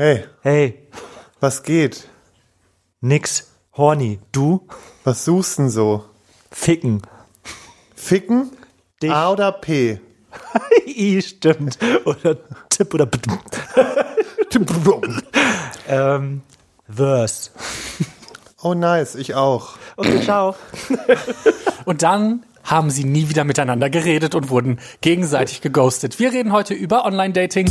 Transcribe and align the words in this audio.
Hey, 0.00 0.24
Hey, 0.40 0.88
was 1.40 1.62
geht? 1.62 2.08
nix. 3.02 3.50
Horny. 3.76 4.18
Du? 4.32 4.66
Was 5.04 5.26
suchst 5.26 5.58
denn 5.58 5.68
so? 5.68 6.06
Ficken. 6.50 7.02
Ficken? 7.94 8.50
Dich. 9.02 9.12
A 9.12 9.30
oder 9.30 9.52
P? 9.52 10.00
I, 10.86 11.20
stimmt. 11.20 11.76
Oder 12.06 12.38
Tipp 12.70 12.94
oder 12.94 13.06
ähm, 15.86 16.40
Verse. 16.88 17.50
Oh 18.62 18.72
nice, 18.72 19.16
ich 19.16 19.34
auch. 19.34 19.76
Okay, 19.98 20.22
ciao. 20.22 20.54
Und 21.84 22.02
dann 22.02 22.46
haben 22.64 22.90
sie 22.90 23.04
nie 23.04 23.28
wieder 23.28 23.44
miteinander 23.44 23.90
geredet 23.90 24.34
und 24.34 24.48
wurden 24.48 24.78
gegenseitig 25.00 25.60
geghostet. 25.60 26.18
Wir 26.18 26.32
reden 26.32 26.52
heute 26.52 26.72
über 26.72 27.04
Online-Dating. 27.04 27.70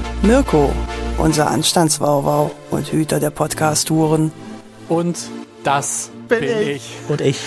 Mirko, 0.23 0.71
unser 1.17 1.49
Anstandswauwau 1.49 2.51
und 2.69 2.91
Hüter 2.91 3.19
der 3.19 3.31
Podcast-Touren. 3.31 4.31
Und 4.87 5.17
das 5.63 6.11
Bin 6.27 6.41
bin, 6.41 6.59
ich. 6.59 6.75
ich. 6.75 7.09
Und 7.09 7.21
ich. 7.21 7.39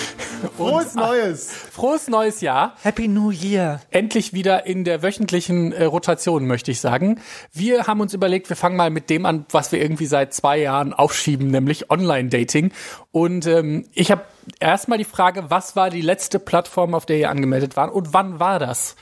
Frohes 0.56 0.96
Neues! 0.96 1.52
Frohes 1.52 2.08
neues 2.08 2.40
Jahr. 2.40 2.74
Happy 2.82 3.06
New 3.06 3.30
Year. 3.30 3.80
Endlich 3.92 4.32
wieder 4.32 4.66
in 4.66 4.82
der 4.82 5.04
wöchentlichen 5.04 5.70
äh, 5.70 5.84
Rotation, 5.84 6.48
möchte 6.48 6.72
ich 6.72 6.80
sagen. 6.80 7.20
Wir 7.52 7.86
haben 7.86 8.00
uns 8.00 8.12
überlegt, 8.12 8.48
wir 8.48 8.56
fangen 8.56 8.76
mal 8.76 8.90
mit 8.90 9.08
dem 9.08 9.24
an, 9.24 9.46
was 9.52 9.70
wir 9.70 9.80
irgendwie 9.80 10.06
seit 10.06 10.34
zwei 10.34 10.58
Jahren 10.58 10.92
aufschieben, 10.92 11.52
nämlich 11.52 11.92
Online-Dating. 11.92 12.72
Und 13.12 13.46
ähm, 13.46 13.86
ich 13.92 14.10
habe 14.10 14.22
erstmal 14.58 14.98
die 14.98 15.04
Frage, 15.04 15.44
was 15.48 15.76
war 15.76 15.90
die 15.90 16.02
letzte 16.02 16.40
Plattform, 16.40 16.96
auf 16.96 17.06
der 17.06 17.18
ihr 17.18 17.30
angemeldet 17.30 17.76
waren 17.76 17.90
und 17.90 18.12
wann 18.12 18.40
war 18.40 18.58
das? 18.58 18.96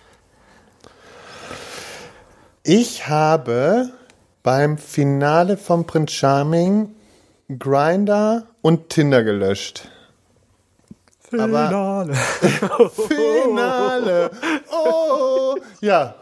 Ich 2.64 3.08
habe 3.08 3.90
beim 4.42 4.78
Finale 4.78 5.56
von 5.56 5.86
Prince 5.86 6.14
Charming 6.14 6.94
Grinder 7.58 8.46
und 8.62 8.88
Tinder 8.88 9.24
gelöscht. 9.24 9.88
Aber 11.36 12.06
Finale. 13.08 14.30
Oh. 14.70 15.56
Ja, 15.80 16.14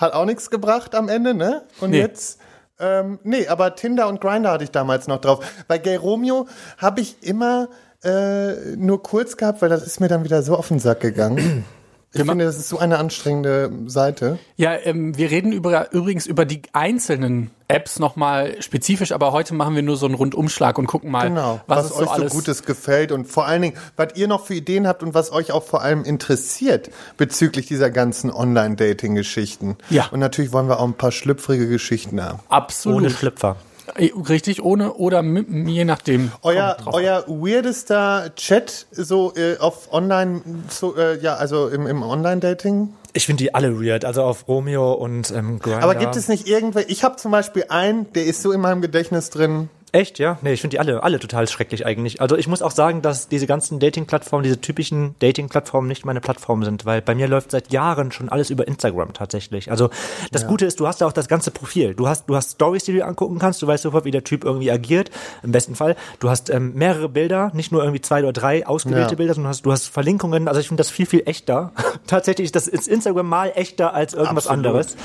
hat 0.00 0.12
auch 0.12 0.24
nichts 0.24 0.50
gebracht 0.50 0.94
am 0.94 1.08
Ende, 1.08 1.34
ne? 1.34 1.62
Und 1.80 1.90
Nee. 1.90 2.00
jetzt 2.00 2.40
ähm, 2.78 3.18
nee, 3.22 3.48
aber 3.48 3.74
Tinder 3.74 4.06
und 4.06 4.20
Grinder 4.20 4.50
hatte 4.50 4.64
ich 4.64 4.70
damals 4.70 5.06
noch 5.06 5.20
drauf. 5.20 5.38
Bei 5.66 5.78
Gay 5.78 5.96
Romeo 5.96 6.46
habe 6.76 7.00
ich 7.00 7.22
immer 7.22 7.68
äh, 8.04 8.76
nur 8.76 9.02
kurz 9.02 9.38
gehabt, 9.38 9.62
weil 9.62 9.70
das 9.70 9.82
ist 9.86 9.98
mir 9.98 10.08
dann 10.08 10.24
wieder 10.24 10.42
so 10.42 10.54
auf 10.56 10.68
den 10.68 10.78
Sack 10.78 11.00
gegangen. 11.00 11.64
Ich 12.12 12.22
finde, 12.22 12.44
das 12.44 12.56
ist 12.56 12.68
so 12.68 12.78
eine 12.78 12.98
anstrengende 12.98 13.70
Seite. 13.86 14.38
Ja, 14.56 14.74
ähm, 14.74 15.16
wir 15.16 15.30
reden 15.30 15.52
über, 15.52 15.92
übrigens 15.92 16.26
über 16.26 16.44
die 16.44 16.62
einzelnen 16.72 17.50
Apps 17.68 17.98
nochmal 17.98 18.62
spezifisch, 18.62 19.12
aber 19.12 19.32
heute 19.32 19.54
machen 19.54 19.74
wir 19.74 19.82
nur 19.82 19.96
so 19.96 20.06
einen 20.06 20.14
Rundumschlag 20.14 20.78
und 20.78 20.86
gucken 20.86 21.10
mal, 21.10 21.28
Genau, 21.28 21.60
was, 21.66 21.90
was, 21.90 21.92
euch 21.92 21.98
so 21.98 22.04
so 22.04 22.10
alles 22.10 22.32
Gutes 22.32 22.62
gefällt 22.62 23.12
und 23.12 23.26
vor 23.26 23.46
allen 23.46 23.62
Dingen, 23.62 23.76
was 23.96 24.14
ihr 24.14 24.28
noch 24.28 24.46
für 24.46 24.54
Ideen 24.54 24.86
habt 24.86 25.02
und 25.02 25.14
was 25.14 25.32
euch 25.32 25.52
auch 25.52 25.64
vor 25.64 25.82
allem 25.82 26.04
interessiert 26.04 26.90
bezüglich 27.16 27.66
dieser 27.66 27.90
ganzen 27.90 28.30
Online-Dating-Geschichten. 28.30 29.76
Ja. 29.90 30.06
Und 30.10 30.20
natürlich 30.20 30.52
wollen 30.52 30.68
wir 30.68 30.78
auch 30.80 30.86
ein 30.86 30.94
paar 30.94 31.12
schlüpfrige 31.12 31.68
Geschichten 31.68 32.22
haben. 32.22 32.38
absolut 32.48 33.02
Ohne 33.02 33.10
Schlüpfer. 33.10 33.56
Äh, 33.94 34.10
richtig 34.28 34.62
ohne 34.62 34.94
oder 34.94 35.22
mit, 35.22 35.48
je 35.48 35.84
nachdem. 35.84 36.32
Euer, 36.42 36.76
euer 36.86 37.24
weirdester 37.28 38.32
Chat 38.36 38.86
so 38.90 39.32
äh, 39.36 39.58
auf 39.58 39.92
Online, 39.92 40.42
so, 40.68 40.96
äh, 40.96 41.18
ja, 41.20 41.34
also 41.34 41.68
im, 41.68 41.86
im 41.86 42.02
Online-Dating? 42.02 42.92
Ich 43.12 43.26
finde 43.26 43.44
die 43.44 43.54
alle 43.54 43.80
weird. 43.80 44.04
Also 44.04 44.22
auf 44.22 44.46
Romeo 44.48 44.92
und 44.92 45.30
ähm, 45.30 45.58
Grindr. 45.58 45.82
Aber 45.82 45.94
gibt 45.94 46.16
es 46.16 46.28
nicht 46.28 46.46
irgendwelche, 46.46 46.90
ich 46.90 47.04
habe 47.04 47.16
zum 47.16 47.30
Beispiel 47.30 47.64
einen, 47.68 48.12
der 48.12 48.26
ist 48.26 48.42
so 48.42 48.52
in 48.52 48.60
meinem 48.60 48.82
Gedächtnis 48.82 49.30
drin, 49.30 49.70
Echt, 49.96 50.18
ja? 50.18 50.36
Nee, 50.42 50.52
ich 50.52 50.60
finde 50.60 50.74
die 50.74 50.78
alle, 50.78 51.02
alle 51.02 51.18
total 51.18 51.48
schrecklich 51.48 51.86
eigentlich. 51.86 52.20
Also 52.20 52.36
ich 52.36 52.48
muss 52.48 52.60
auch 52.60 52.70
sagen, 52.70 53.00
dass 53.00 53.28
diese 53.28 53.46
ganzen 53.46 53.78
Dating-Plattformen, 53.78 54.42
diese 54.42 54.60
typischen 54.60 55.14
Dating-Plattformen 55.20 55.88
nicht 55.88 56.04
meine 56.04 56.20
Plattformen 56.20 56.64
sind, 56.64 56.84
weil 56.84 57.00
bei 57.00 57.14
mir 57.14 57.26
läuft 57.26 57.50
seit 57.50 57.72
Jahren 57.72 58.12
schon 58.12 58.28
alles 58.28 58.50
über 58.50 58.68
Instagram 58.68 59.14
tatsächlich. 59.14 59.70
Also 59.70 59.88
das 60.32 60.46
Gute 60.46 60.66
ist, 60.66 60.80
du 60.80 60.86
hast 60.86 61.00
ja 61.00 61.06
auch 61.06 61.14
das 61.14 61.28
ganze 61.28 61.50
Profil. 61.50 61.94
Du 61.94 62.08
hast, 62.08 62.28
du 62.28 62.36
hast 62.36 62.52
Stories, 62.52 62.84
die 62.84 62.92
du 62.92 62.98
dir 62.98 63.06
angucken 63.06 63.38
kannst, 63.38 63.62
du 63.62 63.66
weißt 63.66 63.84
sofort, 63.84 64.04
wie 64.04 64.10
der 64.10 64.22
Typ 64.22 64.44
irgendwie 64.44 64.70
agiert, 64.70 65.10
im 65.42 65.52
besten 65.52 65.74
Fall. 65.74 65.96
Du 66.20 66.28
hast 66.28 66.50
ähm, 66.50 66.74
mehrere 66.74 67.08
Bilder, 67.08 67.50
nicht 67.54 67.72
nur 67.72 67.82
irgendwie 67.82 68.02
zwei 68.02 68.20
oder 68.20 68.34
drei 68.34 68.66
ausgewählte 68.66 69.12
Ja. 69.12 69.16
Bilder, 69.16 69.32
sondern 69.32 69.52
du 69.52 69.56
hast, 69.56 69.64
du 69.64 69.72
hast 69.72 69.86
Verlinkungen. 69.86 70.46
Also 70.46 70.60
ich 70.60 70.68
finde 70.68 70.82
das 70.82 70.90
viel, 70.90 71.06
viel 71.06 71.22
echter. 71.24 71.72
tatsächlich, 72.06 72.52
das 72.52 72.68
ist 72.68 72.86
Instagram 72.86 73.26
mal 73.26 73.50
echter 73.54 73.94
als 73.94 74.12
irgendwas 74.12 74.46
Absolut. 74.46 74.66
anderes. 74.66 74.96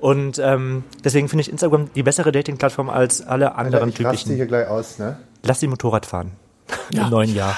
Und 0.00 0.40
ähm, 0.40 0.82
deswegen 1.04 1.28
finde 1.28 1.42
ich 1.42 1.50
Instagram 1.50 1.88
die 1.94 2.02
bessere 2.02 2.32
Dating-Plattform 2.32 2.90
als 2.90 3.24
alle 3.24 3.54
anderen 3.54 3.90
raste 3.90 4.02
typischen. 4.02 4.39
Hier 4.40 4.46
gleich 4.46 4.68
aus, 4.68 4.98
ne? 4.98 5.18
Lass 5.42 5.60
sie 5.60 5.68
Motorrad 5.68 6.06
fahren. 6.06 6.32
Ja. 6.92 7.04
Im 7.04 7.10
neuen 7.10 7.34
Jahr. 7.34 7.56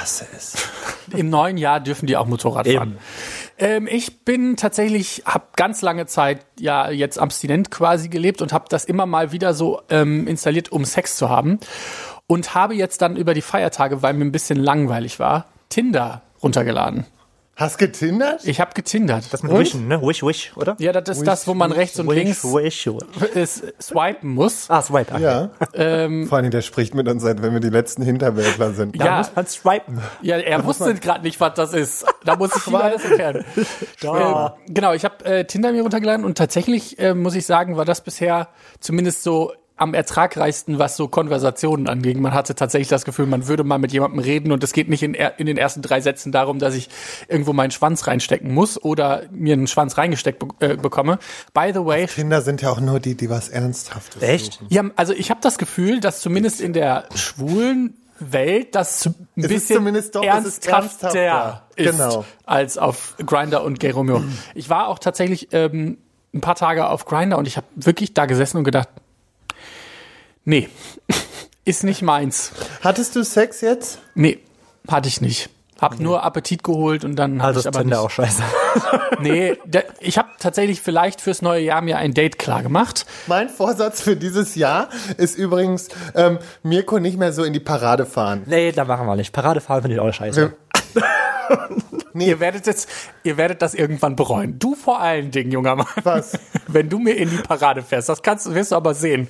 Im 1.16 1.30
neuen 1.30 1.56
Jahr 1.56 1.80
dürfen 1.80 2.06
die 2.06 2.16
auch 2.18 2.26
Motorrad 2.26 2.66
Eben. 2.66 2.76
fahren. 2.76 2.98
Ähm, 3.58 3.88
ich 3.90 4.24
bin 4.24 4.56
tatsächlich, 4.56 5.22
habe 5.24 5.44
ganz 5.56 5.80
lange 5.80 6.06
Zeit 6.06 6.44
ja 6.58 6.90
jetzt 6.90 7.18
abstinent 7.18 7.70
quasi 7.70 8.08
gelebt 8.08 8.42
und 8.42 8.52
habe 8.52 8.66
das 8.68 8.84
immer 8.84 9.06
mal 9.06 9.32
wieder 9.32 9.54
so 9.54 9.80
ähm, 9.88 10.26
installiert, 10.26 10.70
um 10.70 10.84
Sex 10.84 11.16
zu 11.16 11.30
haben. 11.30 11.60
Und 12.26 12.54
habe 12.54 12.74
jetzt 12.74 13.02
dann 13.02 13.16
über 13.16 13.34
die 13.34 13.42
Feiertage, 13.42 14.02
weil 14.02 14.14
mir 14.14 14.24
ein 14.24 14.32
bisschen 14.32 14.58
langweilig 14.58 15.18
war, 15.18 15.46
Tinder 15.68 16.22
runtergeladen. 16.42 17.06
Hast 17.62 17.78
getindert? 17.78 18.44
Ich 18.44 18.60
habe 18.60 18.72
getindert. 18.74 19.32
Das 19.32 19.44
mit 19.44 19.52
Und? 19.52 19.60
Wishen, 19.60 19.86
ne? 19.86 20.02
Wish, 20.02 20.24
wish, 20.24 20.52
oder? 20.56 20.74
ja, 20.80 20.92
das 20.92 21.18
ist 21.18 21.26
das, 21.26 21.46
wo 21.46 21.54
man 21.54 21.70
rechts 21.70 21.98
und 22.00 22.08
wish, 22.08 22.16
links 22.16 22.44
wish. 22.44 22.88
es 23.34 23.62
swipen 23.80 24.30
muss. 24.30 24.68
Ah, 24.68 24.82
swipe. 24.82 25.14
Okay. 25.14 25.22
Ja. 25.22 25.50
Vor 25.70 25.78
allen 25.78 26.26
Dingen, 26.42 26.50
der 26.50 26.62
spricht 26.62 26.94
mit 26.94 27.06
uns, 27.08 27.24
als 27.24 27.40
wenn 27.40 27.52
wir 27.52 27.60
die 27.60 27.70
letzten 27.70 28.02
Hinterwäldler 28.02 28.72
sind. 28.72 29.00
Da 29.00 29.04
Ja. 29.04 29.18
muss 29.18 29.30
man 29.36 29.46
swipen. 29.46 30.00
Ja, 30.22 30.38
er 30.38 30.64
wusste 30.64 30.92
gerade 30.94 31.22
nicht, 31.22 31.38
was 31.40 31.54
das 31.54 31.72
ist. 31.72 32.04
Da 32.24 32.34
muss 32.36 32.50
ich 32.56 32.66
ihm 32.66 32.74
alles 32.74 33.04
erklären. 33.04 33.44
Da. 34.00 34.56
Äh, 34.66 34.72
genau, 34.72 34.92
ich 34.94 35.04
habe 35.04 35.24
äh, 35.24 35.44
Tinder 35.44 35.70
mir 35.70 35.82
runtergeladen 35.82 36.24
und 36.24 36.36
tatsächlich 36.36 36.98
äh, 36.98 37.14
muss 37.14 37.36
ich 37.36 37.46
sagen, 37.46 37.76
war 37.76 37.84
das 37.84 38.00
bisher 38.00 38.48
zumindest 38.80 39.22
so 39.22 39.52
am 39.82 39.94
ertragreichsten, 39.94 40.78
was 40.78 40.96
so 40.96 41.08
Konversationen 41.08 41.88
anging. 41.88 42.20
Man 42.20 42.32
hatte 42.32 42.54
tatsächlich 42.54 42.88
das 42.88 43.04
Gefühl, 43.04 43.26
man 43.26 43.48
würde 43.48 43.64
mal 43.64 43.78
mit 43.78 43.92
jemandem 43.92 44.20
reden 44.20 44.52
und 44.52 44.62
es 44.64 44.72
geht 44.72 44.88
nicht 44.88 45.02
in, 45.02 45.14
er- 45.14 45.38
in 45.38 45.46
den 45.46 45.56
ersten 45.56 45.82
drei 45.82 46.00
Sätzen 46.00 46.32
darum, 46.32 46.58
dass 46.58 46.74
ich 46.74 46.88
irgendwo 47.28 47.52
meinen 47.52 47.70
Schwanz 47.72 48.06
reinstecken 48.06 48.52
muss 48.54 48.82
oder 48.82 49.24
mir 49.30 49.54
einen 49.54 49.66
Schwanz 49.66 49.98
reingesteckt 49.98 50.38
be 50.58 50.66
äh, 50.72 50.76
bekomme. 50.76 51.18
By 51.52 51.72
the 51.74 51.84
way, 51.84 52.06
Kinder 52.06 52.40
sind 52.42 52.62
ja 52.62 52.70
auch 52.70 52.80
nur 52.80 53.00
die, 53.00 53.16
die 53.16 53.28
was 53.28 53.48
Ernsthaftes 53.48 54.22
Echt? 54.22 54.52
suchen. 54.54 54.66
ja, 54.70 54.84
also 54.96 55.12
ich 55.12 55.30
habe 55.30 55.40
das 55.42 55.58
Gefühl, 55.58 56.00
dass 56.00 56.20
zumindest 56.20 56.60
in 56.60 56.72
der 56.72 57.04
schwulen 57.14 57.94
Welt 58.20 58.74
das 58.76 59.06
ein 59.06 59.14
Es 59.36 59.44
ist 59.44 59.48
bisschen 59.48 59.76
zumindest 59.76 60.14
doch- 60.14 60.22
ist 60.22 60.28
ernsthafter 60.68 61.08
ernsthafter. 61.18 61.66
ist 61.74 61.90
Genau. 61.90 62.24
als 62.46 62.78
auf 62.78 63.16
Grinder 63.26 63.64
und 63.64 63.80
Gay 63.80 63.90
Romeo. 63.90 64.22
Ich 64.54 64.70
war 64.70 64.86
auch 64.86 65.00
tatsächlich 65.00 65.48
ähm, 65.52 65.98
ein 66.32 66.40
paar 66.40 66.54
Tage 66.54 66.86
auf 66.88 67.04
Grinder 67.04 67.36
und 67.36 67.48
ich 67.48 67.56
habe 67.56 67.66
wirklich 67.74 68.14
da 68.14 68.26
gesessen 68.26 68.58
und 68.58 68.64
gedacht, 68.64 68.88
nee, 70.44 70.68
ist 71.64 71.84
nicht 71.84 72.02
meins. 72.02 72.52
Hattest 72.82 73.16
du 73.16 73.22
Sex 73.24 73.60
jetzt? 73.60 73.98
Nee, 74.14 74.38
hatte 74.88 75.08
ich 75.08 75.20
nicht. 75.20 75.48
Hab 75.80 75.98
nur 75.98 76.22
Appetit 76.22 76.62
geholt 76.62 77.04
und 77.04 77.16
dann 77.16 77.42
hatte 77.42 77.46
Also 77.56 77.60
ich 77.60 77.66
aber 77.66 77.80
Tinder 77.80 77.96
nicht. 77.96 78.06
auch 78.06 78.10
scheiße. 78.10 78.42
Nee, 79.20 79.56
ich 80.00 80.16
habe 80.18 80.30
tatsächlich 80.40 80.80
vielleicht 80.80 81.20
fürs 81.20 81.42
neue 81.42 81.60
Jahr 81.62 81.82
mir 81.82 81.98
ein 81.98 82.14
Date 82.14 82.38
klar 82.38 82.62
gemacht. 82.62 83.04
Mein 83.26 83.48
Vorsatz 83.50 84.00
für 84.00 84.16
dieses 84.16 84.54
Jahr 84.56 84.88
ist 85.18 85.36
übrigens, 85.38 85.88
ähm, 86.16 86.38
Mirko 86.62 86.98
nicht 86.98 87.18
mehr 87.18 87.32
so 87.32 87.44
in 87.44 87.52
die 87.52 87.60
Parade 87.60 88.06
fahren. 88.06 88.42
nee, 88.46 88.72
da 88.72 88.84
machen 88.84 89.06
wir 89.06 89.14
nicht. 89.16 89.32
Paradefahren 89.32 89.82
finde 89.82 89.96
ich 89.96 90.00
auch 90.00 90.12
scheiße. 90.12 90.54
Ihr 92.14 92.40
werdet 92.40 92.66
jetzt, 92.66 92.88
ihr 93.22 93.36
werdet 93.36 93.62
das 93.62 93.74
irgendwann 93.74 94.16
bereuen. 94.16 94.58
Du 94.58 94.74
vor 94.74 95.00
allen 95.00 95.30
Dingen, 95.30 95.50
junger 95.50 95.76
Mann. 95.76 95.86
Was? 96.02 96.38
Wenn 96.66 96.88
du 96.88 96.98
mir 96.98 97.12
in 97.16 97.30
die 97.30 97.36
Parade 97.38 97.82
fährst, 97.82 98.08
das 98.08 98.22
kannst, 98.22 98.46
du- 98.46 98.54
wirst 98.54 98.72
du 98.72 98.76
aber 98.76 98.94
sehen. 98.94 99.28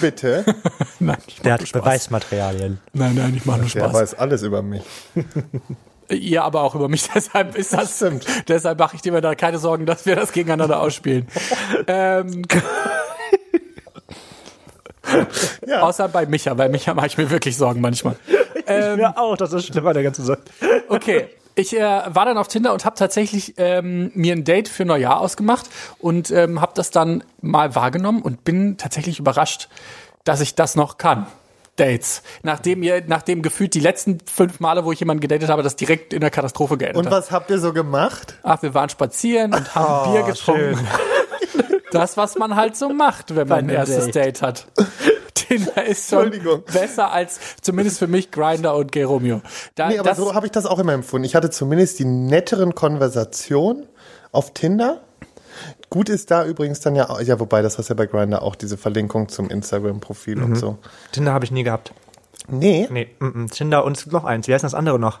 Bitte? 0.00 0.44
Nein, 1.00 1.16
ich 1.26 1.40
Der 1.40 1.54
hat 1.54 1.66
Spaß. 1.66 1.82
Beweismaterialien. 1.82 2.80
Nein, 2.92 3.14
nein, 3.14 3.34
ich 3.36 3.44
mache 3.44 3.58
nur 3.58 3.68
Der 3.68 3.80
Spaß. 3.80 3.92
weiß 3.94 4.14
alles 4.14 4.42
über 4.42 4.62
mich. 4.62 4.82
Ihr 6.10 6.42
aber 6.44 6.62
auch 6.62 6.74
über 6.74 6.88
mich, 6.88 7.08
deshalb 7.14 7.54
ist 7.56 7.72
das, 7.74 7.96
Stimmt. 7.96 8.24
deshalb 8.48 8.78
mache 8.78 8.96
ich 8.96 9.02
dir 9.02 9.12
mir 9.12 9.20
da 9.20 9.34
keine 9.34 9.58
Sorgen, 9.58 9.84
dass 9.84 10.06
wir 10.06 10.16
das 10.16 10.32
gegeneinander 10.32 10.80
ausspielen. 10.80 11.26
ähm, 11.86 12.42
Ja. 15.66 15.80
Außer 15.82 16.08
bei 16.08 16.26
Micha, 16.26 16.52
bei 16.54 16.68
Micha 16.68 16.92
mache 16.94 17.06
ich 17.06 17.16
mir 17.16 17.30
wirklich 17.30 17.56
Sorgen 17.56 17.80
manchmal. 17.80 18.16
Ähm, 18.66 19.00
ja 19.00 19.16
auch, 19.16 19.36
das 19.36 19.52
ist 19.54 19.66
schlimm 19.66 19.86
an 19.86 19.94
der 19.94 20.02
ganzen 20.02 20.24
Sache. 20.24 20.40
Okay. 20.88 21.28
Ich 21.58 21.76
äh, 21.76 21.80
war 21.80 22.24
dann 22.24 22.38
auf 22.38 22.46
Tinder 22.46 22.72
und 22.72 22.84
habe 22.84 22.94
tatsächlich 22.94 23.54
ähm, 23.56 24.12
mir 24.14 24.32
ein 24.32 24.44
Date 24.44 24.68
für 24.68 24.84
Neujahr 24.84 25.18
ausgemacht 25.18 25.66
und 25.98 26.30
ähm, 26.30 26.60
habe 26.60 26.70
das 26.76 26.92
dann 26.92 27.24
mal 27.40 27.74
wahrgenommen 27.74 28.22
und 28.22 28.44
bin 28.44 28.76
tatsächlich 28.76 29.18
überrascht, 29.18 29.68
dass 30.22 30.40
ich 30.40 30.54
das 30.54 30.76
noch 30.76 30.98
kann. 30.98 31.26
Dates. 31.74 32.22
Nachdem 32.44 32.84
ihr, 32.84 33.02
nachdem 33.08 33.42
gefühlt 33.42 33.74
die 33.74 33.80
letzten 33.80 34.18
fünf 34.24 34.60
Male, 34.60 34.84
wo 34.84 34.92
ich 34.92 35.00
jemanden 35.00 35.20
gedatet 35.20 35.48
habe, 35.48 35.64
das 35.64 35.74
direkt 35.74 36.12
in 36.12 36.20
der 36.20 36.30
Katastrophe 36.30 36.76
geendet 36.78 36.96
Und 36.96 37.06
hat. 37.06 37.12
was 37.12 37.30
habt 37.32 37.50
ihr 37.50 37.58
so 37.58 37.72
gemacht? 37.72 38.36
Ach, 38.44 38.62
wir 38.62 38.72
waren 38.74 38.88
spazieren 38.88 39.52
und 39.52 39.74
haben 39.74 40.12
Bier 40.12 40.22
getrunken. 40.22 40.86
Das, 41.90 42.16
was 42.16 42.36
man 42.36 42.54
halt 42.54 42.76
so 42.76 42.90
macht, 42.90 43.34
wenn 43.34 43.48
man 43.48 43.60
ein 43.60 43.68
erstes 43.70 44.06
Date. 44.06 44.14
Date 44.14 44.42
hat. 44.42 44.66
Tinder 45.48 45.84
ist 45.86 46.08
schon 46.10 46.24
Entschuldigung. 46.24 46.62
besser 46.72 47.10
als 47.12 47.40
zumindest 47.62 47.98
für 47.98 48.06
mich 48.06 48.30
Grinder 48.30 48.76
und 48.76 48.92
Geromeo. 48.92 49.40
Da, 49.74 49.88
Nee, 49.88 49.98
aber 49.98 50.10
das, 50.10 50.18
so 50.18 50.34
habe 50.34 50.46
ich 50.46 50.52
das 50.52 50.66
auch 50.66 50.78
immer 50.78 50.92
empfunden. 50.92 51.24
Ich 51.24 51.34
hatte 51.34 51.50
zumindest 51.50 51.98
die 51.98 52.04
netteren 52.04 52.74
Konversationen 52.74 53.86
auf 54.32 54.52
Tinder. 54.54 55.00
Gut 55.90 56.08
ist 56.08 56.30
da 56.30 56.44
übrigens 56.44 56.80
dann 56.80 56.94
ja, 56.94 57.08
auch- 57.10 57.20
ja, 57.20 57.40
wobei 57.40 57.62
das 57.62 57.78
hast 57.78 57.88
ja 57.88 57.94
bei 57.94 58.06
Grindr 58.06 58.42
auch 58.42 58.54
diese 58.54 58.76
Verlinkung 58.76 59.28
zum 59.28 59.48
Instagram-Profil 59.50 60.42
und 60.42 60.54
so. 60.56 60.78
Tinder 61.12 61.32
habe 61.32 61.44
ich 61.44 61.50
nie 61.50 61.64
gehabt. 61.64 61.92
Nee, 62.46 62.86
Nee, 62.90 63.08
mm, 63.18 63.26
mm. 63.44 63.50
Tinder 63.50 63.84
und 63.84 64.10
noch 64.12 64.24
eins. 64.24 64.46
Wie 64.48 64.54
heißt 64.54 64.64
das 64.64 64.74
andere 64.74 64.98
noch? 64.98 65.18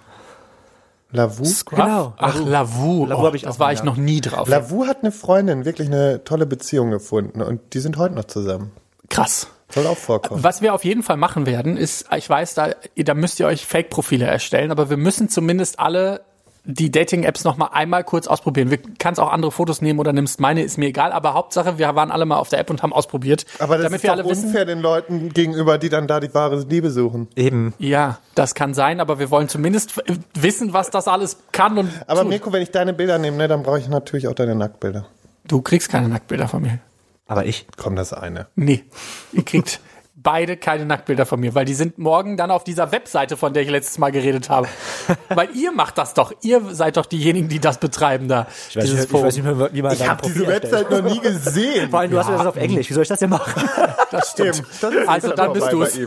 Lavu. 1.10 1.44
Genau, 1.70 2.12
Ach, 2.18 2.38
Lavu. 2.38 3.06
Lavu 3.06 3.26
oh, 3.28 3.32
ich 3.34 3.42
das 3.42 3.56
auch 3.56 3.60
war 3.60 3.72
ich 3.72 3.82
noch 3.82 3.96
nie 3.96 4.20
drauf. 4.20 4.46
Lavu 4.48 4.86
hat 4.86 4.98
eine 5.02 5.10
Freundin, 5.10 5.64
wirklich 5.64 5.88
eine 5.88 6.22
tolle 6.24 6.44
Beziehung 6.46 6.90
gefunden 6.90 7.40
und 7.40 7.60
die 7.72 7.80
sind 7.80 7.96
heute 7.96 8.14
noch 8.14 8.24
zusammen. 8.24 8.72
Krass. 9.08 9.46
Soll 9.70 9.86
auch 9.86 9.98
vorkommen. 9.98 10.42
Was 10.42 10.62
wir 10.62 10.74
auf 10.74 10.84
jeden 10.84 11.02
Fall 11.02 11.16
machen 11.16 11.46
werden, 11.46 11.76
ist, 11.76 12.06
ich 12.16 12.28
weiß, 12.28 12.54
da, 12.54 12.70
da 12.96 13.14
müsst 13.14 13.38
ihr 13.38 13.46
euch 13.46 13.66
Fake-Profile 13.66 14.24
erstellen, 14.24 14.70
aber 14.70 14.88
wir 14.88 14.96
müssen 14.96 15.28
zumindest 15.28 15.78
alle 15.78 16.22
die 16.70 16.90
Dating-Apps 16.90 17.44
noch 17.44 17.56
mal 17.56 17.68
einmal 17.72 18.04
kurz 18.04 18.26
ausprobieren. 18.26 18.70
Wir 18.70 18.78
kannst 18.98 19.18
auch 19.18 19.32
andere 19.32 19.50
Fotos 19.50 19.80
nehmen 19.80 19.98
oder 19.98 20.12
nimmst 20.12 20.38
meine, 20.38 20.62
ist 20.62 20.76
mir 20.76 20.86
egal. 20.86 21.12
Aber 21.12 21.32
Hauptsache, 21.32 21.78
wir 21.78 21.94
waren 21.94 22.10
alle 22.10 22.26
mal 22.26 22.36
auf 22.36 22.50
der 22.50 22.58
App 22.58 22.68
und 22.68 22.82
haben 22.82 22.92
ausprobiert. 22.92 23.46
Aber 23.58 23.76
das 23.76 23.84
damit 23.84 23.96
ist 23.96 24.02
wir 24.02 24.08
doch 24.08 24.18
alle 24.18 24.28
wissen, 24.28 24.46
unfair 24.48 24.66
den 24.66 24.80
Leuten 24.80 25.30
gegenüber, 25.30 25.78
die 25.78 25.88
dann 25.88 26.06
da 26.06 26.20
die 26.20 26.32
wahre 26.34 26.60
Liebe 26.60 26.90
suchen. 26.90 27.28
Eben. 27.36 27.72
ja, 27.78 28.18
das 28.34 28.54
kann 28.54 28.74
sein, 28.74 29.00
aber 29.00 29.18
wir 29.18 29.30
wollen 29.30 29.48
zumindest 29.48 29.94
wissen, 30.34 30.74
was 30.74 30.90
das 30.90 31.08
alles 31.08 31.38
kann 31.52 31.78
und 31.78 31.90
Aber 32.06 32.20
tut. 32.20 32.28
Mirko, 32.28 32.52
wenn 32.52 32.62
ich 32.62 32.70
deine 32.70 32.92
Bilder 32.92 33.18
nehme, 33.18 33.38
ne, 33.38 33.48
dann 33.48 33.62
brauche 33.62 33.78
ich 33.78 33.88
natürlich 33.88 34.28
auch 34.28 34.34
deine 34.34 34.54
Nacktbilder. 34.54 35.06
du 35.46 35.62
kriegst 35.62 35.88
keine 35.88 36.08
Nacktbilder 36.08 36.48
von 36.48 36.62
mir. 36.62 36.80
Aber 37.28 37.44
ich. 37.44 37.66
Komm, 37.76 37.94
das 37.94 38.12
eine. 38.12 38.46
Nee, 38.56 38.84
ihr 39.32 39.44
kriegt 39.44 39.80
beide 40.20 40.56
keine 40.56 40.84
Nacktbilder 40.84 41.26
von 41.26 41.38
mir, 41.38 41.54
weil 41.54 41.64
die 41.64 41.74
sind 41.74 41.98
morgen 41.98 42.36
dann 42.36 42.50
auf 42.50 42.64
dieser 42.64 42.90
Webseite, 42.90 43.36
von 43.36 43.52
der 43.52 43.62
ich 43.62 43.70
letztes 43.70 43.98
Mal 43.98 44.10
geredet 44.10 44.48
habe. 44.50 44.66
weil 45.28 45.54
ihr 45.54 45.70
macht 45.70 45.96
das 45.98 46.14
doch. 46.14 46.32
Ihr 46.42 46.62
seid 46.74 46.96
doch 46.96 47.06
diejenigen, 47.06 47.48
die 47.48 47.60
das 47.60 47.78
betreiben 47.78 48.28
da. 48.28 48.46
Ich 48.68 48.76
weiß, 48.76 48.84
dieses 48.84 49.00
nicht, 49.02 49.14
ich 49.14 49.22
weiß 49.22 49.36
nicht 49.36 49.44
mehr, 49.44 49.72
wie 49.72 49.82
man 49.82 49.92
Ich 49.92 50.08
habe 50.08 50.22
diese. 50.26 50.46
Website 50.46 50.90
noch 50.90 51.02
nie 51.02 51.20
gesehen. 51.20 51.90
Vor 51.90 52.00
allem, 52.00 52.10
du 52.10 52.18
hast 52.18 52.28
ja 52.28 52.36
das 52.38 52.46
auf 52.46 52.56
Englisch. 52.56 52.88
Wie 52.90 52.94
soll 52.94 53.02
ich 53.02 53.08
das 53.08 53.20
denn 53.20 53.30
machen? 53.30 53.62
Das 54.10 54.30
stimmt. 54.30 54.56
Eben, 54.56 54.66
das 54.80 54.94
ist 54.94 55.08
Also 55.08 55.28
dann 55.34 55.52
bist 55.52 55.70
du 55.70 55.82
es. 55.82 55.98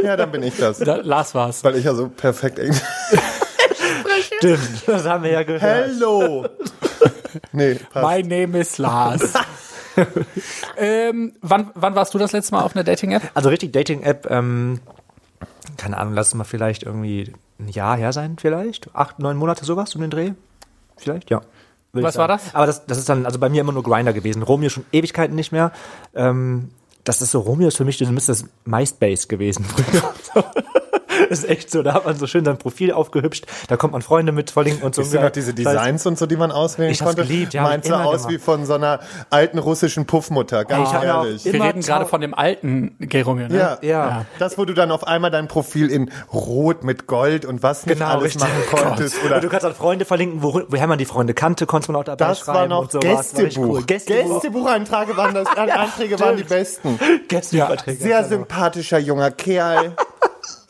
Ja, 0.00 0.16
dann 0.16 0.30
bin 0.30 0.44
ich 0.44 0.56
das. 0.56 0.78
Da, 0.78 0.96
Lars 0.96 1.34
war's. 1.34 1.64
Weil 1.64 1.74
ich 1.74 1.84
ja 1.84 1.92
so 1.92 2.08
perfekt 2.08 2.60
Englisch. 2.60 2.80
Stimmt, 4.36 4.86
das 4.86 5.04
haben 5.04 5.24
wir 5.24 5.32
ja 5.32 5.42
gehört. 5.42 5.62
Hello! 5.62 6.46
Nee, 7.52 7.74
passt. 7.74 8.06
My 8.06 8.22
name 8.22 8.58
is 8.58 8.78
Lars. 8.78 9.32
ähm, 10.76 11.32
wann, 11.40 11.70
wann 11.74 11.94
warst 11.94 12.14
du 12.14 12.18
das 12.18 12.32
letzte 12.32 12.54
Mal 12.54 12.62
auf 12.62 12.74
einer 12.74 12.84
Dating-App? 12.84 13.30
Also 13.34 13.48
richtig 13.48 13.72
Dating-App, 13.72 14.26
ähm, 14.30 14.80
keine 15.76 15.96
Ahnung, 15.96 16.14
lass 16.14 16.28
es 16.28 16.34
mal 16.34 16.44
vielleicht 16.44 16.82
irgendwie 16.82 17.32
ein 17.58 17.68
Jahr 17.68 17.96
her 17.96 18.12
sein, 18.12 18.36
vielleicht. 18.38 18.94
Acht, 18.94 19.18
neun 19.18 19.36
Monate 19.36 19.64
sowas 19.64 19.94
um 19.94 20.00
den 20.00 20.10
Dreh. 20.10 20.32
Vielleicht, 20.96 21.30
ja. 21.30 21.42
Was 21.92 22.16
war 22.16 22.28
das? 22.28 22.54
Aber 22.54 22.66
das, 22.66 22.86
das 22.86 22.98
ist 22.98 23.08
dann, 23.08 23.24
also 23.24 23.38
bei 23.38 23.48
mir 23.48 23.62
immer 23.62 23.72
nur 23.72 23.82
Grinder 23.82 24.12
gewesen. 24.12 24.42
Romeo 24.42 24.68
schon 24.68 24.84
Ewigkeiten 24.92 25.34
nicht 25.34 25.52
mehr. 25.52 25.72
Ähm, 26.14 26.70
das 27.04 27.22
ist 27.22 27.30
so, 27.30 27.40
Romeo 27.40 27.68
ist 27.68 27.76
für 27.76 27.84
mich, 27.84 27.96
das 27.96 28.10
müsste 28.10 28.32
das 28.32 28.44
MySpace 28.64 29.28
gewesen. 29.28 29.64
Das 31.28 31.38
ist 31.44 31.48
echt 31.48 31.70
so, 31.70 31.82
da 31.82 31.94
hat 31.94 32.04
man 32.06 32.16
so 32.16 32.26
schön 32.26 32.44
sein 32.44 32.58
Profil 32.58 32.92
aufgehübscht, 32.92 33.46
da 33.68 33.76
kommt 33.76 33.92
man 33.92 34.02
Freunde 34.02 34.32
mit 34.32 34.50
verlinken 34.50 34.82
und 34.84 34.94
so. 34.94 35.02
Du 35.02 35.20
noch 35.20 35.30
diese 35.30 35.54
Designs 35.54 36.06
und 36.06 36.18
so, 36.18 36.26
die 36.26 36.36
man 36.36 36.50
auswählen 36.52 36.90
Ich 36.92 37.00
konnte? 37.00 37.22
geliebt, 37.22 37.54
ja, 37.54 37.62
Meinst 37.62 37.88
ich 37.88 37.94
du 37.94 37.98
aus 37.98 38.22
gemacht. 38.22 38.32
wie 38.32 38.38
von 38.38 38.64
so 38.66 38.74
einer 38.74 39.00
alten 39.30 39.58
russischen 39.58 40.06
Puffmutter, 40.06 40.64
ganz 40.64 40.88
auch 40.88 41.02
ehrlich. 41.02 41.44
Wir 41.44 41.62
reden 41.62 41.80
gerade 41.80 42.06
von 42.06 42.20
dem 42.20 42.34
alten 42.34 42.94
Geromeo, 42.98 43.48
ne? 43.48 43.56
Ja, 43.56 43.78
Ja. 43.82 44.26
Das, 44.38 44.58
wo 44.58 44.64
du 44.64 44.74
dann 44.74 44.90
auf 44.90 45.06
einmal 45.06 45.30
dein 45.30 45.48
Profil 45.48 45.90
in 45.90 46.10
Rot 46.32 46.84
mit 46.84 47.06
Gold 47.06 47.44
und 47.44 47.62
was 47.62 47.86
nicht 47.86 47.98
Genau, 47.98 48.10
alles 48.12 48.24
richtig. 48.24 48.42
machen 48.42 48.62
konntest. 48.70 49.16
Und 49.22 49.26
Oder 49.30 49.40
du 49.40 49.48
kannst 49.48 49.64
dann 49.64 49.74
Freunde 49.74 50.04
verlinken, 50.04 50.42
wo, 50.42 50.62
woher 50.68 50.86
man 50.86 50.98
die 50.98 51.04
Freunde 51.04 51.34
kannte, 51.34 51.66
konntest 51.66 51.88
man 51.90 51.96
auch 52.00 52.04
dabei 52.04 52.26
das 52.28 52.46
war 52.46 52.54
schreiben 52.54 52.70
noch 52.70 52.82
und 52.82 52.92
so. 52.92 52.98
Das 53.00 53.10
war 53.12 53.18
richtig 53.20 53.44
Gästebuch. 53.44 53.68
Cool. 53.74 53.82
Gästebuch. 53.84 54.32
Gästebucheinträge 54.42 55.16
waren 55.16 55.34
das, 55.34 55.48
Einträge 55.56 56.20
waren 56.20 56.36
die 56.36 56.44
besten. 56.44 56.98
Gästebucheinträge. 57.28 58.02
Sehr 58.02 58.24
sympathischer 58.24 58.98
junger 58.98 59.30
Kerl. 59.30 59.92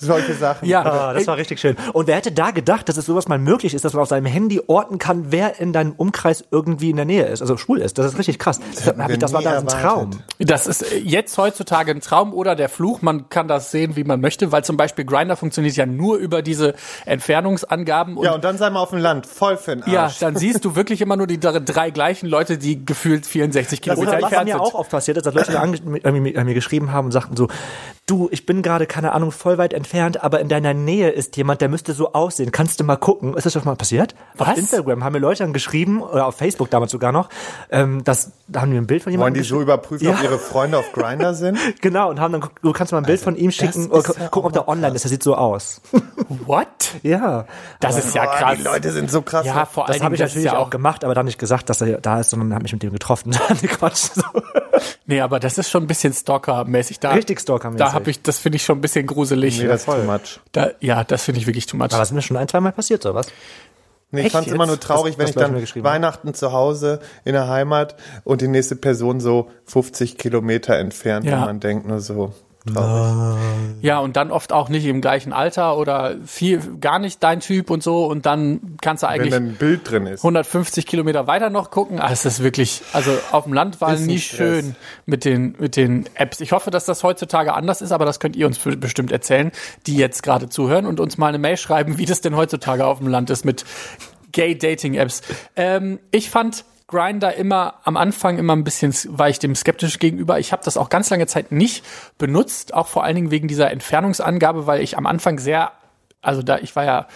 Solche 0.00 0.34
Sachen. 0.34 0.68
Ja, 0.68 0.82
Ah, 0.84 1.12
das 1.12 1.26
war 1.26 1.36
richtig 1.36 1.58
schön. 1.60 1.76
Und 1.92 2.06
wer 2.06 2.16
hätte 2.16 2.32
da 2.32 2.52
gedacht, 2.52 2.88
dass 2.88 2.96
es 2.96 3.06
sowas 3.06 3.26
mal 3.28 3.38
möglich 3.38 3.74
ist, 3.74 3.84
dass 3.84 3.92
man 3.94 4.02
auf 4.02 4.08
seinem 4.08 4.26
Handy 4.26 4.60
orten 4.66 4.98
kann, 4.98 5.26
wer 5.32 5.60
in 5.60 5.72
deinem 5.72 5.92
Umkreis 5.92 6.44
irgendwie 6.50 6.90
in 6.90 6.96
der 6.96 7.04
Nähe 7.04 7.24
ist, 7.26 7.40
also 7.42 7.56
schwul 7.56 7.80
ist. 7.80 7.98
Das 7.98 8.06
ist 8.06 8.18
richtig 8.18 8.38
krass. 8.38 8.60
Das, 8.74 8.86
wir 8.96 9.10
ich, 9.10 9.18
das 9.18 9.32
war 9.32 9.42
damals 9.42 9.74
ein. 9.74 9.82
Traum. 9.82 10.10
Das 10.38 10.66
ist 10.68 10.82
äh, 10.82 10.98
jetzt 10.98 11.36
heutzutage 11.36 11.90
ein 11.90 12.00
Traum 12.00 12.32
oder 12.32 12.54
der 12.54 12.68
Fluch. 12.68 13.02
Man 13.02 13.28
kann 13.28 13.48
das 13.48 13.70
sehen, 13.70 13.96
wie 13.96 14.04
man 14.04 14.20
möchte, 14.20 14.52
weil 14.52 14.62
zum 14.64 14.76
Beispiel 14.76 15.04
Grinder 15.04 15.36
funktioniert 15.36 15.74
ja 15.76 15.84
nur 15.86 16.16
über 16.16 16.42
diese 16.42 16.74
Entfernungsangaben. 17.28 18.16
Und 18.16 18.24
Ja, 18.24 18.32
und 18.34 18.44
dann 18.44 18.56
sei 18.56 18.70
mal 18.70 18.80
auf 18.80 18.90
dem 18.90 19.00
Land, 19.00 19.26
voll 19.26 19.56
für 19.56 19.72
den 19.76 19.82
Arsch. 19.82 19.92
ja, 19.92 20.10
dann 20.20 20.36
siehst 20.36 20.64
du 20.64 20.74
wirklich 20.76 21.00
immer 21.00 21.16
nur 21.16 21.26
die 21.26 21.38
dr- 21.40 21.60
drei 21.60 21.90
gleichen 21.90 22.28
Leute, 22.28 22.56
die 22.58 22.84
gefühlt 22.84 23.26
64 23.26 23.82
Kilometer 23.82 24.02
Oder 24.02 24.16
was 24.18 24.22
entfernt 24.22 24.44
mir 24.46 24.52
sind. 24.52 24.60
auch 24.60 24.74
oft 24.74 24.90
passiert 24.90 25.16
ist, 25.16 25.26
dass 25.26 25.34
Leute 25.34 25.52
mir, 25.52 25.60
ange 25.60 25.80
mir, 25.82 26.20
mir, 26.20 26.44
mir 26.44 26.54
geschrieben 26.54 26.92
haben 26.92 27.06
und 27.06 27.12
sagten 27.12 27.36
so, 27.36 27.48
du, 28.06 28.28
ich 28.30 28.46
bin 28.46 28.62
gerade, 28.62 28.86
keine 28.86 29.12
Ahnung, 29.12 29.32
voll 29.32 29.58
weit 29.58 29.72
entfernt, 29.72 29.87
aber 30.22 30.40
in 30.40 30.48
deiner 30.48 30.74
Nähe 30.74 31.10
ist 31.10 31.36
jemand, 31.36 31.60
der 31.60 31.68
müsste 31.68 31.92
so 31.92 32.12
aussehen. 32.12 32.52
Kannst 32.52 32.78
du 32.80 32.84
mal 32.84 32.96
gucken? 32.96 33.34
Ist 33.34 33.46
das 33.46 33.52
schon 33.54 33.64
mal 33.64 33.76
passiert? 33.76 34.14
Auf 34.36 34.46
Was? 34.48 34.58
Instagram 34.58 35.02
haben 35.04 35.12
mir 35.14 35.18
Leute 35.18 35.42
dann 35.44 35.52
geschrieben, 35.52 36.02
oder 36.02 36.26
auf 36.26 36.36
Facebook 36.36 36.70
damals 36.70 36.92
sogar 36.92 37.12
noch, 37.12 37.28
ähm, 37.70 38.04
dass, 38.04 38.32
da 38.48 38.60
haben 38.60 38.72
wir 38.72 38.80
ein 38.80 38.86
Bild 38.86 39.02
von 39.02 39.10
Wollen 39.12 39.18
jemandem 39.20 39.42
die 39.42 39.48
so 39.48 39.60
überprüfen, 39.60 40.06
ob 40.08 40.14
Ja. 40.16 40.22
ihre 40.22 40.38
Freunde 40.38 40.78
auf 40.78 40.92
Grinder 40.92 41.34
sind? 41.34 41.58
Genau, 41.80 42.10
und 42.10 42.20
haben 42.20 42.32
dann, 42.32 42.44
du 42.62 42.72
kannst 42.72 42.92
mal 42.92 42.98
ein 42.98 43.04
Bild 43.04 43.20
von 43.20 43.36
ihm 43.36 43.50
schicken, 43.50 43.90
oder 43.90 44.02
gu- 44.02 44.12
ja 44.18 44.28
gucken, 44.28 44.46
ob 44.48 44.52
der 44.52 44.68
online 44.68 44.94
ist, 44.94 45.02
der 45.04 45.10
sieht 45.10 45.22
so 45.22 45.34
aus. 45.34 45.80
What? 46.46 46.66
ja. 47.02 47.46
Das 47.80 47.96
ist 47.98 48.14
ja 48.14 48.24
Boah, 48.24 48.34
krass. 48.34 48.56
Die 48.58 48.62
Leute 48.64 48.90
sind 48.92 49.10
so 49.10 49.22
krass. 49.22 49.46
ja, 49.46 49.64
vor 49.66 49.86
Das 49.86 49.96
allen 49.96 50.04
habe 50.04 50.14
ich 50.14 50.20
das 50.20 50.30
natürlich 50.30 50.46
ja 50.52 50.58
auch 50.58 50.70
gemacht, 50.70 51.04
aber 51.04 51.14
dann 51.14 51.26
nicht 51.26 51.38
gesagt, 51.38 51.68
dass 51.70 51.80
er 51.80 52.00
da 52.00 52.20
ist, 52.20 52.30
sondern 52.30 52.52
habe 52.54 52.62
mich 52.62 52.72
mit 52.72 52.82
dem 52.82 52.92
getroffen. 52.92 53.32
Quatsch. 53.62 54.10
So. 54.14 54.22
Nee, 55.06 55.20
aber 55.20 55.40
das 55.40 55.58
ist 55.58 55.70
schon 55.70 55.84
ein 55.84 55.86
bisschen 55.86 56.12
Stalker-mäßig. 56.12 57.00
Da, 57.00 57.12
Richtig 57.12 57.40
Stalker-mäßig. 57.40 57.78
Da 57.86 57.92
habe 57.92 58.10
ich, 58.10 58.22
das 58.22 58.38
finde 58.38 58.56
ich 58.56 58.64
schon 58.64 58.78
ein 58.78 58.80
bisschen 58.80 59.06
gruselig. 59.06 59.58
nee, 59.60 59.66
das 59.68 59.80
ist 59.82 59.86
too 59.86 59.96
much. 60.04 60.40
Da, 60.52 60.70
ja, 60.80 61.04
das 61.04 61.22
finde 61.24 61.40
ich 61.40 61.46
wirklich 61.46 61.66
too 61.66 61.76
much. 61.76 61.92
Aber 61.92 62.02
es 62.02 62.08
ist 62.10 62.14
mir 62.14 62.22
schon 62.22 62.36
ein, 62.36 62.48
zweimal 62.48 62.72
passiert, 62.72 63.02
sowas. 63.02 63.26
Nee, 64.10 64.26
ich 64.26 64.32
fand 64.32 64.46
es 64.46 64.52
immer 64.54 64.66
nur 64.66 64.80
traurig, 64.80 65.16
Das- 65.16 65.34
wenn 65.36 65.52
das 65.54 65.62
ich 65.62 65.72
dann. 65.74 65.84
Weihnachten 65.84 66.32
zu 66.32 66.52
Hause 66.52 67.00
in 67.26 67.34
der 67.34 67.48
Heimat 67.48 67.94
und 68.24 68.40
die 68.40 68.48
nächste 68.48 68.74
Person 68.76 69.20
so 69.20 69.50
50 69.66 70.16
Kilometer 70.16 70.76
entfernt 70.78 71.26
Ja. 71.26 71.40
und 71.40 71.44
man 71.44 71.60
denkt 71.60 71.86
nur 71.86 72.00
so, 72.00 72.32
traurig. 72.74 73.38
Ja, 73.80 73.98
und 74.00 74.16
dann 74.16 74.30
oft 74.30 74.52
auch 74.52 74.68
nicht 74.68 74.84
im 74.86 75.00
gleichen 75.00 75.32
Alter 75.32 75.76
oder 75.78 76.16
viel, 76.26 76.60
gar 76.80 76.98
nicht 76.98 77.22
dein 77.22 77.40
Typ 77.40 77.70
und 77.70 77.82
so. 77.82 78.06
Und 78.06 78.26
dann 78.26 78.76
kannst 78.80 79.02
du 79.02 79.06
Wenn 79.06 79.14
eigentlich 79.14 79.30
dann 79.32 79.48
ein 79.50 79.54
Bild 79.56 79.88
drin 79.90 80.06
ist. 80.06 80.20
150 80.24 80.86
Kilometer 80.86 81.26
weiter 81.26 81.50
noch 81.50 81.70
gucken. 81.70 82.00
Ah, 82.00 82.10
es 82.10 82.24
ist 82.24 82.42
wirklich, 82.42 82.82
also 82.92 83.10
auf 83.30 83.44
dem 83.44 83.52
Land 83.52 83.80
war 83.80 83.90
ein 83.90 84.04
nie 84.06 84.18
Stress. 84.18 84.36
schön 84.64 84.76
mit 85.06 85.24
den, 85.24 85.54
mit 85.58 85.76
den 85.76 86.06
Apps. 86.14 86.40
Ich 86.40 86.52
hoffe, 86.52 86.70
dass 86.70 86.84
das 86.86 87.02
heutzutage 87.04 87.54
anders 87.54 87.80
ist, 87.82 87.92
aber 87.92 88.04
das 88.04 88.18
könnt 88.20 88.36
ihr 88.36 88.46
uns 88.46 88.58
be- 88.58 88.76
bestimmt 88.76 89.12
erzählen, 89.12 89.52
die 89.86 89.96
jetzt 89.96 90.22
gerade 90.22 90.48
zuhören 90.48 90.86
und 90.86 90.98
uns 91.00 91.18
mal 91.18 91.28
eine 91.28 91.38
Mail 91.38 91.56
schreiben, 91.56 91.98
wie 91.98 92.04
das 92.06 92.20
denn 92.20 92.34
heutzutage 92.36 92.84
auf 92.86 92.98
dem 92.98 93.08
Land 93.08 93.30
ist 93.30 93.44
mit 93.44 93.64
Gay-Dating-Apps. 94.32 95.22
Ähm, 95.56 95.98
ich 96.10 96.30
fand 96.30 96.64
Grinder 96.88 97.34
immer 97.34 97.74
am 97.84 97.96
Anfang 97.96 98.38
immer 98.38 98.56
ein 98.56 98.64
bisschen 98.64 98.94
war 99.08 99.28
ich 99.28 99.38
dem 99.38 99.54
skeptisch 99.54 99.98
gegenüber. 99.98 100.38
Ich 100.38 100.52
habe 100.52 100.64
das 100.64 100.76
auch 100.76 100.88
ganz 100.88 101.10
lange 101.10 101.26
Zeit 101.26 101.52
nicht 101.52 101.84
benutzt, 102.16 102.74
auch 102.74 102.88
vor 102.88 103.04
allen 103.04 103.14
Dingen 103.14 103.30
wegen 103.30 103.46
dieser 103.46 103.70
Entfernungsangabe, 103.70 104.66
weil 104.66 104.80
ich 104.80 104.96
am 104.96 105.06
Anfang 105.06 105.38
sehr, 105.38 105.72
also 106.22 106.42
da 106.42 106.58
ich 106.58 106.74
war 106.74 106.84
ja 106.84 107.06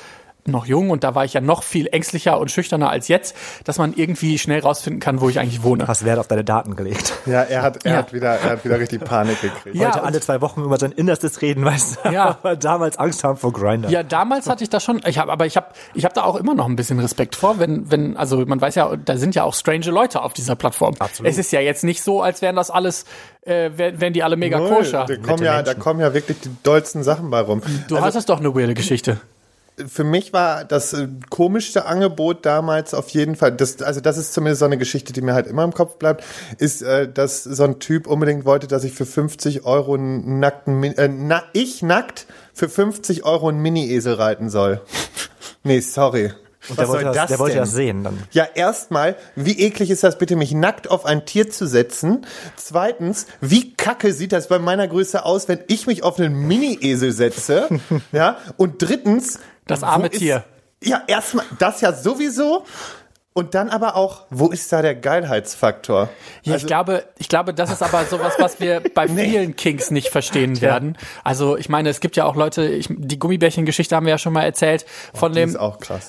noch 0.45 0.67
jung 0.67 0.91
und 0.91 1.05
da 1.05 1.15
war 1.15 1.25
ich 1.25 1.35
ja 1.35 1.41
noch 1.41 1.63
viel 1.63 1.87
ängstlicher 1.93 2.39
und 2.41 2.51
schüchterner 2.51 2.91
als 2.91 3.09
jetzt, 3.09 3.37
dass 3.65 3.79
man 3.79 3.93
irgendwie 3.95 4.39
schnell 4.39 4.61
rausfinden 4.61 4.99
kann, 5.01 5.21
wo 5.21 5.29
ich 5.29 5.39
eigentlich 5.39 5.63
wohne. 5.63 5.87
Hast 5.87 6.05
Wert 6.05 6.19
auf 6.19 6.27
deine 6.29 6.43
Daten 6.45 6.75
gelegt. 6.75 7.13
Ja, 7.27 7.43
er 7.43 7.63
hat, 7.63 7.85
er 7.85 7.93
Ja. 7.93 7.99
hat 7.99 8.13
wieder, 8.13 8.29
er 8.31 8.51
hat 8.51 8.65
wieder 8.65 8.81
richtig 8.81 9.05
Panik 9.05 9.41
gekriegt. 9.41 9.77
Ja, 9.77 9.89
Heute 9.89 10.03
alle 10.03 10.21
zwei 10.21 10.41
Wochen 10.41 10.63
über 10.63 10.79
sein 10.79 10.91
Innerstes 10.93 11.43
reden, 11.43 11.65
weißt 11.65 11.99
du? 12.05 12.11
Ja. 12.11 12.25
Aber 12.43 12.57
damals 12.57 12.99
Angst 12.99 13.23
haben 13.23 13.37
vor 13.37 13.53
Grinder. 13.53 13.89
Ja, 13.89 14.03
damals 14.03 14.49
hatte 14.49 14.65
ich 14.65 14.71
das 14.71 14.83
schon. 14.83 15.01
Ich 15.07 15.19
habe, 15.19 15.31
aber 15.31 15.47
ich 15.47 15.57
habe, 15.57 15.67
ich 15.95 16.05
habe 16.05 16.15
da 16.15 16.25
auch 16.25 16.37
immer 16.37 16.55
noch 16.55 16.67
ein 16.67 16.75
bisschen 16.77 16.99
Respekt 16.99 17.37
vor, 17.37 17.59
wenn, 17.61 17.91
wenn, 17.91 18.17
also 18.17 18.45
man 18.45 18.61
weiß 18.61 18.75
ja, 18.75 18.97
da 18.97 19.17
sind 19.17 19.35
ja 19.35 19.45
auch 19.45 19.55
strange 19.55 19.87
Leute 19.91 20.23
auf 20.23 20.33
dieser 20.33 20.57
Plattform. 20.57 20.95
Absolut. 20.99 21.31
Es 21.31 21.39
ist 21.39 21.53
ja 21.53 21.61
jetzt 21.61 21.85
nicht 21.85 22.03
so, 22.03 22.21
als 22.23 22.43
wären 22.43 22.57
das 22.57 22.71
alles, 22.71 23.05
äh, 23.43 23.71
wären 23.77 24.01
wären 24.01 24.13
die 24.13 24.23
alle 24.23 24.37
mega 24.37 24.59
Null. 24.59 24.71
koscher. 24.71 25.05
Da 25.07 25.17
kommen, 25.17 25.45
ja, 25.45 25.63
da 25.63 25.75
kommen 25.75 26.01
ja 26.01 26.13
wirklich 26.15 26.41
die 26.41 26.51
dollsten 26.63 27.03
Sachen 27.05 27.31
bei 27.31 27.41
rum. 27.41 27.63
Du 27.89 28.01
hattest 28.01 28.29
doch 28.29 28.41
eine 28.41 28.55
weirde 28.55 28.75
Geschichte. 28.75 29.21
Für 29.89 30.05
mich 30.05 30.33
war 30.33 30.65
das 30.65 30.93
äh, 30.93 31.09
komischste 31.31 31.87
Angebot 31.87 32.45
damals 32.47 32.95
auf 32.95 33.09
jeden 33.11 33.37
Fall, 33.37 33.53
das, 33.53 33.81
also 33.83 34.01
das 34.01 34.19
ist 34.19 34.33
zumindest 34.33 34.61
so 34.61 34.67
eine 34.67 34.79
Geschichte, 34.79 35.13
die 35.13 35.23
mir 35.23 35.35
halt 35.35 35.47
immer 35.47 35.65
im 35.65 35.75
Kopf 35.75 35.97
bleibt, 35.97 36.25
ist, 36.59 36.83
äh, 36.83 37.11
dass 37.11 37.45
so 37.45 37.65
ein 37.65 37.79
Typ 37.79 38.07
unbedingt 38.07 38.45
wollte, 38.45 38.67
dass 38.67 38.85
ich 38.85 38.93
für 38.93 39.07
50 39.07 39.65
Euro 39.65 39.95
einen 39.95 40.41
nackten, 40.41 40.83
äh, 40.83 41.09
na, 41.09 41.43
ich 41.53 41.83
nackt 41.83 42.27
für 42.53 42.69
50 42.69 43.25
Euro 43.25 43.49
einen 43.49 43.61
Mini-Esel 43.61 44.15
reiten 44.15 44.51
soll. 44.51 44.81
nee, 45.63 45.81
sorry. 45.81 46.33
Und 46.69 46.79
der 46.79 46.89
wollte, 46.89 47.05
das, 47.07 47.29
der 47.29 47.39
wollte 47.39 47.57
das 47.57 47.73
sehen 47.73 48.05
dann. 48.05 48.23
Ja, 48.31 48.47
erstmal, 48.55 49.17
wie 49.35 49.59
eklig 49.59 49.91
ist 49.91 50.05
das 50.05 50.19
bitte, 50.19 50.37
mich 50.37 50.53
nackt 50.53 50.89
auf 50.89 51.05
ein 51.05 51.27
Tier 51.27 51.51
zu 51.51 51.67
setzen? 51.67 52.25
Zweitens, 52.57 53.27
wie 53.41 53.75
kacke 53.75 54.13
sieht 54.13 54.33
das 54.33 54.47
bei 54.47 54.61
meiner 54.61 54.87
Größe 54.87 55.25
aus, 55.25 55.49
wenn 55.49 55.59
ich 55.67 55.89
mich 55.89 56.05
auf 56.05 56.21
einen 56.21 56.47
Mini-Esel 56.47 57.11
setze? 57.11 57.69
ja, 58.13 58.37
und 58.57 58.81
drittens, 58.81 59.41
Das 59.67 59.83
arme 59.83 60.05
wo 60.05 60.09
ist- 60.09 60.19
Tier. 60.19 60.45
Ja, 60.83 61.03
erstmal, 61.07 61.47
das 61.59 61.81
ja 61.81 61.93
sowieso. 61.93 62.65
Und 63.35 63.55
dann 63.55 63.71
aber 63.71 63.97
auch, 63.97 64.27
wo 64.29 64.49
ist 64.49 64.71
da 64.75 64.83
der 64.83 64.95
Geilheitsfaktor? 64.95 66.11
Ja, 66.43 66.53
Also 66.53 66.65
ich 66.65 66.69
glaube, 66.69 67.05
ich 67.19 67.31
glaube, 67.31 67.55
das 67.55 67.73
ist 67.73 67.83
aber 67.83 68.05
sowas, 68.05 68.35
was 68.39 68.61
wir 68.61 68.83
bei 68.95 69.09
vielen 69.09 69.57
Kings 69.57 69.91
nicht 69.91 70.11
verstehen 70.11 70.61
werden. 70.61 70.99
Also, 71.25 71.57
ich 71.57 71.71
meine, 71.71 71.89
es 71.89 72.01
gibt 72.01 72.17
ja 72.17 72.27
auch 72.27 72.37
Leute, 72.37 72.67
ich, 72.67 72.89
die 72.91 73.19
Gummibärchen-Geschichte 73.19 73.97
haben 73.97 74.05
wir 74.05 74.11
ja 74.11 74.19
schon 74.19 74.35
mal 74.35 74.43
erzählt, 74.43 74.85
von 75.15 75.33
die 75.33 75.41
dem, 75.41 75.57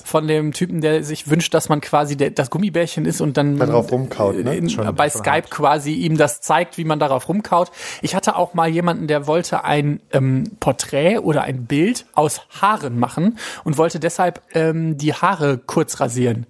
von 0.04 0.28
dem 0.28 0.52
Typen, 0.52 0.82
der 0.82 1.02
sich 1.02 1.30
wünscht, 1.30 1.54
dass 1.54 1.70
man 1.70 1.80
quasi 1.80 2.16
der, 2.16 2.28
das 2.28 2.50
Gummibärchen 2.50 3.06
ist 3.06 3.22
und 3.22 3.38
dann 3.38 3.56
Da 3.58 3.66
drauf 3.66 3.90
rumkaut, 3.90 4.36
ne? 4.44 4.56
in, 4.56 4.94
bei 4.94 5.08
Skype 5.08 5.48
quasi 5.48 5.94
ihm 5.94 6.18
das 6.18 6.42
zeigt, 6.42 6.76
wie 6.76 6.84
man 6.84 6.98
darauf 6.98 7.30
rumkaut. 7.30 7.70
Ich 8.02 8.14
hatte 8.14 8.36
auch 8.36 8.52
mal 8.52 8.68
jemanden, 8.68 9.06
der 9.06 9.26
wollte 9.26 9.64
ein 9.64 10.00
ähm, 10.12 10.44
Porträt 10.60 11.20
oder 11.20 11.42
ein 11.42 11.64
Bild 11.64 12.04
aus 12.12 12.42
Haaren 12.60 12.98
machen 12.98 13.38
und 13.64 13.78
wollte 13.78 13.98
deshalb 13.98 14.42
ähm, 14.52 14.98
die 14.98 15.14
Haare 15.14 15.56
kurz 15.56 16.00
rasieren. 16.00 16.44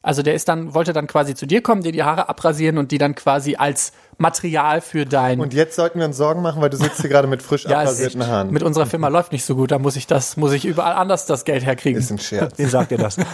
Also 0.00 0.22
der 0.22 0.34
ist 0.34 0.48
dann, 0.48 0.74
wollte 0.74 0.92
dann 0.92 1.08
quasi 1.08 1.34
zu 1.34 1.44
dir 1.44 1.60
kommen, 1.60 1.82
dir 1.82 1.90
die 1.90 2.04
Haare 2.04 2.28
abrasieren 2.28 2.78
und 2.78 2.92
die 2.92 2.98
dann 2.98 3.16
quasi 3.16 3.56
als 3.56 3.92
Material 4.16 4.80
für 4.80 5.04
dein. 5.06 5.40
Und 5.40 5.54
jetzt 5.54 5.74
sollten 5.74 5.98
wir 5.98 6.06
uns 6.06 6.16
Sorgen 6.16 6.40
machen, 6.40 6.62
weil 6.62 6.70
du 6.70 6.76
sitzt 6.76 7.00
hier 7.00 7.10
gerade 7.10 7.26
mit 7.26 7.42
frisch 7.42 7.64
ja, 7.68 7.80
abrasierten 7.80 8.24
Haaren. 8.26 8.52
mit 8.52 8.62
unserer 8.62 8.86
Firma 8.86 9.08
läuft 9.08 9.32
nicht 9.32 9.44
so 9.44 9.56
gut, 9.56 9.72
da 9.72 9.80
muss 9.80 9.96
ich 9.96 10.06
das, 10.06 10.36
muss 10.36 10.52
ich 10.52 10.64
überall 10.64 10.94
anders 10.94 11.26
das 11.26 11.44
Geld 11.44 11.66
herkriegen. 11.66 12.00
ist 12.00 12.12
ein 12.12 12.18
Scherz. 12.18 12.56
Wem 12.58 12.68
sagt 12.68 12.92
ihr 12.92 12.98
das? 12.98 13.16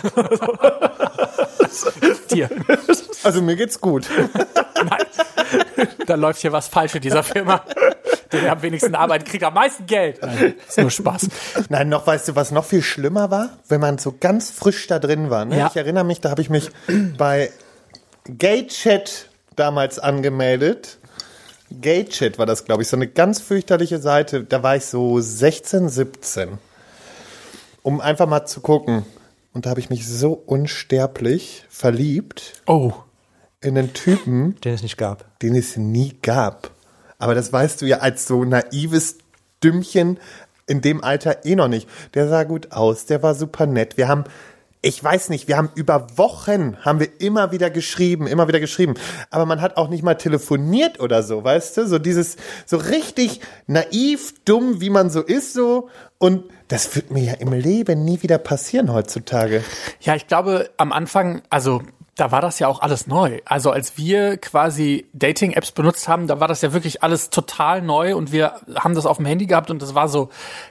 Dir. 2.32 2.48
Also 3.24 3.42
mir 3.42 3.56
geht's 3.56 3.80
gut. 3.80 4.08
Nein. 4.76 5.86
da 6.06 6.14
läuft 6.14 6.40
hier 6.40 6.52
was 6.52 6.68
falsch 6.68 6.94
in 6.94 7.02
dieser 7.02 7.22
Firma. 7.22 7.62
Der 8.42 8.52
am 8.52 8.62
wenigsten 8.62 8.94
arbeitet, 8.94 9.28
kriegt 9.28 9.44
am 9.44 9.54
meisten 9.54 9.86
Geld. 9.86 10.20
Nein, 10.22 10.54
ist 10.66 10.78
nur 10.78 10.90
Spaß. 10.90 11.28
Nein, 11.68 11.88
noch 11.88 12.06
weißt 12.06 12.28
du, 12.28 12.34
was 12.36 12.50
noch 12.50 12.64
viel 12.64 12.82
schlimmer 12.82 13.30
war, 13.30 13.58
wenn 13.68 13.80
man 13.80 13.98
so 13.98 14.14
ganz 14.18 14.50
frisch 14.50 14.86
da 14.86 14.98
drin 14.98 15.30
war. 15.30 15.44
Ne? 15.44 15.58
Ja. 15.58 15.66
Ich 15.68 15.76
erinnere 15.76 16.04
mich, 16.04 16.20
da 16.20 16.30
habe 16.30 16.42
ich 16.42 16.50
mich 16.50 16.70
bei 17.18 17.50
GayChat 18.26 19.28
damals 19.56 19.98
angemeldet. 19.98 20.98
GayChat 21.70 22.38
war 22.38 22.46
das, 22.46 22.64
glaube 22.64 22.82
ich, 22.82 22.88
so 22.88 22.96
eine 22.96 23.06
ganz 23.08 23.40
fürchterliche 23.40 23.98
Seite. 23.98 24.44
Da 24.44 24.62
war 24.62 24.76
ich 24.76 24.84
so 24.86 25.20
16, 25.20 25.88
17. 25.88 26.58
Um 27.82 28.00
einfach 28.00 28.26
mal 28.26 28.46
zu 28.46 28.60
gucken. 28.60 29.04
Und 29.52 29.66
da 29.66 29.70
habe 29.70 29.80
ich 29.80 29.90
mich 29.90 30.08
so 30.08 30.32
unsterblich 30.32 31.64
verliebt 31.68 32.54
Oh. 32.66 32.92
in 33.60 33.78
einen 33.78 33.92
Typen, 33.92 34.56
Den 34.62 34.74
es 34.74 34.82
nicht 34.82 34.96
gab. 34.96 35.38
den 35.40 35.54
es 35.54 35.76
nie 35.76 36.16
gab. 36.22 36.70
Aber 37.24 37.34
das 37.34 37.54
weißt 37.54 37.80
du 37.80 37.86
ja 37.86 38.00
als 38.00 38.26
so 38.26 38.44
naives 38.44 39.16
Dümmchen 39.62 40.18
in 40.66 40.82
dem 40.82 41.02
Alter 41.02 41.46
eh 41.46 41.54
noch 41.54 41.68
nicht. 41.68 41.88
Der 42.12 42.28
sah 42.28 42.44
gut 42.44 42.72
aus, 42.72 43.06
der 43.06 43.22
war 43.22 43.34
super 43.34 43.64
nett. 43.64 43.96
Wir 43.96 44.08
haben, 44.08 44.24
ich 44.82 45.02
weiß 45.02 45.30
nicht, 45.30 45.48
wir 45.48 45.56
haben 45.56 45.70
über 45.74 46.18
Wochen 46.18 46.76
haben 46.82 47.00
wir 47.00 47.08
immer 47.22 47.50
wieder 47.50 47.70
geschrieben, 47.70 48.26
immer 48.26 48.46
wieder 48.46 48.60
geschrieben. 48.60 48.92
Aber 49.30 49.46
man 49.46 49.62
hat 49.62 49.78
auch 49.78 49.88
nicht 49.88 50.02
mal 50.02 50.16
telefoniert 50.16 51.00
oder 51.00 51.22
so, 51.22 51.42
weißt 51.42 51.78
du? 51.78 51.86
So 51.86 51.98
dieses, 51.98 52.36
so 52.66 52.76
richtig 52.76 53.40
naiv, 53.66 54.34
dumm, 54.44 54.82
wie 54.82 54.90
man 54.90 55.08
so 55.08 55.22
ist, 55.22 55.54
so. 55.54 55.88
Und 56.18 56.44
das 56.68 56.94
wird 56.94 57.10
mir 57.10 57.22
ja 57.22 57.32
im 57.38 57.54
Leben 57.54 58.04
nie 58.04 58.22
wieder 58.22 58.36
passieren 58.36 58.92
heutzutage. 58.92 59.64
Ja, 59.98 60.14
ich 60.14 60.26
glaube, 60.26 60.68
am 60.76 60.92
Anfang, 60.92 61.40
also 61.48 61.80
da 62.16 62.30
war 62.30 62.40
das 62.40 62.58
ja 62.60 62.68
auch 62.68 62.80
alles 62.80 63.06
neu. 63.08 63.40
Also 63.44 63.70
als 63.72 63.98
wir 63.98 64.36
quasi 64.36 65.06
Dating-Apps 65.14 65.72
benutzt 65.72 66.06
haben, 66.06 66.26
da 66.28 66.38
war 66.38 66.46
das 66.46 66.62
ja 66.62 66.72
wirklich 66.72 67.02
alles 67.02 67.30
total 67.30 67.82
neu 67.82 68.14
und 68.14 68.30
wir 68.30 68.52
haben 68.76 68.94
das 68.94 69.04
auf 69.04 69.16
dem 69.16 69.26
Handy 69.26 69.46
gehabt 69.46 69.70
und 69.70 69.82
das 69.82 69.94
war 69.96 70.06
so 70.08 70.28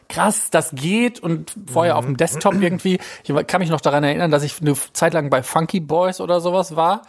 krass, 0.08 0.50
das 0.52 0.72
geht 0.74 1.20
und 1.20 1.54
vorher 1.72 1.98
auf 1.98 2.06
dem 2.06 2.16
Desktop 2.18 2.54
irgendwie. 2.62 3.00
Ich 3.26 3.48
kann 3.48 3.60
mich 3.60 3.70
noch 3.70 3.82
daran 3.82 4.04
erinnern, 4.06 4.32
dass 4.32 4.44
ich 4.44 4.62
eine 4.62 4.74
Zeit 4.94 5.14
lang 5.14 5.30
bei 5.30 5.44
Funky 5.44 5.80
Boys 5.82 6.22
oder 6.22 6.40
sowas 6.40 6.76
war. 6.76 7.02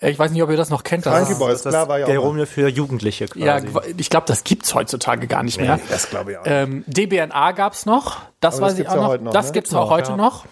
Ich 0.00 0.18
weiß 0.18 0.30
nicht, 0.30 0.42
ob 0.42 0.50
ihr 0.50 0.56
das 0.56 0.70
noch 0.70 0.84
kennt. 0.84 1.04
Das 1.04 1.14
Funky 1.18 1.32
ist- 1.32 1.38
Boys, 1.38 1.62
klar, 1.62 1.88
war 1.88 1.98
ja 1.98 2.06
mal. 2.08 2.16
Romeo 2.16 2.46
für 2.46 2.68
Jugendliche 2.68 3.26
quasi. 3.26 3.44
Ja, 3.44 3.60
ich 3.98 4.08
glaube, 4.08 4.26
das 4.26 4.42
gibt's 4.44 4.74
heutzutage 4.74 5.26
gar 5.26 5.42
nicht 5.42 5.60
mehr. 5.60 5.78
das 5.90 6.08
glaube 6.08 6.32
ich 6.32 6.38
auch. 6.38 6.42
Ähm, 6.46 6.84
DBNA 6.86 7.52
gab's 7.52 7.84
noch. 7.84 8.20
Das 8.40 8.56
Aber 8.56 8.66
weiß 8.66 8.72
das 8.72 8.78
ich 8.78 8.84
gibt's 8.84 8.92
auch 8.92 8.96
ja 8.96 9.02
noch. 9.02 9.08
heute 9.10 9.24
noch, 9.24 9.32
Das 9.32 9.46
ne? 9.48 9.52
gibt's 9.52 9.74
auch 9.74 9.90
heute 9.90 10.10
ja. 10.12 10.16
noch. 10.16 10.44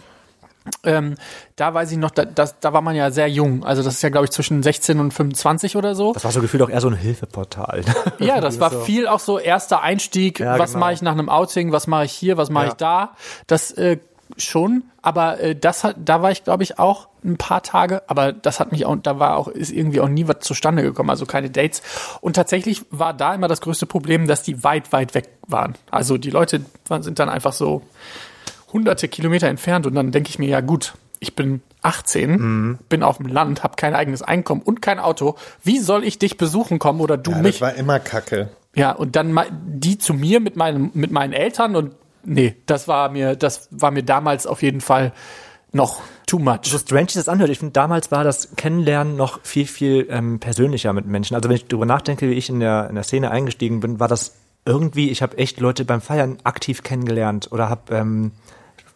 Ähm, 0.85 1.17
da 1.57 1.75
weiß 1.75 1.93
ich 1.93 1.99
noch, 1.99 2.11
da, 2.11 2.25
das, 2.25 2.59
da 2.61 2.73
war 2.73 2.81
man 2.81 2.97
ja 2.97 3.11
sehr 3.11 3.29
jung. 3.29 3.65
Also 3.65 3.83
das 3.83 3.95
ist 3.95 4.03
ja, 4.03 4.09
glaube 4.09 4.25
ich, 4.27 4.31
zwischen 4.31 4.63
16 4.63 4.99
und 4.99 5.13
25 5.13 5.77
oder 5.77 5.95
so. 5.95 6.13
Das 6.13 6.25
war 6.25 6.33
so 6.33 6.41
gefühlt 6.41 6.63
auch 6.63 6.71
eher 6.71 6.81
so 6.81 6.89
ein 6.89 6.95
Hilfeportal. 6.97 7.83
Ja, 8.19 8.41
das 8.41 8.61
war 8.61 8.71
viel 8.71 9.07
auch 9.07 9.21
so 9.21 9.39
erster 9.39 9.83
Einstieg. 9.83 10.41
Ja, 10.41 10.59
was 10.59 10.73
genau. 10.73 10.81
mache 10.87 10.93
ich 10.95 11.03
nach 11.03 11.13
einem 11.13 11.29
Outing? 11.29 11.73
Was 11.73 11.87
mache 11.87 12.05
ich 12.05 12.13
hier? 12.13 12.37
Was 12.37 12.51
mache 12.51 12.67
Ja. 12.67 12.71
ich 12.71 12.77
da? 12.77 13.17
Das 13.47 13.71
äh, 13.73 13.99
schon. 14.37 14.85
Aber 15.03 15.41
äh, 15.41 15.57
das 15.57 15.85
hat, 15.85 15.97
da 16.05 16.23
war 16.23 16.31
ich, 16.31 16.45
glaube 16.45 16.63
ich, 16.63 16.79
auch 16.79 17.09
ein 17.25 17.37
paar 17.37 17.63
Tage. 17.63 18.03
Aber 18.09 18.33
das 18.33 18.61
hat 18.61 18.73
mich 18.73 18.85
auch, 18.87 18.97
da 18.97 19.19
war 19.19 19.37
auch, 19.37 19.49
ist 19.49 19.73
irgendwie 19.73 20.01
auch 20.01 20.09
nie 20.09 20.29
was 20.29 20.41
zustande 20.41 20.83
gekommen. 20.83 21.11
Also 21.11 21.27
keine 21.27 21.51
Dates. 21.51 21.83
Und 22.21 22.35
tatsächlich 22.37 22.85
war 22.91 23.15
da 23.15 23.35
immer 23.35 23.49
das 23.49 23.61
größte 23.61 23.87
Problem, 23.87 24.27
dass 24.27 24.43
die 24.43 24.63
weit, 24.65 24.93
weit 24.93 25.15
weg 25.15 25.29
waren. 25.47 25.75
Also 25.91 26.19
die 26.19 26.31
Leute 26.31 26.63
sind 27.01 27.19
dann 27.19 27.29
einfach 27.29 27.53
so 27.53 27.83
hunderte 28.73 29.09
Kilometer 29.09 29.49
entfernt. 29.49 29.87
Und 29.87 29.95
dann 29.95 30.11
denke 30.13 30.29
ich 30.31 30.39
mir, 30.39 30.49
ja 30.49 30.61
gut, 30.61 30.95
ich 31.19 31.35
bin 31.37 31.61
18, 31.83 32.31
Mhm. 32.31 32.79
bin 32.89 33.03
auf 33.03 33.19
dem 33.19 33.27
Land, 33.27 33.63
habe 33.63 33.77
kein 33.77 33.95
eigenes 33.95 34.23
Einkommen 34.23 34.63
und 34.63 34.81
kein 34.83 34.99
Auto. 34.99 35.37
Wie 35.63 35.79
soll 35.79 36.05
ich 36.05 36.19
dich 36.19 36.37
besuchen 36.37 36.79
kommen 36.79 37.01
oder 37.01 37.17
du 37.17 37.31
ja, 37.33 37.39
mich? 37.39 37.53
das 37.59 37.61
war 37.63 37.75
immer 37.75 37.99
Kacke. 38.01 38.49
Ja, 38.75 38.93
und 38.93 39.17
dann 39.17 39.33
ma- 39.33 39.47
die 39.51 39.99
zu 39.99 40.15
mir 40.15 40.41
mit 40.41 40.57
meinem, 40.57 40.91
mit 40.95 41.11
meinen 41.11 41.33
Eltern 41.33 41.75
und 41.77 41.95
nee, 42.25 42.55
das 42.67 42.87
war 42.87 43.09
mir, 43.11 43.35
das 43.37 43.69
war 43.71 43.91
mir 43.91 44.03
damals 44.03 44.47
auf 44.47 44.63
jeden 44.63 44.81
Fall 44.81 45.13
noch 45.73 46.01
too 46.27 46.39
much. 46.39 46.61
so 46.65 46.79
strange 46.79 47.09
das 47.15 47.29
anhört, 47.29 47.51
ich 47.51 47.59
finde, 47.59 47.73
damals 47.73 48.11
war 48.11 48.25
das 48.25 48.55
Kennenlernen 48.57 49.17
noch 49.17 49.41
viel, 49.43 49.67
viel 49.67 50.07
ähm, 50.11 50.39
persönlicher 50.41 50.93
mit 50.93 51.07
Menschen. 51.07 51.35
Also 51.35 51.49
wenn 51.49 51.57
ich 51.57 51.67
darüber 51.67 51.87
nachdenke, 51.87 52.29
wie 52.29 52.35
ich 52.35 52.49
in 52.49 52.61
der, 52.61 52.89
in 52.89 52.95
der 52.95 53.05
Szene 53.05 53.31
eingestiegen 53.31 53.81
bin, 53.81 53.99
war 54.01 54.09
das 54.09 54.35
irgendwie, 54.65 55.11
ich 55.11 55.23
habe 55.23 55.39
echt 55.39 55.59
Leute 55.61 55.85
beim 55.85 56.01
Feiern 56.01 56.39
aktiv 56.45 56.83
kennengelernt 56.83 57.49
oder 57.53 57.69
habe 57.69 57.95
ähm, 57.97 58.33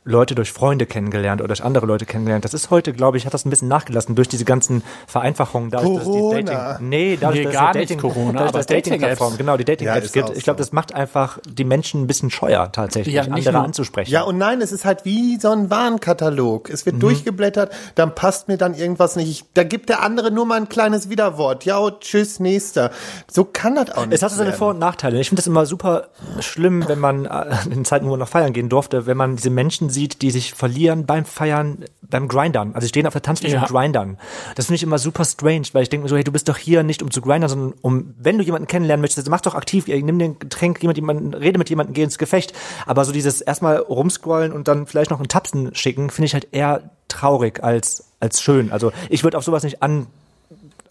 Leute 0.07 0.35
durch 0.35 0.53
Freunde 0.53 0.85
kennengelernt 0.87 1.41
oder 1.41 1.49
durch 1.49 1.65
andere 1.65 1.87
Leute 1.87 2.05
kennengelernt. 2.05 2.45
Das 2.45 2.53
ist 2.53 2.71
heute, 2.71 2.93
glaube 2.93 3.17
ich, 3.17 3.25
hat 3.27 3.33
das 3.33 3.47
ein 3.47 3.51
bisschen 3.51 3.69
nachgelassen 3.69 4.15
durch 4.15 4.29
diese 4.29 4.45
ganzen 4.45 4.83
Vereinfachungen. 5.07 5.71
Dadurch, 5.71 5.95
dass 5.97 6.05
Corona. 6.05 6.39
die 6.41 6.45
Dating, 6.45 6.89
nee, 6.89 7.19
dadurch, 7.21 7.39
Nee, 7.39 7.45
dass 7.45 7.53
gar 7.55 7.71
es 7.71 7.77
nicht 7.77 7.91
Dating, 7.91 8.01
Corona, 8.01 8.33
dadurch, 8.33 8.49
aber 8.49 8.59
dass 8.59 8.67
Dating-Plattformen, 8.67 9.19
Dating-Apps. 9.33 9.39
genau, 9.39 9.57
die 9.57 9.65
Dating-Apps 9.65 9.99
Ja, 10.01 10.05
ist 10.05 10.13
gibt. 10.13 10.37
Ich 10.37 10.45
glaube, 10.45 10.59
so. 10.59 10.65
das 10.67 10.73
macht 10.73 10.95
einfach 10.95 11.39
die 11.49 11.65
Menschen 11.65 12.03
ein 12.03 12.07
bisschen 12.07 12.31
scheuer 12.31 12.71
tatsächlich, 12.71 13.15
Ja, 13.15 13.23
nicht 13.23 13.33
andere 13.49 13.53
nur- 13.55 13.65
anzusprechen. 13.65 14.11
Ja, 14.13 14.23
und 14.23 14.37
nein, 14.37 14.61
es 14.61 14.73
ist 14.73 14.85
halt 14.85 15.05
wie 15.07 15.39
so 15.41 15.51
ein 15.51 15.71
Warnkatalog. 15.71 16.69
Es 16.71 16.85
Mhm. 16.85 16.93
wird 16.93 17.03
durchgeblättert, 17.03 17.73
dann 17.95 18.15
passt 18.15 18.49
mir 18.49 18.59
dann 18.59 18.75
irgendwas 18.75 19.17
nicht. 19.17 19.31
Ich, 19.31 19.45
da 19.55 19.65
gibt 19.65 19.89
der 19.89 20.03
andere 20.03 20.31
nur 20.31 20.45
mal 20.45 20.57
ein 20.57 20.69
kleines 20.69 21.09
Widerwort. 21.09 21.65
Ja, 21.65 21.79
und 21.79 22.01
tschüss, 22.01 22.41
nächster. 22.41 22.91
So 23.31 23.45
kann 23.45 23.75
das 23.77 23.91
auch 23.93 24.05
nicht. 24.07 24.15
Es 24.17 24.23
hatte 24.23 24.35
seine. 24.35 24.53
Vor- 24.53 24.71
und 24.71 24.79
Nachteile. 24.79 25.19
Ich 25.19 25.29
finde 25.29 25.41
das 25.41 25.47
immer 25.47 25.65
super 25.67 26.09
schlimm, 26.41 26.85
wenn 26.89 26.99
man 26.99 27.25
äh, 27.25 27.47
in 27.71 27.85
Zeiten, 27.85 28.05
wo 28.07 28.11
man 28.11 28.19
noch 28.21 28.29
feiern 28.29 28.53
gehen 28.53 28.69
durfte, 28.69 29.07
wenn 29.07 29.17
man 29.17 29.37
diese 29.37 29.51
Menschen 29.51 29.89
sieht, 29.95 30.21
die 30.23 30.31
sich 30.31 30.53
verlieren 30.53 31.07
beim 31.07 31.25
Feiern, 31.25 31.85
beim 32.03 32.29
Grindern. 32.29 32.75
Also 32.75 32.85
ich 32.85 32.91
stehe 32.91 33.07
auf 33.07 33.13
der 33.15 33.23
Tanzfläche 33.23 33.55
Ja. 33.55 33.63
und 33.63 33.69
Grindern. 33.69 34.19
Das 34.57 34.67
finde 34.67 34.77
ich 34.77 34.83
immer 34.83 34.99
super 34.99 35.25
strange, 35.25 35.67
weil 35.73 35.85
ich 35.85 35.89
denke 35.89 36.03
mir 36.05 36.09
so, 36.11 36.17
hey, 36.17 36.25
du 36.25 36.33
bist 36.33 36.49
doch 36.49 36.57
hier 36.59 36.83
nicht 36.83 37.03
um 37.03 37.11
zu 37.11 37.21
grindern, 37.23 37.49
sondern 37.49 37.75
um, 37.81 38.15
wenn 38.19 38.37
du 38.37 38.45
jemanden 38.45 38.67
kennenlernen 38.69 39.01
möchtest, 39.01 39.29
mach 39.31 39.41
doch 39.41 39.55
aktiv, 39.55 39.87
nimm 39.87 40.19
den 40.19 40.39
Getränk, 40.39 40.83
jemand, 40.83 40.99
jemanden, 40.99 41.33
rede 41.33 41.59
mit 41.59 41.71
jemandem, 41.71 41.95
geh 41.95 42.03
ins 42.03 42.19
Gefecht. 42.19 42.53
Aber 42.87 43.05
so 43.05 43.13
dieses 43.13 43.41
erstmal 43.41 43.77
rumscrollen 43.79 44.53
und 44.53 44.69
dann 44.69 44.87
vielleicht 44.87 45.11
noch 45.11 45.19
einen 45.21 45.29
Tapsen 45.29 45.75
schicken, 45.75 46.11
finde 46.11 46.27
ich 46.27 46.35
halt 46.35 46.49
eher 46.53 46.91
traurig 47.09 47.63
als, 47.63 48.09
als 48.21 48.43
schön. 48.43 48.73
Also 48.73 48.93
ich 49.09 49.25
würde 49.25 49.39
auf 49.39 49.45
sowas 49.45 49.63
nicht 49.63 49.83
an, 49.83 50.07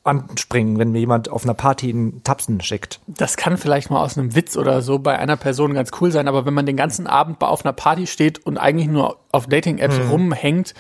anspringen, 0.04 0.78
wenn 0.80 0.92
mir 0.92 1.00
jemand 1.00 1.30
auf 1.30 1.44
einer 1.44 1.54
Party 1.54 1.90
einen 1.90 2.24
Tapsen 2.24 2.60
schickt. 2.62 3.00
Das 3.08 3.38
kann 3.38 3.58
vielleicht 3.58 3.90
mal 3.90 4.04
aus 4.04 4.18
einem 4.18 4.36
Witz 4.36 4.58
oder 4.58 4.82
so 4.82 5.00
bei 5.00 5.18
einer 5.18 5.38
Person 5.38 5.74
ganz 5.74 5.92
cool 6.02 6.12
sein, 6.12 6.28
aber 6.28 6.46
wenn 6.46 6.54
man 6.54 6.66
den 6.66 6.76
ganzen 6.78 7.08
Abend 7.08 7.40
bei- 7.40 7.48
auf 7.48 7.64
einer 7.66 7.74
Party 7.74 8.06
steht 8.08 8.46
und 8.46 8.58
eigentlich 8.58 8.90
nur 8.90 9.18
auf 9.32 9.48
Dating-Apps 9.48 10.00
Mhm. 10.00 10.10
rumhängt, 10.10 10.74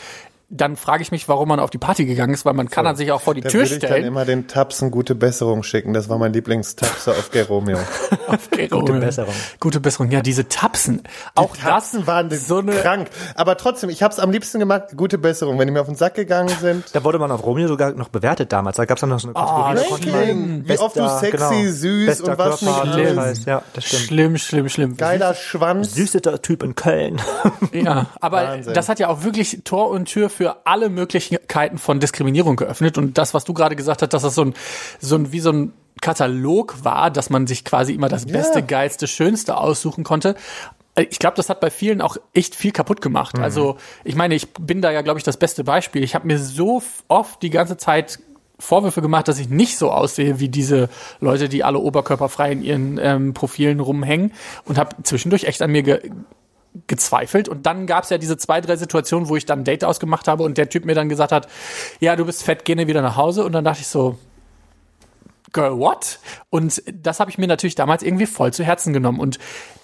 dann 0.56 0.76
frage 0.76 1.02
ich 1.02 1.12
mich, 1.12 1.28
warum 1.28 1.50
man 1.50 1.60
auf 1.60 1.70
die 1.70 1.78
Party 1.78 2.06
gegangen 2.06 2.34
ist, 2.34 2.46
weil 2.46 2.54
man 2.54 2.70
kann 2.70 2.86
dann 2.86 2.96
sich 2.96 3.12
auch 3.12 3.22
vor 3.22 3.34
die 3.34 3.42
Da 3.42 3.50
Tür 3.50 3.62
würde 3.62 3.74
ich 3.76 3.80
dann 3.80 3.90
stellen. 3.90 4.06
immer 4.06 4.26
den 4.26 4.48
Tapsen 4.48 4.92
gute 4.92 5.16
Besserung 5.16 5.64
schicken. 5.64 5.94
Das 5.94 6.10
war 6.10 6.18
mein 6.18 6.34
Lieblingstapser 6.34 7.12
auf 7.12 7.32
Geromeo. 7.32 7.78
Gute 8.70 8.94
Besserung. 8.94 9.34
Gute 9.60 9.80
Besserung. 9.80 10.12
Ja, 10.12 10.22
diese 10.22 10.48
Tapsen. 10.48 11.02
auch 11.36 11.56
Tapsen 11.58 12.00
das 12.00 12.08
waren 12.08 12.32
so 12.32 12.60
eine 12.60 12.74
krank. 12.74 13.10
Aber 13.36 13.58
trotzdem, 13.58 13.90
ich 13.90 14.02
habe 14.04 14.14
es 14.14 14.20
am 14.20 14.32
liebsten 14.32 14.60
gemacht. 14.60 14.96
Gute 14.96 15.18
Besserung. 15.18 15.60
Wenn 15.60 15.68
die 15.68 15.74
mir 15.74 15.82
auf 15.82 15.88
den 15.88 15.96
Sack 15.96 16.16
gegangen 16.16 16.56
sind. 16.60 16.86
Da 16.94 17.04
wurde 17.04 17.20
man 17.20 17.32
auf 17.32 17.44
Romeo 17.46 17.68
sogar 17.68 17.92
noch 17.92 18.10
bewertet 18.10 18.52
damals. 18.52 18.78
Da 18.78 18.86
gab 18.86 18.98
es 18.98 19.02
dann 19.02 19.10
noch 19.10 19.20
so 19.20 19.28
eine 19.28 19.34
Kategorie. 19.34 19.76
da 19.76 19.84
konnte 19.84 20.10
man 20.10 20.20
Ranking. 20.20 20.64
Wie 20.68 20.80
oft 20.80 20.96
du 20.96 21.08
sexy, 21.10 21.32
genau, 21.38 21.72
süß 21.72 22.06
bester 22.06 22.32
und 22.32 22.38
was 22.38 22.60
Körper, 22.60 22.86
nicht 22.86 22.96
alles. 22.96 23.18
alles. 23.18 23.46
Ja, 23.46 23.64
das 23.74 23.86
stimmt. 23.86 24.02
schlimm, 24.04 24.38
schlimm, 24.38 24.70
schlimm. 24.70 24.98
Geiler 24.98 25.34
Schwanz. 25.34 25.94
Süßester 25.94 26.42
Typ 26.42 26.64
in 26.64 26.76
Köln. 26.76 27.22
Ja, 27.72 28.08
aber 28.20 28.44
Wahnsinn. 28.48 28.74
das 28.74 28.90
hat 28.90 29.00
ja 29.00 29.08
auch 29.10 29.24
wirklich 29.24 29.62
Tor 29.64 29.90
und 29.90 30.06
Tür 30.06 30.30
für 30.30 30.43
alle 30.66 30.90
Möglichkeiten 30.90 31.78
von 31.78 32.00
Diskriminierung 32.00 32.56
geöffnet. 32.56 32.98
Und 32.98 33.18
das, 33.18 33.34
was 33.34 33.44
du 33.44 33.54
gerade 33.54 33.76
gesagt 33.76 34.02
hast, 34.02 34.14
dass 34.14 34.24
das 34.24 34.36
so 34.36 34.46
ein, 34.46 34.54
so 35.00 35.16
ein, 35.16 35.32
wie 35.32 35.40
so 35.40 35.52
ein 35.52 35.74
Katalog 36.02 36.84
war, 36.84 37.12
dass 37.12 37.30
man 37.30 37.48
sich 37.48 37.64
quasi 37.64 37.94
immer 37.94 38.10
das 38.10 38.26
Beste, 38.26 38.64
Geilste, 38.64 39.08
Schönste 39.08 39.58
aussuchen 39.58 40.04
konnte. 40.04 40.36
Äh, 40.96 41.06
Ich 41.10 41.20
glaube, 41.20 41.36
das 41.38 41.50
hat 41.50 41.60
bei 41.60 41.70
vielen 41.70 42.02
auch 42.02 42.18
echt 42.34 42.56
viel 42.56 42.72
kaputt 42.72 43.02
gemacht. 43.02 43.36
Also, 43.40 43.78
ich 44.04 44.16
meine, 44.16 44.36
ich 44.36 44.52
bin 44.54 44.82
da 44.82 44.92
ja, 44.92 45.02
glaube 45.02 45.20
ich, 45.20 45.24
das 45.24 45.38
beste 45.38 45.64
Beispiel. 45.64 46.04
Ich 46.04 46.16
habe 46.16 46.28
mir 46.28 46.40
so 46.40 46.82
oft 47.08 47.42
die 47.42 47.50
ganze 47.50 47.78
Zeit 47.78 48.20
Vorwürfe 48.60 49.02
gemacht, 49.02 49.28
dass 49.28 49.40
ich 49.40 49.50
nicht 49.50 49.78
so 49.78 49.92
aussehe 49.92 50.40
wie 50.40 50.48
diese 50.48 50.88
Leute, 51.20 51.50
die 51.50 51.64
alle 51.64 51.80
oberkörperfrei 51.80 52.52
in 52.52 52.64
ihren 52.64 53.00
ähm, 53.02 53.34
Profilen 53.34 53.80
rumhängen 53.80 54.32
und 54.66 54.78
habe 54.78 54.96
zwischendurch 55.04 55.46
echt 55.46 55.62
an 55.62 55.72
mir 55.72 55.84
ge 55.84 56.12
gezweifelt. 56.88 57.48
Und 57.50 57.66
dann 57.66 57.88
gab 57.88 58.04
es 58.04 58.10
ja 58.10 58.18
diese 58.18 58.38
zwei, 58.38 58.62
drei 58.62 58.76
Situationen, 58.76 59.30
wo 59.30 59.36
ich 59.36 59.46
dann 59.46 59.60
ein 59.60 59.64
Date 59.64 59.84
ausgemacht 59.84 60.28
habe 60.28 60.44
und 60.44 60.58
der 60.58 60.70
Typ 60.70 60.86
mir 60.86 60.96
dann 60.96 61.10
gesagt 61.10 61.32
hat, 61.32 61.48
ja, 62.00 62.16
du 62.16 62.26
bist 62.26 62.44
fett, 62.44 62.66
geh 62.66 62.76
wieder 62.88 63.02
nach 63.02 63.16
Hause. 63.16 63.46
Und 63.46 63.52
dann 63.52 63.64
dachte 63.64 63.82
ich 63.82 63.88
so, 63.88 64.18
Girl, 65.54 65.78
what? 65.78 66.20
Und 66.50 66.82
das 66.92 67.20
habe 67.20 67.30
ich 67.30 67.38
mir 67.38 67.48
natürlich 67.48 67.76
damals 67.76 68.02
irgendwie 68.02 68.26
voll 68.26 68.52
zu 68.52 68.64
Herzen 68.64 68.92
genommen. 68.92 69.20
Und 69.20 69.38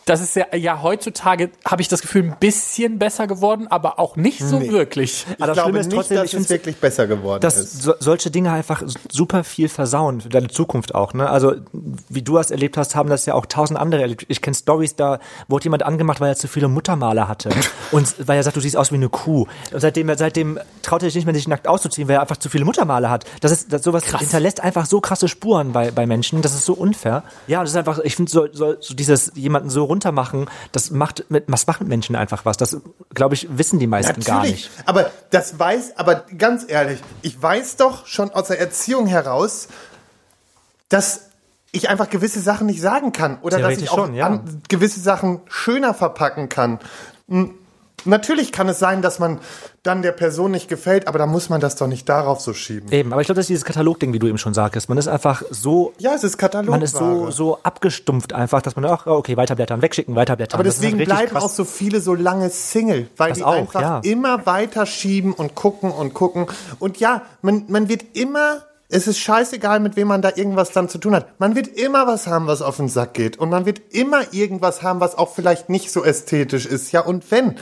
das 0.06 0.22
ist 0.22 0.36
ja, 0.36 0.56
ja 0.56 0.82
heutzutage, 0.82 1.52
habe 1.66 1.82
ich 1.82 1.88
das 1.88 2.02
Gefühl, 2.02 2.24
ein 2.24 2.36
bisschen 2.40 2.98
besser 3.00 3.28
geworden, 3.28 3.68
aber 3.68 4.00
auch 4.00 4.16
nicht 4.16 4.40
so 4.40 4.60
wirklich. 4.62 5.26
Ich 5.30 5.36
Aber 5.36 5.48
das 5.48 5.56
glaube 5.56 5.70
Schlimme 5.70 5.80
ist 5.80 5.86
nicht, 5.88 5.96
trotzdem, 5.96 6.18
dass 6.18 6.34
ich 6.34 6.40
es 6.40 6.50
wirklich 6.50 6.78
besser 6.78 7.08
geworden 7.08 7.42
dass 7.42 7.58
ist. 7.58 7.84
so, 7.84 7.94
solche 8.00 8.32
Dinge 8.32 8.52
einfach 8.52 8.82
super 9.12 9.44
viel 9.44 9.70
versauen 9.70 10.22
für 10.22 10.30
deine 10.30 10.48
Zukunft 10.48 10.96
auch. 10.96 11.14
Ne? 11.14 11.30
Also 11.30 11.54
wie 11.72 12.22
du 12.22 12.36
das 12.36 12.52
erlebt 12.52 12.78
hast, 12.78 12.96
haben 12.96 13.10
das 13.10 13.26
ja 13.26 13.34
auch 13.34 13.46
tausend 13.46 13.80
andere 13.80 14.02
erlebt. 14.02 14.26
Ich 14.30 14.42
kenne 14.42 14.56
Stories, 14.56 14.96
da 14.96 15.20
wurde 15.48 15.66
jemand 15.66 15.84
angemacht, 15.84 16.20
weil 16.20 16.30
er 16.30 16.36
zu 16.36 16.48
viele 16.48 16.68
Muttermale 16.68 17.28
hatte 17.28 17.50
und 17.92 18.28
weil 18.28 18.38
er 18.38 18.44
sagt, 18.44 18.56
du 18.56 18.62
siehst 18.62 18.78
aus 18.78 18.92
wie 18.92 18.96
eine 18.96 19.10
Kuh. 19.10 19.48
Und 19.72 19.80
seitdem, 19.80 20.12
seitdem 20.16 20.60
traut 20.82 21.04
er 21.04 21.10
sich 21.10 21.16
nicht 21.16 21.26
mehr, 21.26 21.36
sich 21.36 21.48
nackt 21.48 21.68
auszuziehen, 21.68 22.08
weil 22.08 22.16
er 22.16 22.22
einfach 22.22 22.38
zu 22.38 22.50
viele 22.50 22.66
Muttermale 22.66 23.10
hat. 23.10 23.26
Das 23.42 23.52
ist 23.52 23.72
das, 23.72 23.84
sowas 23.84 24.04
hinterlässt 24.06 24.62
einfach 24.62 24.86
so 24.86 25.02
krasse 25.02 25.28
Spuren 25.28 25.72
bei, 25.72 25.92
bei 25.92 26.06
Menschen. 26.06 26.42
Das 26.42 26.54
ist 26.54 26.66
so 26.66 26.74
unfair. 26.74 27.24
Ja, 27.48 27.62
das 27.62 27.72
ist 27.72 27.78
einfach. 27.78 28.00
Ich 28.00 28.16
finde 28.16 28.32
so, 28.32 28.48
so, 28.52 28.76
so 28.80 28.94
dieses 28.94 29.32
jemanden 29.36 29.70
so 29.70 29.84
runtermachen, 29.90 30.50
das 30.72 30.92
macht 30.92 31.26
mit 31.30 31.46
was 31.48 31.68
macht 31.68 31.82
mit 31.82 31.90
Menschen 31.90 32.16
einfach 32.16 32.46
was. 32.46 32.56
Das 32.58 32.78
glaube 33.14 33.36
ich 33.36 33.48
wissen 33.58 33.80
die 33.80 33.88
meisten 33.88 34.22
gar 34.22 34.44
nicht. 34.44 34.70
Aber 34.86 35.12
das 35.32 35.60
weiß, 35.60 35.98
aber 35.98 36.24
ganz 36.38 36.66
ehrlich, 36.68 37.02
ich 37.22 37.42
weiß 37.42 37.76
doch 37.76 38.06
schon 38.08 38.30
aus 38.32 38.48
der 38.48 38.60
Erziehung 38.60 39.08
heraus, 39.08 39.68
dass 40.88 41.30
ich 41.72 41.90
einfach 41.90 42.10
gewisse 42.10 42.40
Sachen 42.40 42.68
nicht 42.68 42.82
sagen 42.82 43.12
kann 43.12 43.40
oder 43.42 43.60
dass 43.60 43.78
ich 43.78 43.92
auch 43.92 44.06
schon, 44.06 44.16
ja. 44.16 44.42
gewisse 44.70 45.00
Sachen 45.00 45.42
schöner 45.48 45.94
verpacken 45.94 46.50
kann. 46.50 46.80
Natürlich 48.06 48.52
kann 48.52 48.70
es 48.70 48.80
sein, 48.80 49.02
dass 49.02 49.20
man 49.20 49.40
dann 49.84 50.02
der 50.02 50.12
Person 50.12 50.52
nicht 50.52 50.68
gefällt, 50.68 51.08
aber 51.08 51.20
da 51.20 51.26
muss 51.26 51.50
man 51.50 51.62
das 51.62 51.76
doch 51.76 51.88
nicht 51.88 52.08
darauf 52.10 52.42
so 52.42 52.54
schieben. 52.54 52.92
Eben, 52.92 53.12
aber 53.14 53.22
ich 53.22 53.28
glaube, 53.28 53.38
das 53.38 53.46
ist 53.46 53.50
dieses 53.50 53.66
Katalogding, 53.66 54.12
wie 54.14 54.20
du 54.20 54.28
eben 54.28 54.38
schon 54.38 54.54
sagtest. 54.54 54.90
Man 54.90 54.98
ist 54.98 55.08
einfach 55.08 55.42
so, 55.52 55.94
Ja, 56.00 56.14
es 56.14 56.24
ist 56.24 56.38
Katalog. 56.38 56.70
man 56.72 56.82
ist 56.82 56.96
so, 56.96 57.32
so 57.32 57.60
abgestumpft 57.64 58.34
einfach, 58.34 58.62
dass 58.62 58.76
man, 58.76 58.86
ach, 58.86 59.06
okay, 59.06 59.38
weiterblättern, 59.38 59.82
wegschicken, 59.82 60.16
weiterblättern. 60.16 60.56
Aber 60.60 60.64
deswegen 60.64 60.98
bleiben 60.98 61.32
krass. 61.32 61.44
auch 61.44 61.50
so 61.50 61.64
viele 61.66 62.02
so 62.02 62.14
lange 62.14 62.50
Single, 62.50 63.08
weil 63.18 63.30
Das 63.30 63.38
die 63.40 63.44
auch, 63.44 63.54
einfach 63.54 63.82
ja. 63.82 64.00
immer 64.04 64.46
weiter 64.46 64.86
schieben 64.86 65.34
und 65.34 65.56
gucken 65.56 65.92
und 65.92 66.14
gucken. 66.14 66.48
Und 66.80 67.00
ja, 67.00 67.22
man, 67.42 67.66
man 67.70 67.88
wird 67.90 68.04
immer, 68.18 68.64
es 68.92 69.06
ist 69.06 69.20
scheißegal, 69.20 69.80
mit 69.80 69.96
wem 69.96 70.08
man 70.08 70.24
da 70.24 70.32
irgendwas 70.36 70.72
dann 70.72 70.90
zu 70.90 70.98
tun 70.98 71.14
hat. 71.16 71.40
Man 71.40 71.56
wird 71.56 71.68
immer 71.68 72.08
was 72.08 72.26
haben, 72.26 72.48
was 72.48 72.64
auf 72.64 72.78
den 72.78 72.90
Sack 72.90 73.14
geht. 73.14 73.38
Und 73.38 73.50
man 73.50 73.68
wird 73.68 73.94
immer 73.94 74.34
irgendwas 74.34 74.82
haben, 74.82 75.00
was 75.00 75.16
auch 75.16 75.34
vielleicht 75.34 75.70
nicht 75.70 75.92
so 75.92 76.04
ästhetisch 76.04 76.66
ist. 76.66 76.92
Ja, 76.92 77.02
und 77.02 77.30
wenn. 77.32 77.56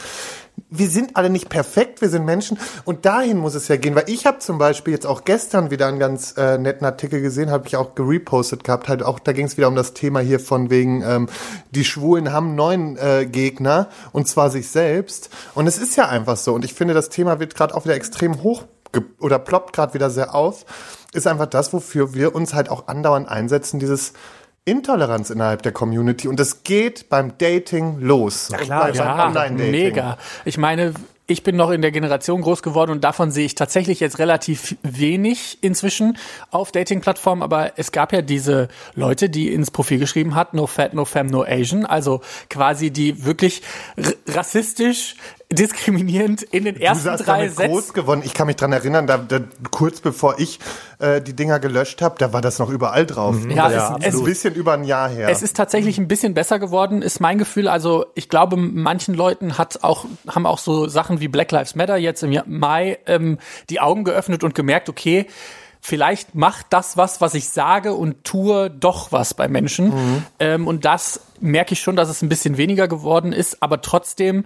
Wir 0.72 0.90
sind 0.90 1.16
alle 1.16 1.30
nicht 1.30 1.50
perfekt, 1.50 2.02
wir 2.02 2.10
sind 2.10 2.26
Menschen 2.26 2.58
und 2.84 3.06
dahin 3.06 3.38
muss 3.38 3.54
es 3.54 3.68
ja 3.68 3.76
gehen, 3.76 3.94
weil 3.94 4.06
ich 4.08 4.26
habe 4.26 4.40
zum 4.40 4.58
Beispiel 4.58 4.92
jetzt 4.92 5.06
auch 5.06 5.24
gestern 5.24 5.70
wieder 5.70 5.86
einen 5.86 6.00
ganz 6.00 6.34
äh, 6.36 6.58
netten 6.58 6.84
Artikel 6.84 7.22
gesehen, 7.22 7.52
habe 7.52 7.68
ich 7.68 7.78
auch 7.78 7.94
gerepostet 7.94 8.64
gehabt, 8.64 8.90
halt 8.90 9.04
auch, 9.04 9.20
da 9.20 9.34
ging 9.34 9.46
es 9.46 9.56
wieder 9.58 9.68
um 9.68 9.76
das 9.76 9.94
Thema 9.94 10.20
hier 10.20 10.40
von 10.40 10.72
wegen, 10.72 11.04
ähm, 11.04 11.30
die 11.70 11.86
Schwulen 11.86 12.34
haben 12.34 12.56
neuen 12.56 12.98
äh, 12.98 13.28
Gegner 13.28 13.90
und 14.14 14.28
zwar 14.28 14.50
sich 14.50 14.68
selbst 14.68 15.30
und 15.54 15.68
es 15.68 15.78
ist 15.78 15.96
ja 15.96 16.10
einfach 16.10 16.38
so 16.38 16.56
und 16.56 16.66
ich 16.66 16.74
finde, 16.74 16.96
das 16.96 17.10
Thema 17.10 17.40
wird 17.40 17.54
gerade 17.54 17.76
auch 17.76 17.86
wieder 17.86 17.96
extrem 17.96 18.42
hoch 18.42 18.64
oder 19.20 19.40
ploppt 19.40 19.74
gerade 19.74 19.94
wieder 19.94 20.10
sehr 20.10 20.36
auf, 20.36 20.66
ist 21.14 21.28
einfach 21.28 21.48
das, 21.48 21.74
wofür 21.74 22.14
wir 22.14 22.36
uns 22.36 22.54
halt 22.54 22.70
auch 22.70 22.88
andauernd 22.88 23.30
einsetzen, 23.30 23.80
dieses 23.80 24.14
Intoleranz 24.66 25.30
innerhalb 25.30 25.62
der 25.64 25.72
Community. 25.72 26.28
Und 26.28 26.40
es 26.40 26.64
geht 26.64 27.10
beim 27.10 27.38
Dating 27.38 28.00
los. 28.00 28.50
Ja, 28.52 28.58
klar, 28.58 28.90
Ja, 28.94 29.50
mega. 29.50 30.18
Ich 30.44 30.58
meine, 30.58 30.94
ich 31.30 31.44
bin 31.44 31.58
noch 31.58 31.72
in 31.72 31.82
der 31.82 31.92
Generation 31.92 32.42
groß 32.42 32.64
geworden 32.64 32.92
und 32.92 33.04
davon 33.04 33.32
sehe 33.32 33.46
ich 33.46 33.54
tatsächlich 33.54 34.00
jetzt 34.00 34.18
relativ 34.18 34.78
wenig 34.82 35.58
inzwischen 35.62 36.18
auf 36.52 36.72
Dating-Plattformen, 36.72 37.44
aber 37.44 37.74
es 37.76 37.92
gab 37.92 38.14
ja 38.14 38.22
diese 38.22 38.70
Leute, 38.96 39.30
die 39.30 39.54
ins 39.54 39.70
Profil 39.70 40.00
geschrieben 40.00 40.36
hat, 40.36 40.54
no 40.54 40.68
fat, 40.68 40.94
no 40.94 41.04
femme, 41.04 41.30
no 41.30 41.44
Asian, 41.44 41.86
also 41.86 42.22
quasi 42.50 42.92
die 42.92 43.26
wirklich 43.26 43.62
rassistisch, 44.28 45.16
diskriminierend 45.52 46.44
in 46.44 46.66
den 46.66 46.76
Du 46.76 46.82
ersten 46.82 47.04
sagst 47.06 47.26
drei 47.28 47.48
damit 47.48 47.56
groß 47.56 47.86
Sätzen. 47.86 47.94
gewonnen. 47.94 48.22
Ich 48.26 48.34
kann 48.34 48.48
mich 48.48 48.58
dran 48.58 48.74
erinnern, 48.74 49.08
da, 49.08 49.18
da, 49.18 49.40
kurz 49.72 50.02
bevor 50.02 50.40
ich 50.40 50.60
äh, 51.00 51.22
die 51.22 51.34
Dinger 51.36 51.60
gelöscht 51.60 52.02
habe, 52.02 52.16
da 52.20 52.34
war 52.34 52.42
das 52.42 52.60
noch 52.60 52.70
überall 52.70 53.06
drauf. 53.06 53.36
Und 53.36 53.52
Ja, 53.52 53.70
das 53.70 53.92
es- 54.02 54.14
ist 54.14 54.20
ein 54.20 54.26
bisschen 54.26 54.56
über 54.56 54.74
ein 54.74 54.84
Jahr 54.84 55.10
her. 55.10 55.30
Es 55.30 55.42
ist 55.42 55.56
tatsächlich 55.56 55.98
ein 55.98 56.08
bisschen 56.08 56.34
besser 56.34 56.60
geworden, 56.60 57.02
ist 57.02 57.20
mein 57.22 57.38
Gefühl. 57.38 57.68
Also 57.70 58.08
ich 58.16 58.28
glaube, 58.30 58.58
manchen 58.58 59.14
Leuten 59.16 59.58
hat 59.58 59.84
auch, 59.84 60.06
haben 60.28 60.46
auch 60.46 60.58
so 60.60 60.88
Sachen 60.88 61.20
wie 61.22 61.28
Black 61.30 61.52
Lives 61.52 61.76
Matter 61.76 61.96
jetzt 61.98 62.24
im 62.24 62.38
Mai 62.48 63.00
ähm, 63.06 63.38
die 63.70 63.80
Augen 63.80 64.04
geöffnet 64.04 64.44
und 64.44 64.54
gemerkt, 64.54 64.90
okay, 64.90 65.28
vielleicht 65.80 66.36
macht 66.36 66.66
das 66.72 66.98
was, 66.98 67.22
was 67.22 67.34
ich 67.36 67.48
sage 67.48 67.94
und 67.94 68.26
tue, 68.26 68.70
doch 68.70 69.14
was 69.14 69.34
bei 69.34 69.48
Menschen. 69.48 70.24
Ähm, 70.40 70.68
und 70.68 70.84
das 70.84 71.22
merke 71.40 71.74
ich 71.74 71.80
schon, 71.80 71.96
dass 71.96 72.10
es 72.10 72.22
ein 72.22 72.28
bisschen 72.30 72.58
weniger 72.58 72.88
geworden 72.90 73.32
ist, 73.32 73.62
aber 73.64 73.82
trotzdem, 73.82 74.44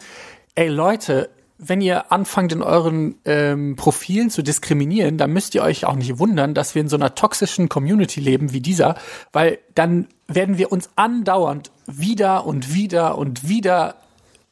ey 0.62 0.68
Leute, 0.68 1.30
wenn 1.58 1.82
ihr 1.82 2.12
anfangt, 2.12 2.52
in 2.52 2.62
euren 2.62 3.16
ähm, 3.26 3.76
Profilen 3.76 4.30
zu 4.30 4.44
diskriminieren, 4.44 5.18
dann 5.18 5.32
müsst 5.32 5.56
ihr 5.56 5.64
euch 5.64 5.86
auch 5.86 5.96
nicht 5.96 6.20
wundern, 6.20 6.54
dass 6.54 6.76
wir 6.76 6.84
in 6.84 6.88
so 6.88 6.98
einer 6.98 7.16
toxischen 7.16 7.68
Community 7.68 8.20
leben 8.20 8.54
wie 8.54 8.62
dieser, 8.62 8.96
weil 9.32 9.58
dann 9.74 10.08
werden 10.28 10.60
wir 10.60 10.72
uns 10.72 10.92
andauernd 10.96 11.72
wieder 11.88 12.46
und 12.46 12.76
wieder 12.76 13.18
und 13.18 13.48
wieder 13.48 13.96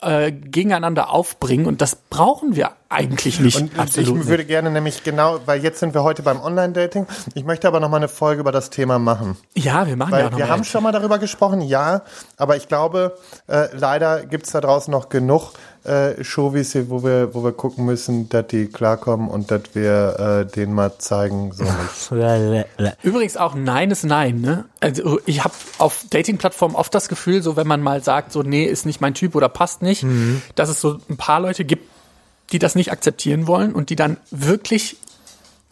äh, 0.01 0.31
gegeneinander 0.31 1.11
aufbringen 1.11 1.65
und 1.65 1.81
das 1.81 1.95
brauchen 1.95 2.55
wir 2.55 2.71
eigentlich 2.87 3.39
nicht. 3.39 3.61
Und 3.61 3.77
Absolut 3.77 4.21
ich 4.21 4.27
würde 4.27 4.45
gerne 4.45 4.71
nämlich 4.71 5.03
genau, 5.03 5.39
weil 5.45 5.61
jetzt 5.61 5.79
sind 5.79 5.93
wir 5.93 6.03
heute 6.03 6.23
beim 6.23 6.41
Online-Dating. 6.41 7.05
Ich 7.33 7.43
möchte 7.43 7.67
aber 7.67 7.79
noch 7.79 7.89
mal 7.89 7.97
eine 7.97 8.07
Folge 8.07 8.39
über 8.39 8.51
das 8.51 8.69
Thema 8.69 8.97
machen. 8.97 9.37
nicht. 9.53 9.65
Ja, 9.65 9.87
wir 9.87 9.97
machen 9.97 10.11
ja 10.11 10.17
Weil 10.17 10.25
auch 10.25 10.31
noch 10.31 10.37
wir 10.37 10.45
mal 10.45 10.51
haben 10.51 10.63
schon 10.63 10.83
mal 10.83 10.91
darüber 10.91 11.19
gesprochen, 11.19 11.61
ja, 11.61 12.03
aber 12.37 12.55
ich 12.55 12.67
glaube, 12.67 13.17
äh, 13.47 13.67
leider 13.73 14.25
gibt's 14.25 14.51
da 14.51 14.61
draußen 14.61 14.89
noch 14.89 15.09
genug 15.09 15.51
äh, 15.83 16.23
Showies, 16.23 16.73
hier, 16.73 16.89
wo 16.89 17.03
wir, 17.03 17.33
wo 17.33 17.43
wir 17.43 17.51
gucken 17.51 17.85
müssen, 17.85 18.29
dass 18.29 18.47
die 18.47 18.67
klarkommen 18.67 19.29
und 19.29 19.51
dass 19.51 19.61
wir 19.73 20.45
äh, 20.47 20.51
denen 20.51 20.73
mal 20.73 20.97
zeigen, 20.97 21.51
so 21.53 21.63
nicht. 21.63 22.97
Übrigens 23.03 23.37
auch 23.37 23.55
Nein 23.55 23.91
ist 23.91 24.03
Nein. 24.03 24.41
Ne? 24.41 24.65
Also 24.79 25.19
ich 25.25 25.43
habe 25.43 25.53
auf 25.77 26.05
Dating-Plattformen 26.09 26.75
oft 26.75 26.93
das 26.93 27.09
Gefühl, 27.09 27.41
so 27.41 27.55
wenn 27.55 27.67
man 27.67 27.81
mal 27.81 28.03
sagt, 28.03 28.31
so 28.31 28.43
nee, 28.43 28.65
ist 28.65 28.85
nicht 28.85 29.01
mein 29.01 29.13
Typ 29.13 29.35
oder 29.35 29.49
passt 29.49 29.81
nicht, 29.81 30.05
dass 30.55 30.69
es 30.69 30.81
so 30.81 30.99
ein 31.09 31.17
paar 31.17 31.39
Leute 31.39 31.65
gibt, 31.65 31.87
die 32.51 32.59
das 32.59 32.75
nicht 32.75 32.91
akzeptieren 32.91 33.47
wollen 33.47 33.73
und 33.73 33.89
die 33.89 33.95
dann 33.95 34.17
wirklich 34.31 34.97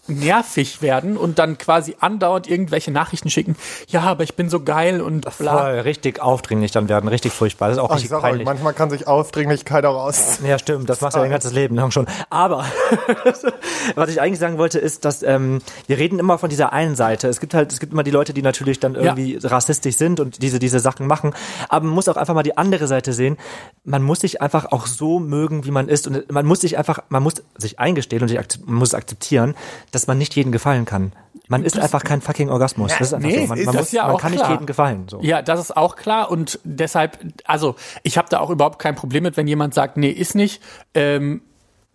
nervig 0.07 0.81
werden 0.81 1.17
und 1.17 1.39
dann 1.39 1.57
quasi 1.57 1.95
andauernd 1.99 2.47
irgendwelche 2.49 2.91
Nachrichten 2.91 3.29
schicken. 3.29 3.55
Ja, 3.87 4.01
aber 4.01 4.23
ich 4.23 4.35
bin 4.35 4.49
so 4.49 4.61
geil 4.63 5.01
und 5.01 5.21
bla. 5.37 5.57
Voll 5.57 5.79
richtig 5.81 6.21
aufdringlich 6.21 6.71
dann 6.71 6.89
werden, 6.89 7.07
richtig 7.07 7.33
furchtbar. 7.33 7.69
Das 7.69 7.77
ist 7.77 7.83
auch 7.83 7.89
Ach, 7.89 7.95
ich 7.97 8.03
richtig 8.03 8.17
euch, 8.17 8.21
peinlich. 8.21 8.45
manchmal 8.45 8.73
kann 8.73 8.89
sich 8.89 9.07
Aufdringlichkeit 9.07 9.85
auch 9.85 9.95
aus. 10.03 10.39
Ja, 10.45 10.57
stimmt, 10.59 10.89
das 10.89 11.01
machst 11.01 11.15
du 11.15 11.19
ja 11.19 11.23
dein 11.23 11.31
ganzes 11.31 11.53
Leben 11.53 11.75
lang 11.75 11.91
schon. 11.91 12.07
Aber 12.29 12.65
was 13.95 14.09
ich 14.09 14.21
eigentlich 14.21 14.39
sagen 14.39 14.57
wollte, 14.57 14.79
ist, 14.79 15.05
dass 15.05 15.23
ähm, 15.23 15.59
wir 15.87 15.97
reden 15.97 16.19
immer 16.19 16.37
von 16.37 16.49
dieser 16.49 16.73
einen 16.73 16.95
Seite. 16.95 17.27
Es 17.27 17.39
gibt 17.39 17.53
halt, 17.53 17.71
es 17.71 17.79
gibt 17.79 17.93
immer 17.93 18.03
die 18.03 18.11
Leute, 18.11 18.33
die 18.33 18.41
natürlich 18.41 18.79
dann 18.79 18.95
irgendwie 18.95 19.37
rassistisch 19.43 19.95
sind 19.97 20.19
und 20.19 20.41
diese, 20.41 20.59
diese 20.59 20.79
Sachen 20.79 21.07
machen. 21.07 21.33
Aber 21.69 21.85
man 21.85 21.93
muss 21.93 22.07
auch 22.07 22.17
einfach 22.17 22.33
mal 22.33 22.43
die 22.43 22.57
andere 22.57 22.87
Seite 22.87 23.13
sehen. 23.13 23.37
Man 23.83 24.03
muss 24.03 24.19
sich 24.21 24.41
einfach 24.41 24.71
auch 24.71 24.85
so 24.87 25.19
mögen, 25.19 25.65
wie 25.65 25.71
man 25.71 25.87
ist. 25.89 26.07
Und 26.07 26.31
man 26.31 26.45
muss 26.45 26.61
sich 26.61 26.77
einfach, 26.77 26.99
man 27.09 27.23
muss 27.23 27.35
sich 27.57 27.79
eingestehen 27.79 28.21
und 28.21 28.27
sich, 28.27 28.39
akze- 28.39 28.59
man 28.65 28.75
muss 28.75 28.93
akzeptieren, 28.93 29.55
dass 29.97 30.05
man 30.05 30.19
nicht 30.19 30.35
jedem 30.35 30.51
gefallen 30.51 30.85
kann. 30.85 31.11
Man 31.47 31.63
ist 31.63 31.79
einfach 31.79 32.03
kein 32.03 32.21
fucking 32.21 32.51
Orgasmus. 32.51 32.91
Das 32.91 33.07
ist 33.07 33.13
einfach 33.15 33.27
nee, 33.27 33.41
so. 33.41 33.47
Man, 33.47 33.57
man, 33.57 33.65
das 33.65 33.75
muss, 33.75 33.91
ja 33.93 34.07
man 34.07 34.17
kann 34.17 34.31
klar. 34.31 34.43
nicht 34.43 34.51
jedem 34.51 34.65
gefallen. 34.67 35.07
So. 35.09 35.19
Ja, 35.23 35.41
das 35.41 35.59
ist 35.59 35.75
auch 35.75 35.95
klar 35.95 36.29
und 36.29 36.59
deshalb, 36.63 37.17
also 37.45 37.75
ich 38.03 38.19
habe 38.19 38.27
da 38.29 38.39
auch 38.39 38.51
überhaupt 38.51 38.77
kein 38.77 38.93
Problem 38.93 39.23
mit, 39.23 39.37
wenn 39.37 39.47
jemand 39.47 39.73
sagt, 39.73 39.97
nee, 39.97 40.11
ist 40.11 40.35
nicht. 40.35 40.61
Ähm, 40.93 41.41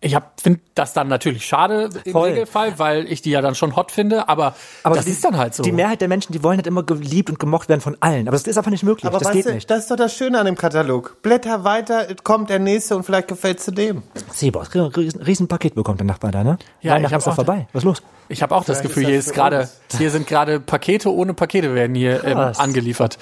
ich 0.03 0.17
finde 0.41 0.59
das 0.75 0.93
dann 0.93 1.07
natürlich 1.07 1.45
schade 1.45 1.89
im 2.03 2.11
Voll. 2.11 2.29
Regelfall, 2.29 2.77
weil 2.77 3.11
ich 3.11 3.21
die 3.21 3.31
ja 3.31 3.41
dann 3.41 3.55
schon 3.55 3.75
hot 3.75 3.91
finde, 3.91 4.27
aber, 4.27 4.53
das 4.83 5.05
die, 5.05 5.11
ist 5.11 5.23
dann 5.23 5.37
halt 5.37 5.55
so. 5.55 5.63
Die 5.63 5.71
Mehrheit 5.71 6.01
der 6.01 6.09
Menschen, 6.09 6.33
die 6.33 6.43
wollen 6.43 6.57
halt 6.57 6.67
immer 6.67 6.83
geliebt 6.83 7.29
und 7.29 7.39
gemocht 7.39 7.69
werden 7.69 7.79
von 7.81 7.95
allen. 8.01 8.27
Aber 8.27 8.35
das 8.35 8.45
ist 8.45 8.57
einfach 8.57 8.71
nicht 8.71 8.83
möglich. 8.83 9.05
Aber 9.05 9.17
das 9.17 9.29
weißt 9.29 9.35
geht 9.35 9.45
du, 9.45 9.53
nicht. 9.53 9.69
das 9.69 9.79
ist 9.79 9.91
doch 9.91 9.95
das 9.95 10.13
Schöne 10.13 10.39
an 10.39 10.45
dem 10.45 10.57
Katalog. 10.57 11.21
Blätter 11.21 11.63
weiter, 11.63 12.09
es 12.09 12.23
kommt 12.23 12.49
der 12.49 12.59
nächste 12.59 12.95
und 12.97 13.03
vielleicht 13.03 13.29
gefällt 13.29 13.59
es 13.59 13.65
zu 13.65 13.71
dem. 13.71 14.03
Sebos, 14.31 14.69
riesen, 14.75 15.21
riesen 15.21 15.47
Paket 15.47 15.75
bekommt 15.75 15.99
der 16.01 16.07
Nachbar 16.07 16.31
da, 16.31 16.43
ne? 16.43 16.57
Ja, 16.81 16.93
Weihnachten 16.95 17.13
ich 17.13 17.17
ist 17.19 17.25
doch 17.27 17.31
auch- 17.31 17.35
vorbei. 17.35 17.67
Was 17.71 17.81
ist 17.81 17.85
los? 17.85 18.03
Ich 18.27 18.41
habe 18.41 18.55
auch 18.55 18.65
das 18.65 18.79
Vielleicht 18.79 18.95
Gefühl, 18.95 19.03
ist 19.03 19.07
hier 19.09 19.17
das 19.17 19.25
ist 19.27 19.33
gerade, 19.33 19.69
hier 19.97 20.09
sind 20.11 20.27
gerade 20.27 20.59
Pakete 20.59 21.13
ohne 21.13 21.33
Pakete 21.33 21.73
werden 21.75 21.95
hier 21.95 22.23
ähm, 22.23 22.37
angeliefert. 22.37 23.17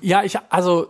Ja, 0.00 0.22
ich 0.22 0.38
also 0.50 0.88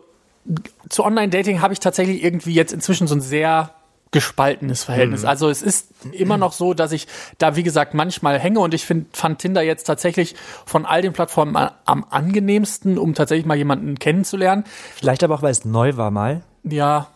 zu 0.88 1.04
Online-Dating 1.04 1.60
habe 1.60 1.72
ich 1.72 1.80
tatsächlich 1.80 2.22
irgendwie 2.22 2.54
jetzt 2.54 2.72
inzwischen 2.72 3.06
so 3.06 3.14
ein 3.14 3.20
sehr 3.20 3.70
gespaltenes 4.12 4.84
Verhältnis. 4.84 5.22
Mhm. 5.22 5.28
Also 5.28 5.48
es 5.48 5.62
ist 5.62 5.88
immer 6.12 6.36
noch 6.38 6.52
so, 6.52 6.74
dass 6.74 6.92
ich 6.92 7.06
da 7.38 7.56
wie 7.56 7.62
gesagt 7.62 7.94
manchmal 7.94 8.38
hänge 8.38 8.60
und 8.60 8.72
ich 8.72 8.86
find, 8.86 9.16
fand 9.16 9.40
Tinder 9.40 9.62
jetzt 9.62 9.84
tatsächlich 9.84 10.36
von 10.64 10.86
all 10.86 11.02
den 11.02 11.12
Plattformen 11.12 11.56
am 11.84 12.06
angenehmsten, 12.08 12.98
um 12.98 13.14
tatsächlich 13.14 13.46
mal 13.46 13.56
jemanden 13.56 13.98
kennenzulernen. 13.98 14.64
Vielleicht 14.94 15.24
aber 15.24 15.34
auch, 15.34 15.42
weil 15.42 15.50
es 15.50 15.64
neu 15.64 15.96
war 15.96 16.10
mal. 16.10 16.42
Ja, 16.62 17.08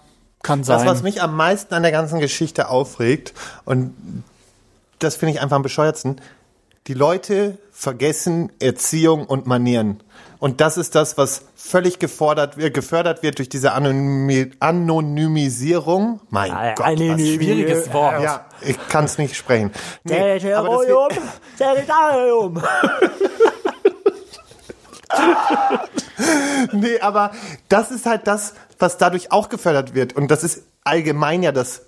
kann 0.42 0.64
sein. 0.64 0.79
Das, 0.79 0.87
was 0.87 1.03
mich 1.03 1.22
am 1.22 1.37
meisten 1.37 1.74
an 1.74 1.83
der 1.83 1.92
ganzen 1.92 2.18
Geschichte 2.18 2.68
aufregt, 2.68 3.35
und 3.64 3.94
das 4.98 5.16
finde 5.16 5.35
ich 5.35 5.40
einfach 5.40 5.57
am 5.57 5.62
bescheuertsten, 5.62 6.20
die 6.87 6.94
Leute 6.94 7.59
vergessen 7.72 8.50
Erziehung 8.59 9.26
und 9.26 9.46
Manieren. 9.46 10.03
Und 10.40 10.61
das 10.62 10.79
ist 10.79 10.94
das, 10.94 11.18
was 11.18 11.42
völlig 11.55 11.98
gefordert 11.98 12.57
wird, 12.57 12.72
gefördert 12.74 13.22
wird 13.22 13.37
durch 13.38 13.50
diese 13.50 13.72
Anonymi 13.72 14.53
Anonymisierung. 14.59 16.20
Mein 16.31 16.50
Ah, 16.50 16.74
Gott, 16.74 16.87
was 16.87 16.87
Anonymi- 16.87 17.35
Schwieriges 17.37 17.92
Wort. 17.92 18.22
Ja, 18.22 18.46
ich 18.62 18.76
kann 18.88 19.05
es 19.05 19.18
nicht 19.18 19.37
sprechen. 19.37 19.70
Nee, 20.03 20.38
wird, 20.38 21.12
Territorium. 21.59 22.62
nee, 26.72 26.98
aber 27.00 27.33
das 27.68 27.90
ist 27.90 28.07
halt 28.07 28.26
das, 28.26 28.55
was 28.79 28.96
dadurch 28.98 29.33
auch 29.33 29.48
gefördert 29.50 29.94
wird. 29.94 30.14
Und 30.16 30.31
das 30.31 30.44
ist 30.44 30.62
allgemein 30.85 31.42
ja 31.42 31.53
das 31.53 31.83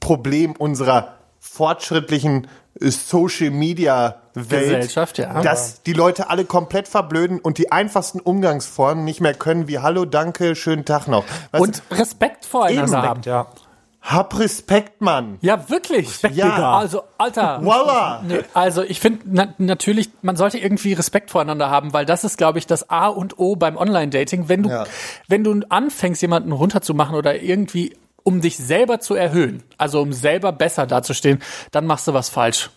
Problem 0.00 0.52
unserer 0.52 1.15
fortschrittlichen 1.46 2.46
äh, 2.80 2.90
Social 2.90 3.50
Media 3.50 4.16
Welt, 4.34 4.48
Gesellschaft, 4.64 5.18
ja. 5.18 5.40
dass 5.40 5.82
die 5.82 5.94
Leute 5.94 6.28
alle 6.28 6.44
komplett 6.44 6.88
verblöden 6.88 7.38
und 7.38 7.58
die 7.58 7.72
einfachsten 7.72 8.20
Umgangsformen 8.20 9.04
nicht 9.04 9.20
mehr 9.20 9.34
können, 9.34 9.66
wie 9.68 9.78
Hallo, 9.78 10.04
danke, 10.04 10.54
schönen 10.54 10.84
Tag 10.84 11.08
noch. 11.08 11.24
Weißt 11.52 11.62
und 11.62 11.82
Respekt 11.90 12.44
voreinander 12.44 13.02
haben. 13.02 13.22
Ja. 13.24 13.44
du, 13.44 13.60
hab 14.02 14.38
Respekt, 14.38 15.00
Mann. 15.00 15.38
Ja, 15.40 15.68
wirklich. 15.68 16.22
Ja. 16.32 16.78
Also, 16.78 17.02
Alter. 17.18 17.60
Voila. 17.64 18.22
Nee, 18.26 18.40
also 18.54 18.82
ich 18.82 19.00
finde 19.00 19.22
na, 19.24 19.54
natürlich, 19.58 20.10
man 20.22 20.36
sollte 20.36 20.58
irgendwie 20.58 20.92
Respekt 20.92 21.30
voreinander 21.30 21.70
haben, 21.70 21.92
weil 21.92 22.04
das 22.04 22.22
ist, 22.22 22.36
glaube 22.38 22.58
ich, 22.58 22.66
das 22.66 22.88
A 22.90 23.08
und 23.08 23.38
O 23.38 23.56
beim 23.56 23.76
Online-Dating. 23.76 24.48
Wenn 24.48 24.64
du, 24.64 24.68
Ja. 24.68 24.84
wenn 25.28 25.42
du 25.42 25.60
anfängst, 25.70 26.22
jemanden 26.22 26.52
runterzumachen 26.52 27.16
oder 27.16 27.42
irgendwie 27.42 27.96
um 28.26 28.40
dich 28.40 28.56
selber 28.56 28.98
zu 28.98 29.14
erhöhen, 29.14 29.62
also 29.78 30.00
um 30.02 30.12
selber 30.12 30.50
besser 30.50 30.84
dazustehen, 30.84 31.40
dann 31.70 31.86
machst 31.86 32.08
du 32.08 32.12
was 32.12 32.28
falsch. 32.28 32.70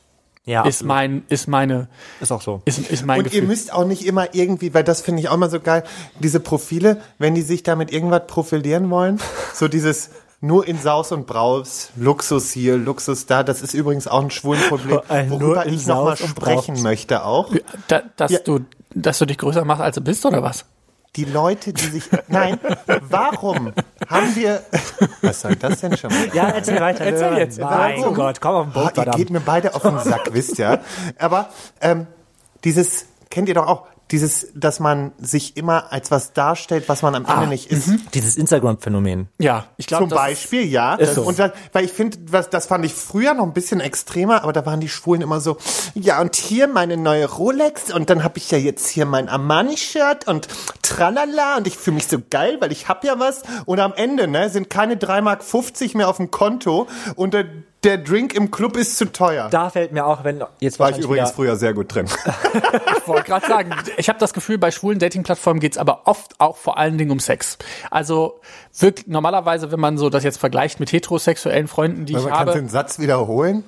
Ja, 0.46 0.62
ist 0.62 0.76
absolut. 0.78 0.88
mein, 0.88 1.24
ist 1.30 1.48
meine, 1.48 1.88
ist 2.22 2.32
auch 2.32 2.42
so. 2.42 2.62
ist, 2.66 2.78
ist 2.80 3.04
mein 3.06 3.20
Und 3.20 3.26
ihr 3.26 3.32
Gefühl. 3.32 3.48
müsst 3.48 3.74
auch 3.74 3.86
nicht 3.86 4.06
immer 4.06 4.34
irgendwie, 4.36 4.74
weil 4.76 4.84
das 4.84 5.02
finde 5.02 5.22
ich 5.22 5.30
auch 5.30 5.34
immer 5.34 5.50
so 5.50 5.60
geil, 5.60 5.84
diese 6.20 6.40
Profile, 6.40 7.02
wenn 7.18 7.34
die 7.34 7.42
sich 7.42 7.64
damit 7.64 7.92
irgendwas 7.92 8.28
profilieren 8.28 8.90
wollen, 8.92 9.20
so 9.54 9.68
dieses 9.68 10.12
nur 10.40 10.68
in 10.68 10.80
Saus 10.80 11.12
und 11.12 11.26
Braus, 11.26 11.90
Luxus 11.96 12.52
hier, 12.52 12.78
Luxus 12.78 13.26
da, 13.26 13.42
das 13.44 13.62
ist 13.64 13.74
übrigens 13.74 14.08
auch 14.08 14.22
ein 14.24 14.32
schwulen 14.32 14.62
Problem, 14.70 15.02
worüber 15.30 15.66
ich 15.66 15.86
nochmal 15.88 16.16
sprechen 16.16 16.82
möchte 16.84 17.26
auch. 17.26 17.52
da, 17.88 18.04
dass 18.16 18.32
Ja. 18.32 18.40
du, 18.40 18.60
dass 18.94 19.18
du 19.18 19.26
dich 19.26 19.38
größer 19.40 19.66
machst, 19.66 19.82
als 19.82 19.96
du 19.96 20.02
bist, 20.02 20.26
oder 20.26 20.42
was? 20.44 20.66
Die 21.16 21.26
Leute, 21.26 21.74
die 21.74 21.86
sich, 21.86 22.04
nein, 22.28 22.60
warum 23.02 23.74
haben 24.08 24.36
wir, 24.36 24.64
was 25.22 25.42
soll 25.42 25.56
das 25.56 25.82
denn 25.82 25.98
schon 25.98 26.12
mal? 26.12 26.30
Ja, 26.34 26.50
erzähl 26.50 26.80
weiter. 26.80 27.04
Erzähl 27.04 27.38
jetzt. 27.38 27.60
Mein 27.60 28.00
Warum? 28.02 28.14
Gott, 28.14 28.40
komm 28.40 28.56
auf 28.56 28.66
den 28.66 28.74
Boot, 28.74 28.98
ihr 28.98 29.12
geht 29.14 29.30
mir 29.32 29.40
beide 29.40 29.74
auf 29.74 29.82
den 29.82 30.00
Sack, 30.00 30.30
wisst 30.32 30.60
ihr. 30.60 30.82
Aber 31.18 31.50
ähm, 31.82 32.06
dieses, 32.64 33.08
kennt 33.32 33.50
ihr 33.50 33.56
doch 33.56 33.68
auch, 33.68 33.88
dieses, 34.12 34.48
dass 34.56 34.80
man 34.80 35.12
sich 35.20 35.56
immer 35.56 35.92
als 35.92 36.10
was 36.12 36.34
darstellt, 36.34 36.90
was 36.90 37.02
man 37.02 37.16
am 37.16 37.26
Ende 37.26 37.48
nicht 37.48 37.72
ist. 37.72 37.90
Dieses 38.14 38.38
Instagram-Phänomen. 38.38 39.28
Ja, 39.38 39.66
ich 39.78 39.88
glaube, 39.88 40.08
Zum 40.08 40.18
Beispiel, 40.18 40.66
ja. 40.66 40.96
Ist 40.96 41.16
so. 41.16 41.24
Und 41.24 41.38
das, 41.38 41.52
weil 41.74 41.86
ich 41.86 41.92
finde, 41.92 42.18
was 42.32 42.50
das 42.50 42.66
fand 42.66 42.86
ich 42.86 42.94
früher 42.94 43.34
noch 43.34 43.44
ein 43.44 43.54
bisschen 43.54 43.80
extremer, 43.80 44.44
aber 44.44 44.54
da 44.54 44.66
waren 44.66 44.80
die 44.80 44.90
Schwulen 44.90 45.22
immer 45.22 45.40
so, 45.40 45.58
ja, 45.94 46.20
und 46.22 46.36
hier 46.36 46.68
meine 46.68 46.98
neue 46.98 47.28
Rolex 47.28 47.94
und 47.94 48.10
dann 48.10 48.24
habe 48.24 48.38
ich 48.38 48.50
ja 48.52 48.58
jetzt 48.58 48.88
hier 48.90 49.06
mein 49.06 49.30
Armani-Shirt 49.30 50.28
und 50.28 50.48
tralala 50.82 51.58
und 51.58 51.68
ich 51.68 51.78
fühle 51.78 51.96
mich 51.96 52.08
so 52.08 52.18
geil, 52.30 52.58
weil 52.60 52.72
ich 52.72 52.88
hab 52.88 53.04
ja 53.04 53.20
was. 53.20 53.44
Und 53.66 53.80
am 53.80 53.94
Ende 53.94 54.28
ne, 54.28 54.50
sind 54.50 54.70
keine 54.70 54.96
3,50 54.96 55.22
Mark 55.22 55.96
mehr 55.96 56.10
auf 56.10 56.18
dem 56.18 56.32
Konto 56.32 56.88
und 57.16 57.34
der, 57.34 57.46
der 57.84 57.98
Drink 57.98 58.34
im 58.36 58.52
Club 58.52 58.76
ist 58.76 58.98
zu 58.98 59.06
teuer. 59.12 59.48
Da 59.50 59.70
fällt 59.70 59.92
mir 59.94 60.06
auch, 60.06 60.24
wenn 60.24 60.44
jetzt 60.60 60.80
war 60.80 60.90
ich 60.92 60.98
übrigens 60.98 61.32
früher 61.32 61.56
sehr 61.56 61.74
gut 61.74 61.94
drin. 61.94 62.08
Ich 63.02 63.08
wollte 63.08 63.24
gerade 63.32 63.48
sagen, 63.48 63.72
ich 63.98 64.08
habe 64.08 64.20
das 64.20 64.34
Gefühl, 64.34 64.60
bei 64.60 64.70
schwulen 64.70 65.00
Dating-Plattformen 65.00 65.60
geht's 65.60 65.80
aber 65.80 66.02
oft 66.06 66.40
auch 66.40 66.58
vor 66.58 66.78
allen 66.78 66.98
Dingen 67.00 67.10
um 67.10 67.20
Sex. 67.20 67.58
Also 67.90 68.40
wirklich 68.78 69.08
normalerweise, 69.08 69.72
wenn 69.72 69.80
man 69.80 69.98
so 69.98 70.10
das 70.12 70.24
jetzt 70.24 70.38
vergleicht 70.38 70.80
mit 70.80 70.92
heterosexuellen 70.92 71.68
Freunden, 71.68 72.06
die 72.06 72.14
ich 72.14 72.20
Man 72.20 72.30
kann 72.30 72.40
habe. 72.42 72.52
den 72.54 72.70
Satz 72.70 73.00
wiederholen. 73.00 73.64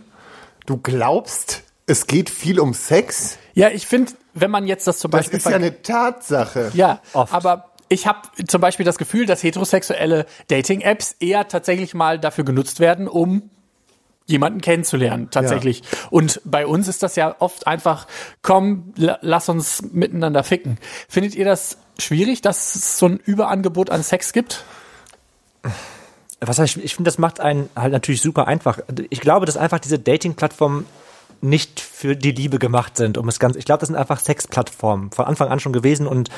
Du 0.68 0.78
glaubst, 0.78 1.64
es 1.88 2.06
geht 2.06 2.30
viel 2.30 2.60
um 2.60 2.76
Sex? 2.76 3.40
Ja, 3.54 3.70
ich 3.70 3.88
finde, 3.88 4.12
wenn 4.36 4.52
man 4.52 4.68
jetzt 4.68 4.86
das 4.86 5.00
zum 5.00 5.10
Das 5.10 5.22
Beispiel 5.22 5.38
ist 5.40 5.46
ja 5.50 5.56
eine 5.56 5.82
Tatsache. 5.82 6.70
ja, 6.76 7.00
Oft. 7.14 7.34
aber 7.34 7.72
ich 7.90 8.06
habe 8.06 8.20
zum 8.48 8.62
Beispiel 8.62 8.86
das 8.86 8.98
Gefühl, 9.00 9.26
dass 9.26 9.42
heterosexuelle 9.42 10.28
Dating-Apps 10.50 11.16
eher 11.20 11.48
tatsächlich 11.48 11.96
mal 11.96 12.20
dafür 12.20 12.44
genutzt 12.46 12.80
werden, 12.80 13.08
um 13.08 13.50
jemanden 14.32 14.62
kennenzulernen, 14.62 15.30
tatsächlich. 15.30 15.84
Und 16.10 16.42
bei 16.46 16.66
uns 16.66 16.88
ist 16.88 17.04
das 17.04 17.16
ja 17.16 17.36
oft 17.40 17.68
einfach, 17.68 18.08
komm, 18.42 18.94
la 18.96 19.20
lass 19.22 19.50
uns 19.50 19.84
miteinander 19.92 20.44
ficken. 20.44 20.78
Findet 21.08 21.36
ihr 21.36 21.46
das 21.46 21.78
schwierig, 22.00 22.42
dass 22.42 22.76
es 22.76 22.98
so 22.98 23.08
ein 23.08 23.18
Überangebot 23.18 23.90
an 23.90 24.04
Sex 24.04 24.34
gibt? 24.34 24.64
was 26.42 26.58
heißt, 26.58 26.78
ich 26.78 26.96
finde, 26.96 27.08
das 27.08 27.20
macht 27.20 27.40
einen 27.40 27.70
halt 27.76 27.94
natürlich 27.94 28.22
super 28.22 28.48
einfach. 28.48 28.80
Ich 29.12 29.22
glaube, 29.22 29.46
dass 29.46 29.58
einfach 29.58 29.80
diese 29.80 30.00
Dating-Plattformen 30.00 30.88
nicht 31.44 31.80
für 31.80 32.16
die 32.16 32.32
Liebe 32.32 32.60
gemacht 32.60 32.98
sind, 32.98 33.18
um 33.18 33.28
es 33.28 33.40
ganz, 33.40 33.56
ich 33.56 33.66
glaube, 33.66 33.80
das 33.80 33.88
sind 33.88 33.96
einfach 33.96 34.20
Sex-Plattformen 34.20 35.12
von 35.12 35.26
Anfang 35.26 35.50
an 35.50 35.60
schon 35.60 35.74
gewesen 35.74 36.06
und 36.08 36.30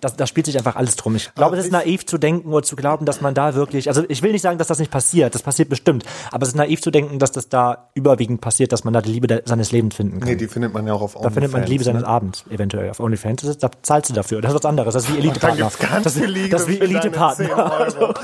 das, 0.00 0.16
da 0.16 0.26
spielt 0.26 0.46
sich 0.46 0.56
einfach 0.58 0.76
alles 0.76 0.96
drum. 0.96 1.16
Ich 1.16 1.32
glaube, 1.34 1.56
es 1.56 1.64
ist 1.66 1.72
naiv 1.72 2.06
zu 2.06 2.18
denken 2.18 2.52
oder 2.52 2.62
zu 2.62 2.76
glauben, 2.76 3.04
dass 3.06 3.20
man 3.20 3.34
da 3.34 3.54
wirklich, 3.54 3.88
also 3.88 4.04
ich 4.08 4.22
will 4.22 4.32
nicht 4.32 4.42
sagen, 4.42 4.58
dass 4.58 4.66
das 4.68 4.78
nicht 4.78 4.90
passiert, 4.90 5.34
das 5.34 5.42
passiert 5.42 5.68
bestimmt, 5.68 6.04
aber 6.30 6.42
es 6.44 6.50
ist 6.50 6.54
naiv 6.56 6.80
zu 6.82 6.90
denken, 6.90 7.18
dass 7.18 7.32
das 7.32 7.48
da 7.48 7.88
überwiegend 7.94 8.40
passiert, 8.40 8.72
dass 8.72 8.84
man 8.84 8.94
da 8.94 9.02
die 9.02 9.12
Liebe 9.12 9.26
de- 9.26 9.42
seines 9.44 9.70
Lebens 9.72 9.94
finden 9.96 10.20
kann. 10.20 10.28
Nee, 10.28 10.36
die 10.36 10.48
findet 10.48 10.72
man 10.72 10.86
ja 10.86 10.94
auch 10.94 11.02
auf 11.02 11.14
da 11.20 11.30
findet 11.30 11.52
man 11.52 11.62
die 11.64 11.70
Liebe 11.70 11.84
seines 11.84 12.04
Abends, 12.04 12.44
eventuell 12.50 12.90
auf 12.90 13.00
OnlyFans. 13.00 13.42
Das 13.42 13.50
ist, 13.50 13.62
da 13.62 13.70
zahlst 13.82 14.10
du 14.10 14.14
dafür. 14.14 14.40
Das 14.40 14.52
ist 14.52 14.56
was 14.56 14.64
anderes. 14.64 14.94
Das 14.94 15.04
ist 15.04 15.14
wie 15.14 15.18
Elite-Partner. 15.18 15.64
gibt's 15.68 15.78
ganz 15.78 16.04
Das, 16.04 16.16
Liebe 16.16 16.48
das 16.48 16.62
ist 16.62 16.68
wie 16.68 16.80
Elite-Partner. 16.80 17.88
10 17.88 18.00
Euro. 18.00 18.14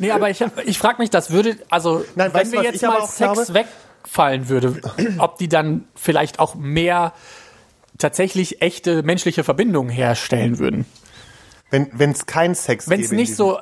Nee, 0.00 0.12
aber 0.12 0.30
ich, 0.30 0.44
ich 0.64 0.78
frage 0.78 0.98
mich, 1.02 1.10
das 1.10 1.30
würde, 1.30 1.56
also 1.70 2.04
Nein, 2.14 2.30
wenn 2.32 2.52
wir 2.52 2.58
was 2.60 2.64
jetzt 2.66 2.82
mal 2.82 2.98
auch 2.98 3.08
Sex 3.10 3.32
glaube? 3.46 3.64
Wegfallen 4.08 4.48
würde, 4.48 4.80
ob 5.18 5.38
die 5.38 5.48
dann 5.48 5.84
vielleicht 5.94 6.38
auch 6.38 6.54
mehr 6.54 7.12
tatsächlich 7.98 8.62
echte 8.62 9.02
menschliche 9.02 9.44
Verbindungen 9.44 9.90
herstellen 9.90 10.58
würden. 10.58 10.86
Wenn 11.70 12.12
es 12.12 12.26
keinen 12.26 12.54
Sex 12.54 12.88
Wenn 12.88 13.00
es 13.00 13.12
nicht 13.12 13.36
so 13.36 13.58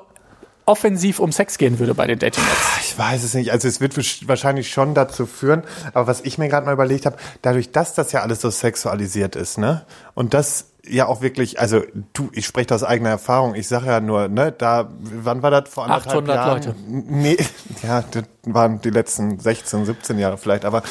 offensiv 0.65 1.21
um 1.21 1.33
Sex 1.33 1.59
gehen 1.59 1.79
würde 1.79 1.95
bei 1.95 2.07
den 2.07 2.19
Dating-Apps. 2.19 2.79
Ich 2.81 2.99
weiß 2.99 3.23
es 3.23 3.35
nicht. 3.35 3.53
Also 3.53 3.69
es 3.69 3.81
wird 3.81 3.97
wahrscheinlich 4.29 4.71
schon 4.71 4.95
dazu 4.95 5.27
führen. 5.27 5.63
Aber 5.95 6.09
was 6.09 6.21
ich 6.23 6.39
mir 6.39 6.49
gerade 6.49 6.67
mal 6.67 6.73
überlegt 6.73 7.07
habe, 7.07 7.17
dadurch, 7.43 7.71
dass 7.71 7.95
das 7.95 8.13
ja 8.13 8.23
alles 8.23 8.41
so 8.41 8.51
sexualisiert 8.51 9.37
ist, 9.37 9.59
ne? 9.59 9.87
Und 10.15 10.35
das 10.35 10.67
ja 10.89 11.07
auch 11.07 11.21
wirklich, 11.21 11.61
also 11.61 11.83
du, 12.13 12.31
ich 12.33 12.47
spreche 12.47 12.75
aus 12.75 12.85
eigener 12.85 13.11
Erfahrung. 13.11 13.55
Ich 13.55 13.69
sage 13.69 13.87
ja 13.87 14.01
nur, 14.01 14.29
ne, 14.29 14.53
da, 14.53 14.89
wann 14.99 15.43
war 15.43 15.51
das 15.51 15.69
vor 15.69 15.85
anderthalb 15.85 16.29
800 16.29 16.37
Jahren? 16.37 16.53
Leute. 16.53 16.75
Nee, 16.87 17.37
ja, 17.83 18.03
das 18.11 18.25
waren 18.45 18.81
die 18.81 18.91
letzten 18.91 19.39
16, 19.39 19.85
17 19.85 20.19
Jahre 20.19 20.39
vielleicht. 20.39 20.65
Aber 20.65 20.83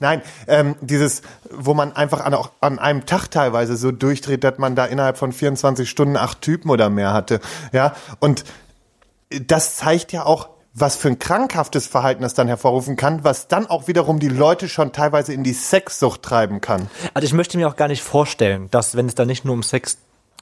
nein, 0.00 0.22
ähm, 0.46 0.76
dieses, 0.80 1.22
wo 1.50 1.74
man 1.74 1.94
einfach 1.94 2.24
an, 2.24 2.34
auch 2.34 2.50
an 2.60 2.78
einem 2.78 3.06
Tag 3.06 3.28
teilweise 3.28 3.76
so 3.76 3.92
durchdreht, 3.92 4.44
dass 4.44 4.58
man 4.58 4.74
da 4.74 4.86
innerhalb 4.86 5.18
von 5.18 5.32
24 5.32 5.88
Stunden 5.88 6.16
acht 6.16 6.40
Typen 6.40 6.70
oder 6.70 6.90
mehr 6.90 7.12
hatte. 7.12 7.40
Ja, 7.72 7.94
und 8.20 8.44
das 9.30 9.76
zeigt 9.76 10.12
ja 10.12 10.24
auch, 10.24 10.48
was 10.74 10.96
für 10.96 11.08
ein 11.08 11.18
krankhaftes 11.20 11.86
Verhalten 11.86 12.22
das 12.22 12.34
dann 12.34 12.48
hervorrufen 12.48 12.96
kann, 12.96 13.22
was 13.22 13.46
dann 13.46 13.66
auch 13.66 13.86
wiederum 13.86 14.18
die 14.18 14.28
Leute 14.28 14.68
schon 14.68 14.92
teilweise 14.92 15.32
in 15.32 15.44
die 15.44 15.52
Sexsucht 15.52 16.22
treiben 16.22 16.60
kann. 16.60 16.90
Also 17.14 17.26
ich 17.26 17.32
möchte 17.32 17.56
mir 17.56 17.68
auch 17.68 17.76
gar 17.76 17.88
nicht 17.88 18.02
vorstellen, 18.02 18.68
dass 18.72 18.96
wenn 18.96 19.06
es 19.06 19.14
da 19.14 19.24
nicht 19.24 19.44
nur 19.44 19.54
um 19.54 19.62
Sex 19.62 19.98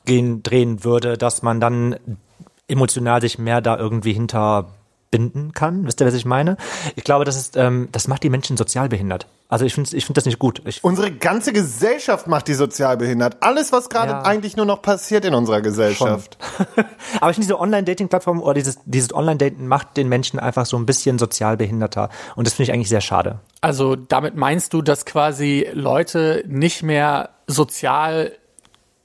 gehen, 0.06 0.42
drehen 0.42 0.84
würde, 0.84 1.18
dass 1.18 1.42
man 1.42 1.60
dann 1.60 1.96
emotional 2.66 3.20
sich 3.20 3.38
mehr 3.38 3.60
da 3.60 3.76
irgendwie 3.76 4.14
hinterbinden 4.14 5.52
kann. 5.52 5.86
Wisst 5.86 6.00
ihr, 6.00 6.06
was 6.06 6.14
ich 6.14 6.24
meine? 6.24 6.56
Ich 6.96 7.04
glaube, 7.04 7.26
das 7.26 7.36
ist, 7.36 7.56
ähm, 7.58 7.88
das 7.92 8.08
macht 8.08 8.22
die 8.22 8.30
Menschen 8.30 8.56
sozial 8.56 8.88
behindert. 8.88 9.26
Also 9.52 9.66
ich 9.66 9.74
finde 9.74 9.94
ich 9.94 10.06
finde 10.06 10.18
das 10.18 10.24
nicht 10.24 10.38
gut. 10.38 10.62
Ich, 10.64 10.82
Unsere 10.82 11.10
ganze 11.12 11.52
Gesellschaft 11.52 12.26
macht 12.26 12.48
die 12.48 12.54
sozial 12.54 12.96
behindert. 12.96 13.36
Alles, 13.40 13.70
was 13.70 13.90
gerade 13.90 14.12
Ja. 14.12 14.22
eigentlich 14.22 14.56
nur 14.56 14.64
noch 14.64 14.80
passiert 14.80 15.26
in 15.26 15.34
unserer 15.34 15.60
Gesellschaft. 15.60 16.38
Aber 17.20 17.30
ich 17.30 17.34
finde 17.34 17.48
diese 17.48 17.60
Online-Dating-Plattform 17.60 18.40
oder 18.40 18.54
dieses, 18.54 18.78
dieses 18.86 19.12
Online-Daten 19.12 19.68
macht 19.68 19.98
den 19.98 20.08
Menschen 20.08 20.40
einfach 20.40 20.64
so 20.64 20.78
ein 20.78 20.86
bisschen 20.86 21.18
sozial 21.18 21.58
behinderter. 21.58 22.08
Und 22.34 22.46
das 22.46 22.54
finde 22.54 22.70
ich 22.70 22.72
eigentlich 22.74 22.88
sehr 22.88 23.02
schade. 23.02 23.40
Also 23.60 23.94
damit 23.94 24.36
meinst 24.36 24.72
du, 24.72 24.80
dass 24.80 25.04
quasi 25.04 25.68
Leute 25.74 26.44
nicht 26.46 26.82
mehr 26.82 27.28
sozial, 27.46 28.32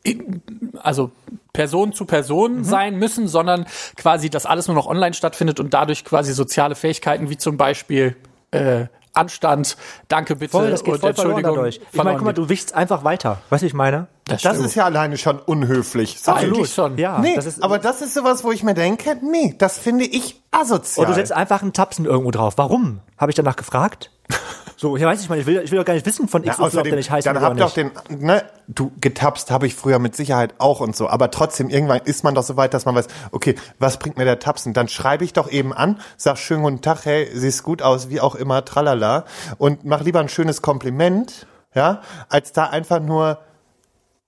in, 0.04 0.42
also 0.82 1.12
Person 1.52 1.92
zu 1.92 2.06
Person 2.06 2.64
sein 2.64 2.96
müssen, 2.96 3.28
sondern 3.28 3.66
quasi, 3.98 4.30
dass 4.30 4.46
alles 4.46 4.68
nur 4.70 4.76
noch 4.76 4.88
online 4.88 5.14
stattfindet 5.14 5.60
und 5.60 5.74
dadurch 5.74 6.06
quasi 6.06 6.32
soziale 6.32 6.76
Fähigkeiten 6.76 7.30
wie 7.30 7.36
zum 7.36 7.58
Beispiel 7.58 8.16
äh, 8.52 8.86
Anstand, 9.18 9.78
Danke 10.08 10.36
bitte 10.36 10.52
Voll, 10.52 10.70
das 10.72 10.84
geht 10.84 10.94
und 10.94 11.00
voll 11.02 11.14
verloren 11.14 11.38
Entschuldigung. 11.38 11.56
dadurch. 11.58 11.82
Ich 11.92 12.04
meine, 12.04 12.16
guck 12.18 12.26
mal, 12.26 12.34
du 12.34 12.50
wichst 12.50 12.74
einfach 12.76 13.04
weiter. 13.04 13.40
Weißt 13.50 13.64
du, 13.64 13.68
ich 13.68 13.74
meine? 13.74 14.08
Das 14.26 14.44
ist 14.44 14.76
ja 14.76 14.86
alleine 14.86 15.18
schon 15.18 15.40
unhöflich. 15.40 16.20
Sorry. 16.20 16.46
Eigentlich 16.46 16.74
schon. 16.74 16.98
Ja, 16.98 17.20
Nee, 17.20 17.36
das 17.36 17.46
ist, 17.46 17.64
aber 17.64 17.80
das 17.80 18.02
ist 18.02 18.14
sowas, 18.14 18.44
wo 18.44 18.52
ich 18.52 18.64
mir 18.64 18.74
denke, 18.74 19.18
nee, 19.22 19.56
das 19.58 19.78
finde 19.78 20.06
ich 20.06 20.42
asozial. 20.52 21.06
Und 21.06 21.12
du 21.12 21.16
setzt 21.16 21.32
einfach 21.32 21.62
einen 21.62 21.74
Tapsen 21.74 22.06
irgendwo 22.06 22.32
drauf. 22.32 22.54
Warum? 22.58 23.00
Habe 23.18 23.32
ich 23.32 23.36
danach 23.36 23.56
gefragt? 23.56 24.12
So, 24.80 24.96
ja, 24.96 25.08
weiß 25.08 25.20
ich 25.22 25.28
mal, 25.28 25.40
ich 25.40 25.48
will, 25.48 25.60
ich 25.64 25.72
will 25.72 25.80
doch 25.80 25.86
gar 25.86 25.96
nicht 25.96 26.06
wissen 26.06 26.28
von 26.28 26.44
ja, 26.44 26.52
X, 26.52 26.60
ob 26.60 26.70
der 26.70 26.82
außerdem, 26.82 26.96
nicht 26.96 27.10
heißt 27.10 27.26
dann 27.26 27.42
habt 27.42 27.60
doch 27.60 27.76
nicht. 27.76 27.94
den, 28.10 28.26
ne, 28.28 28.44
du 28.68 28.92
getapst 29.02 29.50
habe 29.50 29.66
ich 29.66 29.74
früher 29.74 29.98
mit 29.98 30.16
Sicherheit 30.16 30.54
auch 30.60 30.82
und 30.82 30.96
so, 30.96 31.10
aber 31.10 31.32
trotzdem, 31.32 31.70
irgendwann 31.70 32.02
ist 32.06 32.24
man 32.24 32.36
doch 32.36 32.44
so 32.44 32.58
weit, 32.58 32.76
dass 32.76 32.86
man 32.86 32.94
weiß, 32.94 33.08
okay, 33.32 33.56
was 33.80 33.98
bringt 33.98 34.18
mir 34.18 34.26
der 34.26 34.38
Tapsen? 34.38 34.74
Dann 34.74 34.88
schreibe 34.88 35.24
ich 35.24 35.34
doch 35.34 35.50
eben 35.50 35.74
an, 35.74 36.00
sag 36.16 36.38
schönen 36.38 36.62
guten 36.62 36.82
Tag, 36.82 37.06
hey, 37.06 37.28
siehst 37.34 37.64
gut 37.64 37.82
aus, 37.82 38.12
wie 38.12 38.22
auch 38.22 38.36
immer, 38.36 38.66
tralala, 38.66 39.26
und 39.58 39.84
mach 39.84 40.02
lieber 40.02 40.20
ein 40.20 40.30
schönes 40.30 40.62
Kompliment, 40.62 41.48
ja, 41.74 42.02
als 42.30 42.52
da 42.52 42.66
einfach 42.66 43.00
nur, 43.00 43.40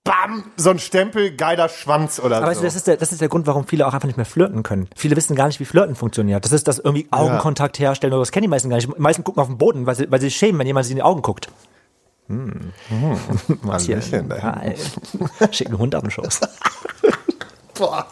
bam, 0.04 0.44
so 0.56 0.70
ein 0.70 0.78
Stempel, 0.78 1.34
geiler 1.36 1.68
Schwanz 1.68 2.20
oder 2.20 2.38
Aber 2.38 2.46
weißt 2.46 2.56
so. 2.56 2.62
du, 2.62 2.66
das 2.66 2.76
ist, 2.76 2.86
der, 2.86 2.96
das 2.96 3.12
ist 3.12 3.20
der 3.20 3.28
Grund, 3.28 3.46
warum 3.46 3.66
viele 3.66 3.86
auch 3.86 3.94
einfach 3.94 4.06
nicht 4.06 4.16
mehr 4.16 4.26
flirten 4.26 4.62
können. 4.62 4.88
Viele 4.96 5.16
wissen 5.16 5.36
gar 5.36 5.46
nicht, 5.46 5.60
wie 5.60 5.64
Flirten 5.64 5.94
funktioniert. 5.94 6.44
Das 6.44 6.52
ist 6.52 6.68
das 6.68 6.78
irgendwie 6.78 7.06
Augenkontakt 7.10 7.78
herstellen 7.78 8.12
oder 8.12 8.22
das 8.22 8.32
kennen 8.32 8.42
die 8.42 8.48
meisten 8.48 8.70
gar 8.70 8.76
nicht. 8.76 8.88
Die 8.88 9.00
meisten 9.00 9.24
gucken 9.24 9.40
auf 9.40 9.48
den 9.48 9.58
Boden, 9.58 9.86
weil 9.86 9.94
sie, 9.94 10.10
weil 10.10 10.20
sie 10.20 10.28
sich 10.28 10.36
schämen, 10.36 10.58
wenn 10.58 10.66
jemand 10.66 10.86
sie 10.86 10.92
in 10.92 10.96
die 10.96 11.02
Augen 11.02 11.22
guckt. 11.22 11.48
Was 13.62 13.86
hier? 13.86 13.96
Hallöchen, 13.96 14.30
ey. 14.30 14.40
Hi. 14.40 14.74
Schick 15.50 15.66
einen 15.66 15.78
Hund 15.78 15.94
auf 15.96 16.02
den 16.02 16.10
Schoß. 16.12 16.40
Boah. 17.74 18.06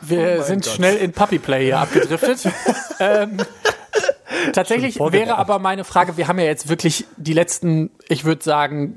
Wir 0.00 0.42
sind 0.42 0.66
schnell 0.66 0.96
in 0.96 1.12
Puppy 1.12 1.38
Play 1.38 1.64
hier 1.66 1.80
abgedriftet. 1.80 2.52
ähm, 3.00 3.38
tatsächlich 4.52 4.98
wäre 5.00 5.38
aber 5.38 5.58
meine 5.58 5.82
Frage, 5.82 6.16
wir 6.16 6.28
haben 6.28 6.38
ja 6.38 6.44
jetzt 6.44 6.68
wirklich 6.68 7.04
die 7.16 7.32
letzten, 7.32 7.90
ich 8.08 8.24
würde 8.24 8.44
sagen, 8.44 8.96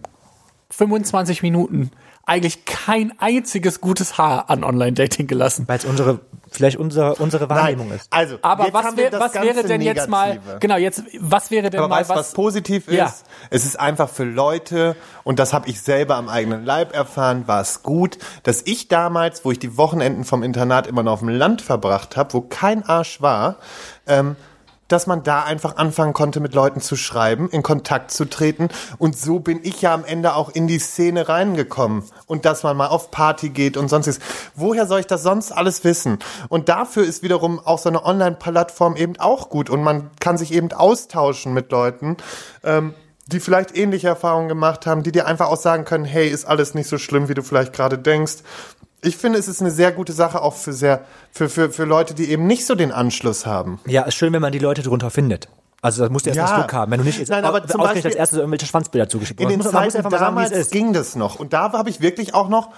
25 0.76 1.42
Minuten 1.42 1.92
eigentlich 2.26 2.66
kein 2.66 3.14
einziges 3.20 3.82
gutes 3.82 4.18
Haar 4.18 4.50
an 4.50 4.64
Online-Dating 4.64 5.28
gelassen. 5.28 5.66
Weil 5.68 5.78
es 5.78 5.86
unsere, 5.86 6.22
vielleicht 6.50 6.78
unsere, 6.78 7.16
unsere 7.16 7.48
Wahrnehmung 7.50 7.90
Nein, 7.90 7.98
ist. 7.98 8.12
also, 8.12 8.40
Aber 8.42 8.66
jetzt 8.66 8.74
was, 8.74 8.86
haben 8.86 8.98
wir 8.98 9.04
wär, 9.04 9.12
das 9.12 9.22
was 9.22 9.34
wäre 9.36 9.64
denn 9.64 9.82
jetzt 9.82 10.10
mal, 10.10 10.30
Negative. 10.30 10.58
genau, 10.60 10.78
jetzt, 10.78 11.04
was 11.20 11.52
wäre 11.52 11.70
denn 11.70 11.80
Aber 11.80 11.90
mal 11.90 12.00
weißt 12.00 12.10
was 12.10 12.18
was, 12.18 12.34
positiv 12.34 12.88
ist? 12.88 12.96
Ja. 12.96 13.14
Es 13.52 13.64
ist 13.64 13.80
einfach 13.80 14.10
für 14.10 14.24
Leute, 14.24 14.96
und 15.24 15.38
das 15.38 15.54
habe 15.54 15.70
ich 15.70 15.82
selber 15.82 16.16
am 16.16 16.28
eigenen 16.28 16.66
Leib 16.66 16.96
erfahren, 16.96 17.48
war 17.48 17.62
es 17.62 17.84
gut, 17.84 18.18
dass 18.42 18.64
ich 18.66 18.88
damals, 18.88 19.46
wo 19.46 19.52
ich 19.52 19.60
die 19.60 19.78
Wochenenden 19.78 20.24
vom 20.24 20.42
Internat 20.42 20.88
immer 20.88 21.04
noch 21.04 21.14
auf 21.14 21.20
dem 21.20 21.30
Land 21.30 21.62
verbracht 21.62 22.18
habe, 22.18 22.34
wo 22.34 22.42
kein 22.42 22.84
Arsch 22.84 23.22
war, 23.22 23.58
ähm, 24.08 24.36
dass 24.88 25.08
man 25.08 25.24
da 25.24 25.44
einfach 25.44 25.78
anfangen 25.78 26.14
konnte, 26.14 26.40
mit 26.40 26.54
Leuten 26.54 26.82
zu 26.82 26.96
schreiben, 26.96 27.50
in 27.50 27.64
Kontakt 27.64 28.12
zu 28.12 28.26
treten. 28.26 28.70
Und 28.98 29.18
so 29.18 29.40
bin 29.40 29.60
ich 29.64 29.82
ja 29.82 29.94
am 29.94 30.06
Ende 30.06 30.36
auch 30.36 30.50
in 30.50 30.68
die 30.68 30.80
Szene 30.80 31.28
reingekommen. 31.28 32.04
Und 32.28 32.46
dass 32.46 32.64
man 32.64 32.78
mal 32.78 32.88
auf 32.88 33.12
Party 33.12 33.50
geht 33.50 33.78
und 33.78 33.90
sonstiges. 33.90 34.20
Woher 34.56 34.86
soll 34.86 35.00
ich 35.00 35.08
das 35.08 35.24
sonst 35.24 35.52
alles 35.52 35.84
wissen? 35.84 36.20
Und 36.50 36.70
dafür 36.70 37.04
ist 37.04 37.24
wiederum 37.24 37.60
auch 37.60 37.80
so 37.80 37.90
eine 37.90 38.06
Online-Plattform 38.06 38.96
eben 38.96 39.18
auch 39.20 39.50
gut. 39.50 39.70
Und 39.70 39.84
man 39.84 40.12
kann 40.20 40.38
sich 40.38 40.54
eben 40.54 40.72
austauschen 40.72 41.54
mit 41.54 41.72
Leuten, 41.72 42.18
ähm, 42.64 42.94
die 43.28 43.40
vielleicht 43.40 43.76
ähnliche 43.76 44.08
Erfahrungen 44.08 44.48
gemacht 44.48 44.86
haben, 44.86 45.02
die 45.02 45.12
dir 45.12 45.26
einfach 45.26 45.48
auch 45.48 45.58
sagen 45.58 45.84
können, 45.84 46.06
hey, 46.06 46.30
ist 46.30 46.46
alles 46.46 46.76
nicht 46.76 46.88
so 46.88 47.00
schlimm, 47.00 47.28
wie 47.28 47.34
du 47.34 47.42
vielleicht 47.42 47.74
gerade 47.74 47.98
denkst. 47.98 48.38
Ich 49.06 49.18
finde, 49.18 49.38
es 49.40 49.48
ist 49.48 49.62
eine 49.62 49.72
sehr 49.72 49.92
gute 49.92 50.14
Sache 50.14 50.42
auch 50.42 50.56
für 50.56 50.74
sehr, 50.74 51.02
für, 51.32 51.48
für, 51.50 51.72
für 51.72 51.84
Leute, 51.86 52.14
die 52.14 52.30
eben 52.32 52.48
nicht 52.48 52.66
so 52.66 52.76
den 52.76 52.92
Anschluss 52.92 53.46
haben. 53.46 53.80
Ja, 53.86 54.02
ist 54.04 54.16
schön, 54.16 54.34
wenn 54.34 54.42
man 54.42 54.52
die 54.52 54.60
Leute 54.60 54.82
drunter 54.82 55.10
findet. 55.12 55.48
Also 55.82 56.02
das 56.02 56.10
musst 56.12 56.26
du 56.26 56.32
erst 56.32 56.38
Ja. 56.38 56.46
mal 56.48 56.62
Glück 56.64 56.74
haben. 56.74 56.92
Wenn 56.92 57.00
du 57.00 57.06
nicht 57.06 57.20
jetzt 57.20 57.30
Nein, 57.30 57.46
aber 57.46 57.66
zum 57.68 57.82
Beispiel- 57.82 58.06
als 58.06 58.16
erstes 58.16 58.40
irgendwelche 58.40 58.66
Schwanzbilder 58.66 59.08
zugeschickt 59.08 59.40
In 59.40 59.50
den 59.50 59.60
muss 59.60 59.70
Zeiten 59.70 59.92
sagen, 59.92 60.10
damals 60.10 60.72
ging 60.72 60.94
das 60.94 61.16
noch. 61.16 61.40
Und 61.40 61.54
da 61.54 61.72
habe 61.74 61.90
ich 61.90 62.02
wirklich 62.02 62.34
auch 62.34 62.50
noch, 62.50 62.70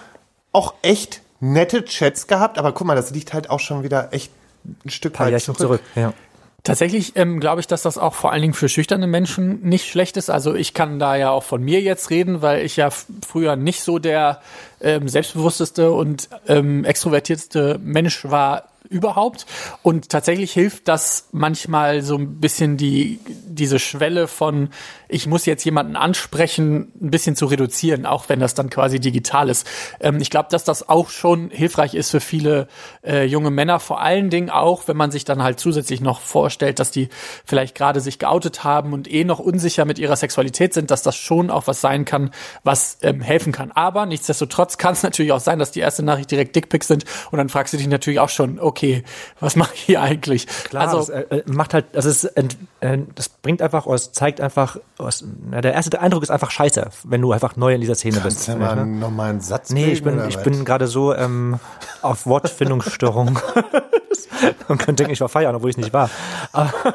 auch 0.52 0.74
echt 0.82 1.22
nette 1.40 1.84
Chats 1.86 2.26
gehabt. 2.26 2.58
Aber 2.58 2.72
guck 2.72 2.86
mal, 2.86 2.94
das 2.96 3.10
liegt 3.10 3.32
halt 3.32 3.48
auch 3.48 3.60
schon 3.60 3.82
wieder 3.82 4.12
echt 4.12 4.30
ein 4.84 4.90
Stück 4.90 5.14
paar 5.14 5.26
weit 5.26 5.32
Jährchen 5.32 5.54
zurück. 5.56 5.80
Ja. 5.94 6.12
Tatsächlich 6.68 7.16
ähm, 7.16 7.40
glaube 7.40 7.62
ich, 7.62 7.66
dass 7.66 7.80
das 7.80 7.96
auch 7.96 8.12
vor 8.12 8.30
allen 8.30 8.42
Dingen 8.42 8.52
für 8.52 8.68
schüchterne 8.68 9.06
Menschen 9.06 9.62
nicht 9.62 9.88
schlecht 9.88 10.18
ist. 10.18 10.28
Also 10.28 10.54
ich 10.54 10.74
kann 10.74 10.98
da 10.98 11.16
ja 11.16 11.30
auch 11.30 11.42
von 11.42 11.62
mir 11.62 11.80
jetzt 11.80 12.10
reden, 12.10 12.42
weil 12.42 12.62
ich 12.62 12.76
ja 12.76 12.90
früher 13.26 13.56
nicht 13.56 13.82
so 13.82 13.98
der 13.98 14.42
ähm, 14.82 15.08
selbstbewussteste 15.08 15.90
und 15.90 16.28
ähm, 16.46 16.84
extrovertierteste 16.84 17.80
Mensch 17.82 18.22
war 18.26 18.64
überhaupt. 18.88 19.46
Und 19.82 20.08
tatsächlich 20.08 20.52
hilft 20.52 20.88
das 20.88 21.28
manchmal 21.32 22.02
so 22.02 22.16
ein 22.16 22.40
bisschen 22.40 22.76
die, 22.76 23.20
diese 23.26 23.78
Schwelle 23.78 24.28
von, 24.28 24.70
ich 25.08 25.26
muss 25.26 25.46
jetzt 25.46 25.64
jemanden 25.64 25.96
ansprechen, 25.96 26.92
ein 27.00 27.10
bisschen 27.10 27.36
zu 27.36 27.46
reduzieren, 27.46 28.06
auch 28.06 28.28
wenn 28.28 28.40
das 28.40 28.54
dann 28.54 28.70
quasi 28.70 29.00
digital 29.00 29.48
ist. 29.48 29.66
Ähm, 30.00 30.20
ich 30.20 30.30
glaube, 30.30 30.48
dass 30.50 30.64
das 30.64 30.88
auch 30.88 31.10
schon 31.10 31.50
hilfreich 31.50 31.94
ist 31.94 32.10
für 32.10 32.20
viele 32.20 32.68
äh, 33.04 33.24
junge 33.24 33.50
Männer, 33.50 33.80
vor 33.80 34.00
allen 34.00 34.30
Dingen 34.30 34.50
auch, 34.50 34.86
wenn 34.86 34.96
man 34.96 35.10
sich 35.10 35.24
dann 35.24 35.42
halt 35.42 35.60
zusätzlich 35.60 36.00
noch 36.00 36.20
vorstellt, 36.20 36.78
dass 36.78 36.90
die 36.90 37.08
vielleicht 37.44 37.74
gerade 37.74 38.00
sich 38.00 38.18
geoutet 38.18 38.64
haben 38.64 38.92
und 38.92 39.10
eh 39.10 39.24
noch 39.24 39.38
unsicher 39.38 39.84
mit 39.84 39.98
ihrer 39.98 40.16
Sexualität 40.16 40.74
sind, 40.74 40.90
dass 40.90 41.02
das 41.02 41.16
schon 41.16 41.50
auch 41.50 41.66
was 41.66 41.80
sein 41.80 42.04
kann, 42.04 42.30
was 42.64 42.98
ähm, 43.02 43.20
helfen 43.20 43.52
kann. 43.52 43.72
Aber 43.72 44.06
nichtsdestotrotz 44.06 44.78
kann 44.78 44.92
es 44.92 45.02
natürlich 45.08 45.32
auch 45.32 45.40
sein, 45.40 45.58
dass 45.58 45.70
die 45.70 45.80
erste 45.80 46.02
Nachricht 46.02 46.30
direkt 46.30 46.54
Dickpics 46.54 46.88
sind 46.88 47.04
und 47.30 47.38
dann 47.38 47.48
fragst 47.48 47.72
du 47.72 47.76
dich 47.78 47.88
natürlich 47.88 48.20
auch 48.20 48.28
schon, 48.28 48.58
okay, 48.58 48.77
was 49.40 49.56
mache 49.56 49.74
ich 49.74 49.80
hier 49.80 50.02
eigentlich? 50.02 50.46
Klar, 50.46 50.88
also 50.88 50.98
das 50.98 51.08
äh, 51.08 51.38
äh, 51.38 51.42
macht 51.46 51.74
halt, 51.74 51.86
das 51.92 52.04
ist, 52.04 52.24
äh, 52.24 52.44
das 53.14 53.28
bringt 53.28 53.62
einfach, 53.62 53.86
oder 53.86 53.96
es 53.96 54.12
zeigt 54.12 54.40
einfach, 54.40 54.78
aus, 54.98 55.24
na, 55.50 55.60
der 55.60 55.74
erste 55.74 56.00
Eindruck 56.00 56.22
ist 56.22 56.30
einfach 56.30 56.50
scheiße, 56.50 56.88
wenn 57.04 57.20
du 57.20 57.32
einfach 57.32 57.56
neu 57.56 57.74
in 57.74 57.80
dieser 57.80 57.94
Szene 57.94 58.20
bist. 58.20 58.46
Kannst 58.46 58.48
du 58.48 58.56
mal 58.56 58.86
nochmal 58.86 59.30
einen 59.30 59.40
Satz 59.40 59.70
Nee, 59.70 59.92
ich 59.92 60.02
bin, 60.02 60.20
ich 60.28 60.36
was? 60.36 60.42
bin 60.42 60.64
gerade 60.64 60.86
so 60.86 61.14
ähm, 61.14 61.58
auf 62.02 62.26
Wortfindungsstörung. 62.26 63.38
Man 64.68 64.78
könnte 64.78 65.02
denken, 65.02 65.12
ich 65.12 65.20
war 65.20 65.28
feiern, 65.28 65.54
obwohl 65.54 65.70
ich 65.70 65.76
nicht 65.76 65.92
war. 65.92 66.10
Aber, 66.52 66.72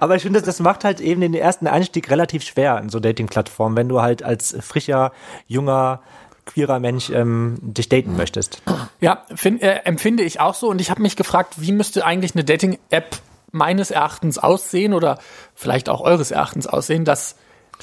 aber 0.00 0.16
ich 0.16 0.22
finde, 0.22 0.40
das, 0.40 0.46
das 0.46 0.60
macht 0.60 0.84
halt 0.84 1.00
eben 1.00 1.20
den 1.20 1.34
ersten 1.34 1.66
Einstieg 1.66 2.10
relativ 2.10 2.42
schwer 2.44 2.78
in 2.78 2.88
so 2.88 3.00
Dating-Plattformen, 3.00 3.76
wenn 3.76 3.88
du 3.88 4.00
halt 4.00 4.22
als 4.22 4.56
frischer, 4.60 5.12
junger, 5.46 6.00
queerer 6.48 6.80
Mensch 6.80 7.10
ähm, 7.10 7.58
dich 7.60 7.88
daten 7.88 8.16
möchtest. 8.16 8.62
Ja, 9.00 9.24
find, 9.34 9.62
äh, 9.62 9.82
empfinde 9.84 10.22
ich 10.24 10.40
auch 10.40 10.54
so. 10.54 10.68
Und 10.68 10.80
ich 10.80 10.90
habe 10.90 11.02
mich 11.02 11.14
gefragt, 11.16 11.54
wie 11.58 11.72
müsste 11.72 12.04
eigentlich 12.04 12.34
eine 12.34 12.44
Dating-App 12.44 13.16
meines 13.52 13.90
Erachtens 13.90 14.38
aussehen 14.38 14.92
oder 14.92 15.18
vielleicht 15.54 15.88
auch 15.88 16.00
eures 16.00 16.30
Erachtens 16.30 16.66
aussehen, 16.66 17.04
dass 17.04 17.36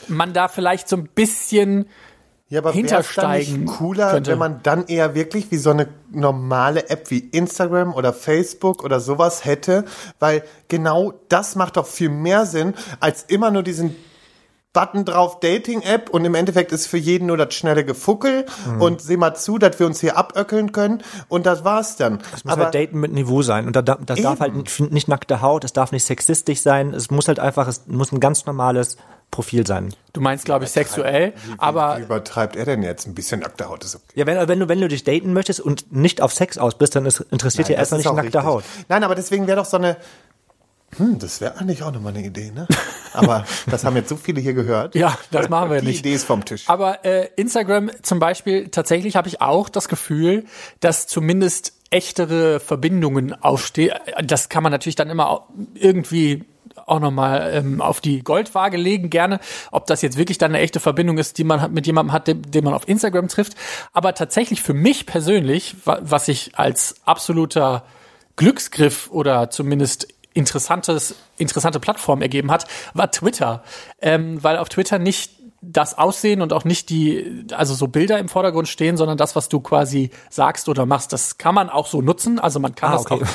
man 0.08 0.34
da 0.34 0.48
vielleicht 0.48 0.90
so 0.90 0.98
ein 0.98 1.08
bisschen 1.08 1.88
Ja, 2.50 2.60
aber 2.60 2.72
hintersteigen 2.74 3.64
nicht 3.64 3.74
cooler, 3.78 4.12
könnte. 4.12 4.32
wenn 4.32 4.40
man 4.40 4.60
dann 4.62 4.86
eher 4.88 5.16
wirklich 5.16 5.50
wie 5.52 5.58
so 5.58 5.72
eine 5.72 5.88
normale 6.12 6.90
App 6.90 7.10
wie 7.10 7.20
Instagram 7.20 7.94
oder 7.94 8.14
Facebook 8.14 8.84
oder 8.84 9.00
sowas 9.00 9.46
hätte, 9.46 9.86
weil 10.20 10.44
genau 10.68 11.14
das 11.30 11.56
macht 11.56 11.78
doch 11.78 11.88
viel 11.88 12.10
mehr 12.10 12.46
Sinn, 12.46 12.74
als 13.00 13.24
immer 13.24 13.52
nur 13.52 13.64
diesen 13.64 13.96
Button 14.76 15.04
drauf 15.06 15.40
Dating-App 15.40 16.12
und 16.12 16.24
im 16.26 16.36
Endeffekt 16.36 16.72
ist 16.72 16.86
für 16.86 16.98
jeden 16.98 17.26
nur 17.26 17.38
das 17.38 17.56
schnelle 17.56 17.84
Gefuckel 17.84 18.46
Mhm. 18.68 18.82
und 18.82 19.02
seh 19.02 19.18
mal 19.18 19.34
zu, 19.34 19.58
dass 19.58 19.80
wir 19.80 19.88
uns 19.88 20.00
hier 20.02 20.16
aböckeln 20.18 20.72
können 20.72 21.02
und 21.30 21.48
das 21.48 21.64
war's 21.64 21.96
dann. 21.96 22.20
Es 22.36 22.44
muss 22.46 22.56
halt 22.58 22.76
Daten 22.76 23.00
mit 23.00 23.12
Niveau 23.12 23.42
sein. 23.42 23.66
Und 23.66 23.76
da, 23.76 23.82
da- 23.82 23.98
das 24.06 24.22
darf 24.22 24.40
halt 24.40 24.52
Eben. 24.52 24.60
nicht, 24.62 24.92
nicht 24.92 25.08
nackte 25.08 25.42
Haut, 25.42 25.64
es 25.64 25.74
darf 25.74 25.92
nicht 25.92 26.04
sexistisch 26.06 26.62
sein, 26.62 26.94
es 26.94 27.10
muss 27.10 27.28
halt 27.28 27.40
einfach, 27.40 27.68
es 27.68 27.88
muss 27.88 28.12
ein 28.12 28.20
ganz 28.20 28.46
normales 28.46 28.98
Profil 29.32 29.66
sein. 29.66 29.94
Du 30.14 30.22
meinst, 30.22 30.46
glaube 30.46 30.66
ich, 30.66 30.72
sexuell, 30.72 31.34
aber 31.58 31.98
Wie 31.98 32.04
übertreibt 32.04 32.56
er 32.56 32.66
denn 32.66 32.84
jetzt? 32.84 33.08
Ein 33.08 33.16
bisschen 33.16 33.40
nackte 33.42 33.68
Haut 33.68 33.84
ist 33.84 33.96
okay. 33.96 34.04
Ja, 34.14 34.26
wenn, 34.28 34.48
wenn, 34.48 34.60
du, 34.60 34.70
wenn 34.70 34.80
du 34.80 34.88
dich 34.88 35.04
daten 35.04 35.34
möchtest 35.34 35.60
und 35.62 35.92
nicht 35.92 36.22
auf 36.22 36.32
Sex 36.34 36.58
aus 36.60 36.78
bist, 36.78 36.96
dann 36.96 37.06
ist, 37.06 37.22
interessiert 37.32 37.68
dir 37.68 37.76
erstmal 37.76 37.98
nicht 38.00 38.06
nackte 38.06 38.24
richtig. 38.24 38.44
Haut. 38.44 38.64
Nein, 38.88 39.04
aber 39.04 39.16
deswegen 39.16 39.48
wäre 39.48 39.58
doch 39.58 39.66
so 39.66 39.78
eine. 39.78 39.98
Hm, 40.98 41.20
das 41.20 41.42
wäre 41.42 41.58
eigentlich 41.58 41.84
auch 41.84 41.92
nochmal 41.92 42.14
eine 42.16 42.26
Idee, 42.26 42.52
ne? 42.52 42.68
Aber 43.14 43.46
das 43.70 43.84
haben 43.84 43.96
jetzt 43.96 44.10
so 44.10 44.16
viele 44.16 44.42
hier 44.42 44.54
gehört. 44.54 44.96
ja, 44.96 45.18
das 45.32 45.50
machen 45.50 45.72
wir 45.72 45.82
Die 45.82 45.88
nicht. 45.88 46.00
Idee 46.00 46.14
ist 46.14 46.26
vom 46.26 46.46
Tisch. 46.46 46.64
Aber 46.68 47.04
äh, 47.06 47.30
Instagram 47.36 47.92
zum 48.02 48.20
Beispiel, 48.20 48.70
tatsächlich 48.70 49.16
habe 49.16 49.28
ich 49.28 49.42
auch 49.42 49.70
das 49.70 49.88
Gefühl, 49.88 50.46
dass 50.80 51.08
zumindest 51.08 51.74
echtere 51.90 52.60
Verbindungen 52.60 53.34
aufstehen. 53.42 53.94
Das 54.24 54.50
kann 54.50 54.64
man 54.64 54.72
natürlich 54.72 54.96
dann 54.96 55.10
immer 55.10 55.48
irgendwie 55.76 56.46
auch 56.88 57.00
nochmal 57.00 57.52
ähm, 57.54 57.82
auf 57.82 58.02
die 58.02 58.22
Goldwaage 58.22 58.78
legen, 58.78 59.10
gerne, 59.10 59.40
ob 59.72 59.86
das 59.88 60.02
jetzt 60.02 60.18
wirklich 60.18 60.38
dann 60.38 60.52
eine 60.52 60.60
echte 60.62 60.80
Verbindung 60.80 61.18
ist, 61.18 61.38
die 61.38 61.44
man 61.44 61.62
hat, 61.62 61.72
mit 61.72 61.88
jemandem 61.88 62.12
hat, 62.12 62.28
den, 62.28 62.42
den 62.44 62.64
man 62.64 62.74
auf 62.74 62.88
Instagram 62.88 63.28
trifft. 63.28 63.54
Aber 63.94 64.14
tatsächlich 64.14 64.62
für 64.62 64.74
mich 64.74 65.06
persönlich, 65.06 65.76
wa 65.86 66.00
was 66.02 66.28
ich 66.28 66.52
als 66.58 66.96
absoluter 67.06 67.86
Glücksgriff 68.36 69.10
oder 69.12 69.50
zumindest 69.50 70.08
interessantes, 70.36 71.16
interessante 71.38 71.80
Plattform 71.80 72.22
ergeben 72.22 72.52
hat, 72.52 72.68
war 72.94 73.10
Twitter. 73.12 73.64
Ähm, 74.02 74.44
weil 74.44 74.58
auf 74.58 74.70
Twitter 74.70 75.00
nicht 75.00 75.32
das 75.62 75.98
Aussehen 75.98 76.42
und 76.42 76.54
auch 76.54 76.64
nicht 76.64 76.90
die, 76.92 77.46
also 77.52 77.74
so 77.74 77.88
Bilder 77.88 78.20
im 78.20 78.30
Vordergrund 78.30 78.68
stehen, 78.68 78.98
sondern 78.98 79.18
das, 79.18 79.36
was 79.36 79.50
du 79.50 79.60
quasi 79.62 80.12
sagst 80.30 80.70
oder 80.70 80.86
machst, 80.86 81.12
das 81.12 81.40
kann 81.40 81.56
man 81.56 81.72
auch 81.72 81.88
so 81.88 82.04
nutzen. 82.04 82.38
Also 82.38 82.60
man 82.60 82.76
kann 82.76 82.92
Ah, 82.92 82.94
das 82.98 83.10
okay. 83.10 83.24
auch. 83.24 83.28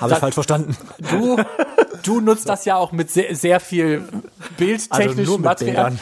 Habe 0.00 0.12
ich 0.12 0.18
falsch 0.18 0.34
verstanden. 0.34 0.76
Du, 1.10 1.36
du 2.02 2.20
nutzt 2.20 2.48
das 2.48 2.64
ja 2.64 2.76
auch 2.76 2.92
mit 2.92 3.10
sehr, 3.10 3.34
sehr 3.34 3.60
viel 3.60 4.02
bildtechnischem 4.56 5.18
Also 5.18 5.38
Material. 5.38 5.96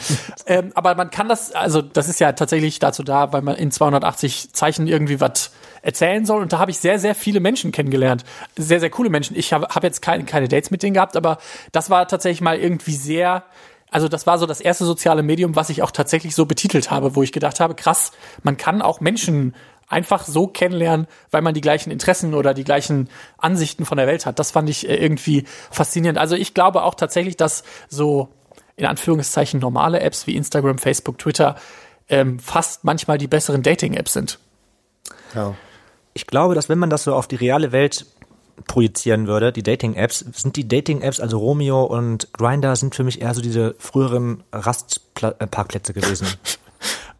Ähm, 0.45 0.71
aber 0.75 0.95
man 0.95 1.09
kann 1.09 1.27
das, 1.29 1.53
also 1.53 1.81
das 1.81 2.09
ist 2.09 2.19
ja 2.19 2.33
tatsächlich 2.33 2.79
dazu 2.79 3.03
da, 3.03 3.33
weil 3.33 3.41
man 3.41 3.55
in 3.55 3.71
280 3.71 4.53
Zeichen 4.53 4.87
irgendwie 4.87 5.19
was 5.21 5.51
erzählen 5.81 6.25
soll. 6.25 6.41
Und 6.41 6.51
da 6.51 6.59
habe 6.59 6.71
ich 6.71 6.79
sehr, 6.79 6.99
sehr 6.99 7.15
viele 7.15 7.39
Menschen 7.39 7.71
kennengelernt. 7.71 8.23
Sehr, 8.57 8.79
sehr 8.79 8.89
coole 8.89 9.09
Menschen. 9.09 9.37
Ich 9.37 9.53
habe 9.53 9.67
hab 9.67 9.83
jetzt 9.83 10.01
keine, 10.01 10.25
keine 10.25 10.47
Dates 10.47 10.71
mit 10.71 10.83
denen 10.83 10.95
gehabt, 10.95 11.15
aber 11.15 11.37
das 11.71 11.89
war 11.89 12.07
tatsächlich 12.07 12.41
mal 12.41 12.57
irgendwie 12.57 12.95
sehr, 12.95 13.43
also 13.91 14.07
das 14.07 14.27
war 14.27 14.37
so 14.37 14.45
das 14.45 14.61
erste 14.61 14.83
soziale 14.83 15.23
Medium, 15.23 15.55
was 15.55 15.69
ich 15.69 15.83
auch 15.83 15.91
tatsächlich 15.91 16.35
so 16.35 16.45
betitelt 16.45 16.91
habe, 16.91 17.15
wo 17.15 17.23
ich 17.23 17.31
gedacht 17.31 17.59
habe, 17.59 17.75
krass, 17.75 18.11
man 18.43 18.57
kann 18.57 18.81
auch 18.81 18.99
Menschen 18.99 19.55
einfach 19.87 20.25
so 20.25 20.47
kennenlernen, 20.47 21.07
weil 21.31 21.41
man 21.41 21.53
die 21.53 21.61
gleichen 21.61 21.91
Interessen 21.91 22.33
oder 22.33 22.53
die 22.53 22.63
gleichen 22.63 23.09
Ansichten 23.37 23.85
von 23.85 23.97
der 23.97 24.07
Welt 24.07 24.25
hat. 24.25 24.39
Das 24.39 24.51
fand 24.51 24.69
ich 24.69 24.89
äh, 24.89 24.95
irgendwie 24.95 25.45
faszinierend. 25.71 26.17
Also 26.17 26.35
ich 26.35 26.53
glaube 26.53 26.83
auch 26.83 26.95
tatsächlich, 26.95 27.37
dass 27.37 27.63
so 27.87 28.29
in 28.75 28.85
Anführungszeichen 28.85 29.59
normale 29.59 29.99
Apps 29.99 30.27
wie 30.27 30.35
Instagram, 30.35 30.77
Facebook, 30.77 31.17
Twitter 31.17 31.55
ähm, 32.09 32.39
fast 32.39 32.83
manchmal 32.83 33.17
die 33.17 33.27
besseren 33.27 33.63
Dating-Apps 33.63 34.13
sind. 34.13 34.39
Ja. 35.33 35.55
Ich 36.13 36.27
glaube, 36.27 36.55
dass 36.55 36.69
wenn 36.69 36.79
man 36.79 36.89
das 36.89 37.03
so 37.03 37.13
auf 37.13 37.27
die 37.27 37.35
reale 37.35 37.71
Welt 37.71 38.05
projizieren 38.67 39.27
würde, 39.27 39.51
die 39.51 39.63
Dating-Apps, 39.63 40.19
sind 40.19 40.55
die 40.55 40.67
Dating-Apps, 40.67 41.19
also 41.19 41.37
Romeo 41.37 41.83
und 41.83 42.31
Grinder, 42.33 42.75
sind 42.75 42.95
für 42.95 43.03
mich 43.03 43.21
eher 43.21 43.33
so 43.33 43.41
diese 43.41 43.75
früheren 43.79 44.43
Rastparkplätze 44.51 45.93
gewesen. 45.93 46.27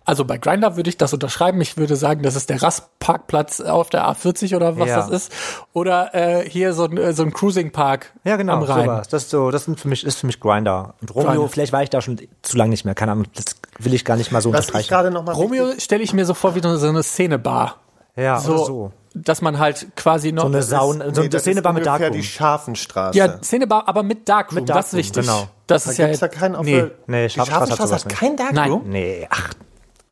Also 0.05 0.23
bei 0.23 0.37
Grinder 0.37 0.75
würde 0.77 0.89
ich 0.89 0.97
das 0.97 1.13
unterschreiben. 1.13 1.59
Ich 1.61 1.77
würde 1.77 1.95
sagen, 1.95 2.21
das 2.21 2.35
ist 2.35 2.49
der 2.51 2.61
Rastparkplatz 2.61 3.59
auf 3.59 3.89
der 3.89 4.07
A40 4.07 4.55
oder 4.55 4.77
was 4.77 4.87
Ja. 4.89 4.97
das 4.97 5.09
ist. 5.09 5.31
Oder 5.73 6.13
äh, 6.13 6.47
hier 6.49 6.73
so 6.73 6.85
ein, 6.85 6.95
äh, 6.97 7.11
so 7.13 7.23
ein 7.23 7.33
Cruising-Park 7.33 8.13
Ja, 8.23 8.35
genau, 8.37 8.53
am 8.53 8.63
Rhein. 8.63 8.85
sowas. 8.85 9.07
Das 9.09 9.23
ist 9.23 9.29
so, 9.31 9.49
das 9.51 9.65
sind 9.65 9.79
für 9.79 9.87
mich, 9.87 10.03
ist 10.05 10.19
für 10.19 10.27
mich 10.27 10.39
Grinder. 10.39 10.93
Und 11.01 11.13
Romeo, 11.15 11.31
Grindr. 11.33 11.49
vielleicht 11.49 11.73
war 11.73 11.81
ich 11.83 11.89
da 11.89 12.01
schon 12.01 12.19
zu 12.43 12.55
lange 12.57 12.69
nicht 12.69 12.85
mehr, 12.85 12.93
keine 12.95 13.13
Ahnung, 13.13 13.25
das 13.35 13.45
will 13.79 13.93
ich 13.95 14.05
gar 14.05 14.15
nicht 14.15 14.31
mal 14.31 14.41
so 14.41 14.53
Was 14.53 14.59
ich 14.65 14.67
unterstreichen. 14.67 14.89
gerade 14.89 15.11
noch 15.11 15.23
mal 15.23 15.31
Romeo 15.33 15.71
stelle 15.79 16.03
ich 16.03 16.13
mir 16.13 16.25
so 16.25 16.33
vor 16.35 16.53
wie 16.55 16.61
so 16.61 16.69
eine 16.87 17.01
Szenebar. 17.03 17.77
Ja, 18.15 18.39
So, 18.39 18.53
oder 18.53 18.65
so. 18.65 18.91
dass 19.15 19.41
man 19.41 19.59
halt 19.59 19.87
quasi 19.97 20.31
noch 20.31 20.43
So 20.43 20.47
eine 20.49 20.61
Sauna, 20.63 21.05
so 21.05 21.11
Nee, 21.11 21.19
eine 21.21 21.29
das 21.29 21.41
Szene 21.41 21.59
ist 21.59 21.65
war 21.65 21.73
mit 21.73 21.85
Darkroom. 21.85 22.11
die 22.13 22.23
Scharfenstraße. 22.23 23.17
Ja, 23.17 23.39
Szenebar, 23.43 23.87
aber 23.87 24.03
mit 24.03 24.29
Darkroom, 24.29 24.61
Mit 24.61 24.69
das 24.69 24.93
ist 24.93 24.93
Darkroom, 24.93 24.97
wichtig. 24.99 25.21
genau. 25.25 25.47
Das 25.67 25.83
da 25.85 25.91
ist 25.91 25.97
ja 25.97 26.07
jetzt, 26.07 26.31
keinen 26.31 26.61
nee. 26.63 26.85
Nee, 27.07 27.23
Die 27.27 27.29
Scharfenstraße 27.31 27.93
hat 27.95 28.05
hat 28.05 28.09
kein 28.09 28.37
Darkroom? 28.37 28.83
Nee, 28.87 29.27
ach, 29.29 29.51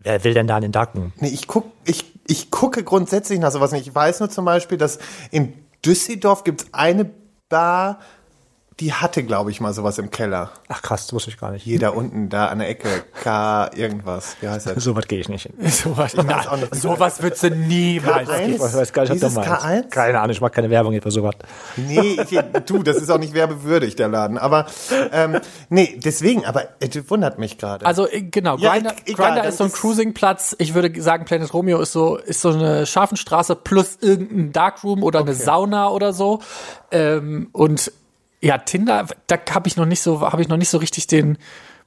wer 0.04 0.24
will 0.24 0.34
denn 0.34 0.48
da 0.48 0.58
in 0.58 0.64
den 0.64 0.72
Darkroom? 0.72 1.14
Nee, 1.18 1.30
ich 1.30 1.48
guck, 1.48 1.66
ich, 1.86 2.06
ich 2.28 2.52
gucke 2.52 2.84
grundsätzlich 2.84 3.40
nach 3.40 3.52
sowas 3.52 3.72
nicht. 3.72 3.88
Ich 3.88 3.96
weiß 3.96 4.20
nur 4.20 4.30
zum 4.30 4.46
Beispiel, 4.46 4.78
dass 4.78 5.00
in 5.32 5.54
Düsseldorf 5.86 6.44
gibt's 6.44 6.68
eine 6.72 7.10
Bar, 7.50 8.00
die 8.80 8.94
hatte, 8.94 9.24
glaube 9.24 9.52
ich, 9.52 9.62
mal 9.62 9.74
sowas 9.74 9.98
im 10.00 10.10
Keller. 10.10 10.50
Ach 10.68 10.82
krass, 10.82 11.06
das 11.06 11.14
wusste 11.14 11.30
ich 11.30 11.38
gar 11.38 11.52
nicht. 11.52 11.64
Hier 11.64 11.80
da 11.80 11.90
unten, 11.90 12.30
da 12.30 12.48
an 12.48 12.60
der 12.60 12.70
Ecke, 12.70 12.88
K 13.22 13.70
irgendwas. 13.76 14.38
Wie 14.42 14.48
heißt 14.50 14.68
das? 14.68 14.74
So 14.84 14.96
weit 14.96 15.08
gehe 15.08 15.20
ich 15.20 15.30
nicht 15.30 15.44
hin. 15.44 15.54
Sowas, 15.70 16.18
auch 16.18 16.24
na, 16.26 16.56
nicht. 16.58 16.76
sowas 16.76 17.22
würdest 17.22 17.44
du 17.44 17.52
niemals. 17.52 18.28
K1? 18.30 18.56
Ich 18.56 18.60
weiß 18.60 18.92
gar 18.94 19.04
nicht, 19.04 19.12
was 19.12 19.20
Dieses 19.20 19.34
du 19.34 19.40
meinst. 19.40 19.66
K1? 19.66 19.90
Keine 19.90 20.20
Ahnung, 20.20 20.32
ich 20.32 20.42
mache 20.42 20.52
keine 20.52 20.70
Werbung 20.70 20.92
hier 20.92 21.02
für 21.02 21.12
sowas. 21.12 21.36
Nee, 21.78 22.18
ich, 22.22 22.40
du, 22.66 22.84
das 22.84 22.98
ist 22.98 23.10
auch 23.10 23.18
nicht 23.18 23.34
werbewürdig, 23.34 23.96
der 23.96 24.10
Laden. 24.10 24.38
Aber 24.38 24.66
ähm, 25.12 25.40
nee, 25.70 26.00
deswegen, 26.04 26.46
aber 26.46 26.64
es 26.80 27.10
wundert 27.10 27.40
mich 27.40 27.58
gerade. 27.58 27.86
Also 27.86 28.10
äh, 28.10 28.24
genau, 28.24 28.58
Ja, 28.58 28.74
Grinder, 28.74 28.94
egal, 29.06 29.32
Grinder 29.34 29.48
ist 29.48 29.58
so 29.58 29.66
ein 29.66 29.72
Cruisingplatz. 29.72 30.56
Ich 30.60 30.74
würde 30.74 31.02
sagen, 31.02 31.26
Planet 31.26 31.54
Romeo 31.54 31.80
ist 31.80 31.94
so 31.94 32.18
ist 32.18 32.42
so 32.42 32.50
eine 32.50 32.86
Scharfenstraße 32.86 33.56
plus 33.56 33.98
irgendein 34.02 34.52
Darkroom 34.52 35.04
oder 35.04 35.20
eine 35.20 35.34
Sauna 35.34 35.90
oder 35.90 36.12
so. 36.14 36.40
Ähm, 36.92 37.50
und 37.54 37.92
ja, 38.44 38.58
Tinder, 38.58 39.08
da 39.28 39.38
habe 39.52 39.70
ich 39.70 39.78
noch 39.78 39.86
nicht 39.86 40.02
so 40.02 40.20
habe 40.20 40.42
ich 40.42 40.50
noch 40.50 40.58
nicht 40.58 40.70
so 40.70 40.78
richtig 40.78 41.08
den 41.08 41.38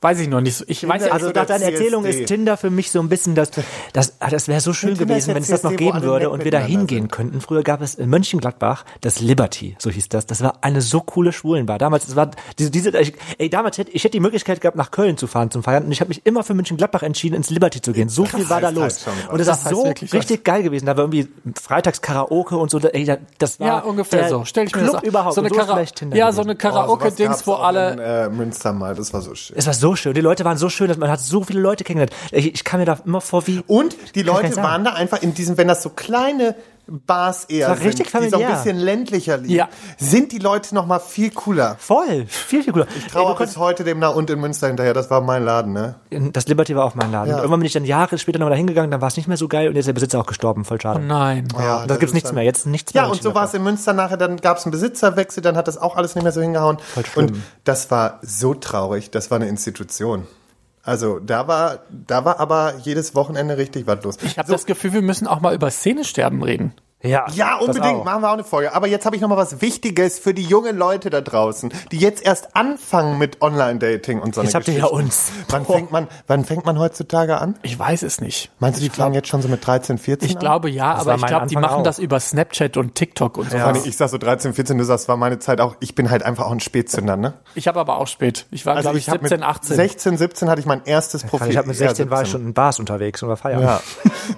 weiß 0.01 0.21
ich 0.21 0.29
noch 0.29 0.41
nicht 0.41 0.57
so. 0.57 0.65
Ich 0.69 0.87
weiß 0.87 1.07
ja, 1.07 1.13
Also 1.13 1.27
so 1.29 1.33
nach 1.33 1.47
deiner 1.47 1.65
Erzählung 1.67 2.05
ist 2.05 2.27
Tinder 2.27 2.57
für 2.57 2.71
mich 2.71 2.91
so 2.91 3.01
ein 3.01 3.09
bisschen 3.09 3.35
das, 3.35 3.51
das, 3.93 4.15
das 4.31 4.49
wäre 4.49 4.61
so 4.61 4.73
schön 4.73 4.97
gewesen, 4.97 5.35
wenn 5.35 5.43
es 5.43 5.49
das 5.49 5.63
noch 5.63 5.75
geben 5.77 6.03
würde 6.03 6.31
und 6.31 6.45
wir 6.45 6.51
da 6.51 6.59
hingehen 6.61 7.09
könnten. 7.09 7.41
Früher 7.41 7.63
gab 7.63 7.81
es 7.83 7.95
in 7.95 8.09
Mönchengladbach 8.11 8.85
das 9.01 9.21
Liberty, 9.21 9.77
so 9.79 9.91
hieß 9.91 10.09
das. 10.09 10.27
Das 10.27 10.43
war 10.43 10.59
eine 10.63 10.81
so 10.83 11.01
coole 11.01 11.33
Schwulenbar. 11.33 11.79
Damals, 11.79 12.09
es 12.09 12.17
war 12.17 12.31
diese, 12.59 12.71
diese, 12.71 12.97
ich, 12.99 13.15
ey, 13.39 13.49
damals 13.51 13.79
hätte 13.79 13.91
ich 13.93 14.05
hätte 14.05 14.13
die 14.13 14.21
Möglichkeit 14.21 14.61
gehabt, 14.61 14.77
nach 14.77 14.91
Köln 14.91 15.17
zu 15.17 15.27
fahren 15.27 15.51
zum 15.51 15.63
Feiern 15.63 15.85
und 15.85 15.93
ich 15.93 16.01
habe 16.01 16.09
mich 16.09 16.25
immer 16.27 16.45
für 16.45 16.55
Mönchengladbach 16.55 17.03
entschieden, 17.03 17.35
ins 17.35 17.51
Liberty 17.51 17.81
zu 17.81 17.93
gehen. 17.93 18.09
So 18.09 18.25
viel 18.27 18.49
war 18.51 18.61
da 18.61 18.69
los. 18.71 18.83
halt 18.83 19.01
schon 19.05 19.13
was. 19.27 19.33
Und 19.33 19.41
es 19.41 19.47
Das 19.47 19.63
ist 19.63 19.69
so 19.71 19.85
wirklich 19.85 20.13
was. 20.13 20.19
richtig 20.21 20.45
geil 20.45 20.63
gewesen. 20.63 20.87
Da 20.87 20.97
war 20.97 21.05
irgendwie 21.05 21.29
freitags 21.61 22.01
Karaoke 22.03 22.57
und 22.57 22.71
so. 22.71 22.79
Ey, 22.79 23.05
da- 23.05 23.19
das 23.39 23.59
war 23.61 23.67
ja, 23.67 23.79
ungefähr 23.81 24.21
der 24.21 24.29
so. 24.29 24.45
Stell 24.45 24.67
ich 24.67 24.75
mir 24.75 24.83
Club 24.83 24.95
das 24.95 25.03
überhaupt. 25.05 25.35
so 25.35 25.41
eine, 25.41 25.49
ist 25.51 25.57
Kara 25.57 25.75
vielleicht 25.75 25.97
Tinder 25.97 26.17
ja, 26.17 26.33
so 26.33 26.43
eine 26.43 26.53
Oh, 26.53 26.57
Karaoke-Dings, 26.57 27.47
wo 27.47 27.55
alle 27.55 27.93
In, 27.93 27.99
äh, 27.99 28.29
Münster 28.29 28.73
mal, 28.73 28.95
das 28.95 29.13
war 29.13 29.21
so 29.23 29.35
schön. 29.35 29.57
Es 29.57 29.67
war 29.67 29.75
so 29.75 29.86
schön. 29.95 30.15
Die 30.15 30.21
Leute 30.21 30.45
waren 30.45 30.59
so 30.59 30.69
schön, 30.69 30.89
dass 30.89 30.97
man 30.97 31.11
hat 31.11 31.21
so 31.21 31.45
viele 31.45 31.61
Leute 31.61 31.85
kennengelernt. 31.85 32.15
Ich, 32.33 32.55
ich 32.55 32.65
kam 32.65 32.81
mir 32.81 32.87
da 32.87 32.99
immer 33.05 33.21
vor 33.21 33.47
wie 33.47 33.63
Und 33.67 33.97
die 34.15 34.23
Leute 34.23 34.57
waren 34.57 34.85
da 34.85 34.95
einfach 34.95 35.23
in 35.23 35.35
diesem, 35.35 35.57
wenn 35.57 35.69
das 35.69 35.83
so 35.83 35.91
kleine 35.91 36.55
Bars 36.89 37.45
eher 37.47 37.69
war 37.69 37.77
sind, 37.77 37.87
richtig 37.87 38.13
die 38.13 38.29
so 38.29 38.39
ein 38.39 38.53
bisschen 38.53 38.77
ländlicher 38.77 39.39
liegen, 39.39 39.55
Ja. 39.55 39.69
sind 39.99 40.31
die 40.31 40.39
Leute 40.39 40.75
noch 40.75 40.87
mal 40.87 41.01
viel 41.01 41.31
cooler. 41.31 41.77
voll, 41.79 42.27
viel 42.29 42.63
viel 42.63 42.73
cooler. 42.73 42.87
Ich 42.97 43.09
traue 43.09 43.35
bis 43.37 43.57
heute 43.57 43.83
dem 43.83 43.99
nach 43.99 44.15
und 44.15 44.31
in 44.31 44.41
Münster 44.41 44.69
hinterher, 44.69 44.95
das 44.95 45.11
war 45.11 45.21
mein 45.21 45.45
Laden, 45.45 45.73
ne? 45.73 45.97
Das 46.11 46.47
Liberty 46.47 46.77
war 46.77 46.85
auch 46.85 46.95
mein 46.95 47.11
Laden. 47.11 47.31
Ja. 47.31 47.35
Und 47.37 47.41
irgendwann 47.43 47.61
bin 47.61 47.67
ich 47.67 47.73
dann 47.73 47.85
Jahre 47.85 48.17
später 48.19 48.39
nochmal 48.39 48.53
da 48.53 48.57
hingegangen, 48.57 48.91
dann 48.91 49.01
war 49.01 49.09
es 49.09 49.17
nicht 49.17 49.27
mehr 49.27 49.37
so 49.37 49.49
geil 49.49 49.69
und 49.69 49.75
jetzt 49.75 49.83
ist 49.83 49.87
der 49.89 49.93
Besitzer 49.95 50.21
auch 50.21 50.27
gestorben, 50.27 50.65
voll 50.65 50.81
schade. 50.81 51.01
Nein. 51.01 51.49
Ja, 51.59 51.81
da 51.81 51.87
das 51.87 51.99
gibt's 51.99 52.11
ist 52.11 52.15
nichts 52.15 52.33
mehr, 52.33 52.45
jetzt 52.45 52.67
nichts 52.67 52.95
mehr. 52.95 53.03
Ja, 53.05 53.09
und 53.09 53.21
so 53.21 53.35
war 53.35 53.45
es 53.45 53.55
in 53.55 53.63
Münster 53.65 53.93
nachher, 53.93 54.17
dann 54.17 54.37
gab 54.37 54.59
es 54.59 54.65
einen 54.65 54.71
Besitzerwechsel, 54.73 55.43
dann 55.43 55.57
hat 55.57 55.67
das 55.69 55.79
auch 55.79 55.97
alles 55.97 56.15
nicht 56.15 56.23
mehr 56.23 56.33
so 56.33 56.41
hingehauen. 56.41 56.79
schlimm. 57.13 57.27
Und 57.27 57.43
das 57.65 57.91
war 57.91 58.21
so 58.23 58.55
traurig, 58.55 59.11
das 59.11 59.31
war 59.31 59.37
eine 59.37 59.49
Institution. 59.49 60.27
Also 60.87 61.19
da 61.19 61.49
war, 61.49 61.81
da 61.91 62.25
war 62.25 62.39
aber 62.39 62.75
jedes 62.85 63.17
Wochenende 63.17 63.59
richtig 63.59 63.89
was 63.89 64.05
los. 64.05 64.19
Ich 64.23 64.39
habe 64.39 64.53
das 64.53 64.67
Gefühl, 64.67 64.93
wir 64.93 65.03
müssen 65.03 65.27
auch 65.27 65.41
mal 65.41 65.53
über 65.53 65.69
Szenesterben 65.69 66.45
reden. 66.45 66.75
Ja, 67.03 67.27
Ja, 67.35 67.57
unbedingt. 67.59 68.05
Machen 68.05 68.23
wir 68.23 68.29
auch 68.31 68.33
eine 68.35 68.43
Folge. 68.43 68.75
Aber 68.75 68.87
jetzt 68.87 69.05
habe 69.05 69.15
ich 69.15 69.23
noch 69.23 69.29
mal 69.29 69.37
was 69.37 69.61
Wichtiges 69.61 70.19
für 70.19 70.33
die 70.33 70.43
jungen 70.43 70.77
Leute 70.77 71.11
da 71.11 71.21
draußen, 71.21 71.73
die 71.93 71.99
jetzt 71.99 72.25
erst 72.25 72.57
anfangen 72.57 73.19
mit 73.19 73.43
Online-Dating 73.43 74.19
und 74.21 74.35
so 74.35 74.43
Jetzt 74.43 74.55
habt 74.55 74.67
ihr 74.69 74.75
ja 74.75 74.87
uns. 74.87 75.31
Wann 75.51 75.67
fängt 75.67 75.93
man, 75.93 76.09
wann 76.27 76.45
fängt 76.45 76.65
man 76.65 76.79
heutzutage 76.79 77.39
an? 77.39 77.57
Ich 77.63 77.79
weiß 77.79 78.03
es 78.03 78.21
nicht. 78.21 78.51
Meinst 78.61 78.81
du, 78.81 78.83
die 78.85 78.91
fangen 78.91 79.15
jetzt 79.15 79.29
schon 79.29 79.43
so 79.43 79.49
mit 79.49 79.65
13, 79.65 79.99
14 79.99 80.29
Ich 80.29 80.37
an? 80.37 80.41
glaube 80.41 80.71
ja, 80.71 80.95
Das 80.95 81.03
aber 81.07 81.15
ich 81.17 81.27
glaube, 81.27 81.47
die 81.47 81.57
machen 81.57 81.81
auch. 81.81 81.83
das 81.83 81.99
über 81.99 82.19
Snapchat 82.19 82.77
und 82.79 82.95
TikTok 82.95 83.37
und 83.37 83.51
so. 83.51 83.59
Allem, 83.59 83.83
Ich 83.85 83.97
sag 83.97 84.09
so 84.09 84.19
13, 84.19 84.55
14, 84.55 84.79
du 84.79 84.85
sagst, 84.85 85.07
war 85.07 85.19
meine 85.19 85.39
Zeit 85.39 85.61
auch, 85.61 85.77
ich 85.81 85.95
bin 85.95 86.11
halt 86.11 86.23
einfach 86.23 86.47
auch 86.47 86.53
ein 86.53 86.61
Spätzünder, 86.61 87.17
ne? 87.19 87.35
Ich 87.55 87.69
habe 87.69 87.79
aber 87.79 87.99
auch 87.99 88.07
spät. 88.09 88.47
Ich 88.51 88.65
war, 88.65 88.75
Also 88.75 88.87
glaube 88.89 88.99
ich, 88.99 89.05
ich, 89.07 89.11
hab 89.11 89.21
17, 89.21 89.39
mit 89.41 89.47
18. 89.47 89.77
16, 89.77 90.17
17 90.19 90.49
hatte 90.49 90.61
ich 90.61 90.67
mein 90.67 90.83
erstes 90.87 91.25
Profil. 91.25 91.51
Ich 91.51 91.57
habe 91.59 91.69
mit 91.69 91.79
Ja, 91.79 91.89
16 91.89 92.11
war 92.11 92.23
ich 92.23 92.29
17. 92.29 92.41
schon 92.41 92.49
in 92.49 92.55
Bars 92.55 92.81
unterwegs 92.81 93.23
und 93.23 93.29
war 93.29 93.37
feiern. 93.37 93.61
Ja. 93.63 93.81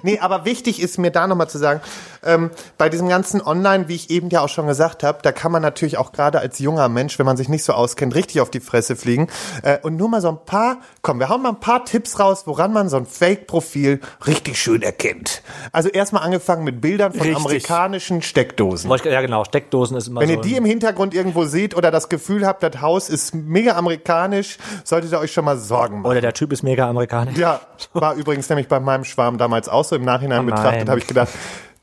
Nee, 0.03 0.19
aber 0.19 0.45
wichtig 0.45 0.79
ist 0.81 0.99
mir 0.99 1.09
da 1.09 1.25
nochmal 1.25 1.49
zu 1.49 1.57
sagen, 1.57 1.81
ähm, 2.23 2.48
bei 2.77 2.89
diesem 2.89 3.07
ganzen 3.09 3.41
Online, 3.41 3.87
wie 3.87 3.95
ich 3.95 4.09
eben 4.09 4.29
ja 4.29 4.41
auch 4.41 4.49
schon 4.49 4.67
gesagt 4.67 5.03
habe, 5.03 5.19
da 5.21 5.31
kann 5.31 5.51
man 5.51 5.61
natürlich 5.61 5.97
auch 5.97 6.11
gerade 6.11 6.39
als 6.39 6.59
junger 6.59 6.89
Mensch, 6.89 7.19
wenn 7.19 7.25
man 7.25 7.37
sich 7.37 7.49
nicht 7.49 7.63
so 7.63 7.73
auskennt, 7.73 8.15
richtig 8.15 8.41
auf 8.41 8.49
die 8.49 8.59
Fresse 8.59 8.95
fliegen. 8.95 9.27
Äh, 9.63 9.79
und 9.81 9.95
nur 9.97 10.09
mal 10.09 10.21
so 10.21 10.29
ein 10.29 10.39
paar, 10.45 10.77
komm, 11.01 11.19
wir 11.19 11.29
hauen 11.29 11.41
mal 11.41 11.49
ein 11.49 11.59
paar 11.59 11.85
Tipps 11.85 12.19
raus, 12.19 12.43
woran 12.45 12.73
man 12.73 12.89
so 12.89 12.97
ein 12.97 13.05
Fake-Profil 13.05 13.99
richtig 14.27 14.59
schön 14.61 14.81
erkennt. 14.81 15.41
Also 15.71 15.89
erstmal 15.89 16.23
angefangen 16.23 16.63
mit 16.63 16.81
Bildern 16.81 17.11
von 17.11 17.21
Richtig. 17.21 17.37
amerikanischen 17.37 18.21
Steckdosen. 18.21 18.89
Ja, 19.05 19.21
genau. 19.21 19.43
Steckdosen 19.43 19.97
ist 19.97 20.07
immer 20.07 20.21
Wenn 20.21 20.29
so. 20.29 20.35
ihr 20.35 20.41
die 20.41 20.55
im 20.55 20.65
Hintergrund 20.65 21.13
irgendwo 21.13 21.45
seht 21.45 21.75
oder 21.75 21.91
das 21.91 22.09
Gefühl 22.09 22.45
habt, 22.45 22.63
das 22.63 22.81
Haus 22.81 23.09
ist 23.09 23.33
mega 23.35 23.75
amerikanisch, 23.75 24.57
solltet 24.83 25.11
ihr 25.11 25.19
euch 25.19 25.31
schon 25.31 25.45
mal 25.45 25.57
Sorgen 25.57 26.01
machen. 26.01 26.11
oder 26.11 26.21
der 26.21 26.33
Typ 26.33 26.51
ist 26.51 26.63
mega 26.63 26.87
amerikanisch. 26.89 27.37
Ja, 27.37 27.61
war 27.93 28.15
übrigens 28.15 28.49
nämlich 28.49 28.67
bei 28.67 28.79
meinem 28.79 29.03
Schwarm 29.03 29.37
damals 29.37 29.69
auch 29.69 29.83
so. 29.83 29.95
Im 29.95 30.03
Nachhinein 30.05 30.41
Oh 30.41 30.45
betrachtet 30.45 30.89
habe 30.89 30.99
ich 30.99 31.07
gedacht, 31.07 31.29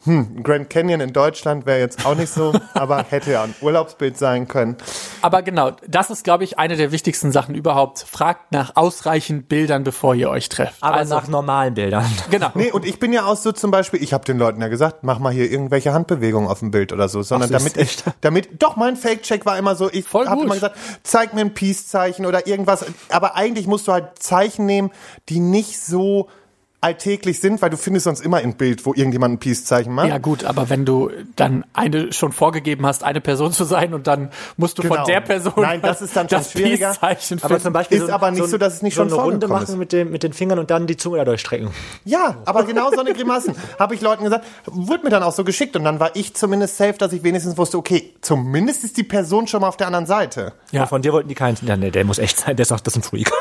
hm, 0.06 0.42
Grand 0.42 0.70
Canyon 0.70 1.00
in 1.00 1.12
Deutschland 1.12 1.66
wäre 1.66 1.80
jetzt 1.80 2.06
auch 2.06 2.14
nicht 2.14 2.32
so, 2.32 2.52
aber 2.74 3.04
hätte 3.08 3.32
ja 3.32 3.42
ein 3.42 3.54
Urlaubsbild 3.60 4.16
sein 4.16 4.48
können. 4.48 4.76
Aber 5.20 5.42
genau, 5.42 5.72
das 5.86 6.10
ist, 6.10 6.24
glaube 6.24 6.44
ich, 6.44 6.58
eine 6.58 6.76
der 6.76 6.92
wichtigsten 6.92 7.32
Sachen 7.32 7.54
überhaupt. 7.54 7.98
Fragt 7.98 8.52
nach 8.52 8.76
ausreichend 8.76 9.48
Bildern, 9.48 9.84
bevor 9.84 10.14
ihr 10.14 10.30
euch 10.30 10.48
trefft. 10.48 10.76
Aber 10.80 10.96
also, 10.96 11.14
nach 11.14 11.28
normalen 11.28 11.74
Bildern. 11.74 12.06
genau. 12.30 12.50
Nee, 12.54 12.70
und 12.70 12.84
ich 12.84 13.00
bin 13.00 13.12
ja 13.12 13.26
auch 13.26 13.36
so 13.36 13.52
zum 13.52 13.70
Beispiel, 13.70 14.02
ich 14.02 14.12
habe 14.12 14.24
den 14.24 14.38
Leuten 14.38 14.60
ja 14.60 14.68
gesagt, 14.68 15.02
mach 15.02 15.18
mal 15.18 15.32
hier 15.32 15.50
irgendwelche 15.50 15.92
Handbewegungen 15.92 16.48
auf 16.48 16.60
dem 16.60 16.70
Bild 16.70 16.92
oder 16.92 17.08
so, 17.08 17.22
sondern 17.22 17.50
Ach, 17.52 17.58
damit 17.58 17.76
ich, 17.76 17.98
damit, 18.20 18.62
doch, 18.62 18.76
mein 18.76 18.96
Fake-Check 18.96 19.44
war 19.44 19.58
immer 19.58 19.74
so, 19.74 19.90
ich 19.90 20.06
habe 20.12 20.42
immer 20.42 20.54
gesagt, 20.54 20.76
zeig 21.02 21.34
mir 21.34 21.40
ein 21.40 21.52
Peace-Zeichen 21.52 22.26
oder 22.26 22.46
irgendwas, 22.46 22.84
aber 23.10 23.34
eigentlich 23.34 23.66
musst 23.66 23.88
du 23.88 23.92
halt 23.92 24.18
Zeichen 24.20 24.66
nehmen, 24.66 24.90
die 25.28 25.40
nicht 25.40 25.80
so 25.80 26.28
alltäglich 26.80 27.40
sind, 27.40 27.62
weil 27.62 27.70
du 27.70 27.76
findest 27.76 28.04
sonst 28.04 28.20
immer 28.20 28.36
ein 28.38 28.56
Bild, 28.56 28.84
wo 28.86 28.94
irgendjemand 28.94 29.34
ein 29.34 29.38
Peace-Zeichen 29.38 29.92
macht. 29.92 30.08
Ja 30.08 30.18
gut, 30.18 30.44
aber 30.44 30.68
wenn 30.70 30.84
du 30.84 31.10
dann 31.34 31.64
eine 31.72 32.12
schon 32.12 32.32
vorgegeben 32.32 32.86
hast, 32.86 33.02
eine 33.02 33.20
Person 33.20 33.52
zu 33.52 33.64
sein 33.64 33.94
und 33.94 34.06
dann 34.06 34.30
musst 34.56 34.78
du 34.78 34.82
Genau. 34.82 34.96
von 34.96 35.04
der 35.06 35.20
Person 35.20 35.54
Nein, 35.56 35.80
das 35.82 36.02
ist 36.02 36.14
dann 36.16 36.28
schon 36.28 36.38
das 36.38 36.52
schwieriger. 36.52 36.90
Peace-Zeichen 36.90 37.38
Aber 37.40 37.48
finden. 37.48 37.62
zum 37.62 37.72
Beispiel 37.72 37.98
Ist 38.02 38.10
aber 38.10 38.30
nicht 38.30 38.46
so, 38.48 38.58
dass 38.58 38.74
es 38.74 38.82
nicht 38.82 38.94
so 38.94 39.02
schon 39.02 39.12
eine 39.12 39.20
Runde 39.22 39.48
machen 39.48 39.64
ist. 39.64 39.76
mit, 39.76 39.92
dem, 39.92 40.10
mit 40.10 40.22
den 40.22 40.32
Fingern 40.32 40.58
und 40.58 40.70
dann 40.70 40.86
die 40.86 40.96
Zunge 40.96 41.16
da 41.18 41.24
durchstrecken. 41.24 41.70
Ja, 42.04 42.36
aber 42.44 42.62
genau 42.64 42.90
so 42.90 43.00
eine 43.00 43.14
Grimassen 43.14 43.54
habe 43.78 43.94
ich 43.94 44.00
Leuten 44.00 44.24
gesagt, 44.24 44.44
wurde 44.66 45.02
mir 45.04 45.10
dann 45.10 45.22
auch 45.22 45.32
so 45.32 45.44
geschickt 45.44 45.74
und 45.76 45.84
dann 45.84 45.98
war 45.98 46.14
ich 46.14 46.34
zumindest 46.34 46.76
safe, 46.76 46.94
dass 46.94 47.12
ich 47.12 47.22
wenigstens 47.24 47.56
wusste, 47.58 47.78
okay, 47.78 48.12
zumindest 48.20 48.84
ist 48.84 48.96
die 48.96 49.02
Person 49.02 49.46
schon 49.48 49.62
mal 49.62 49.68
auf 49.68 49.76
der 49.76 49.86
anderen 49.88 50.06
Seite. 50.06 50.52
Ja. 50.70 50.82
Ja. 50.82 50.86
Von 50.86 51.00
dir 51.02 51.12
wollten 51.14 51.28
die 51.28 51.34
keinen. 51.34 51.56
Ja, 51.62 51.76
nee, 51.76 51.90
der 51.90 52.04
muss 52.04 52.18
echt 52.18 52.38
sein. 52.38 52.54
Der 52.54 52.62
ist 52.64 52.70
auch, 52.72 52.80
das 52.80 52.94
ist 52.94 52.98
ein 52.98 53.02
Freak. 53.02 53.30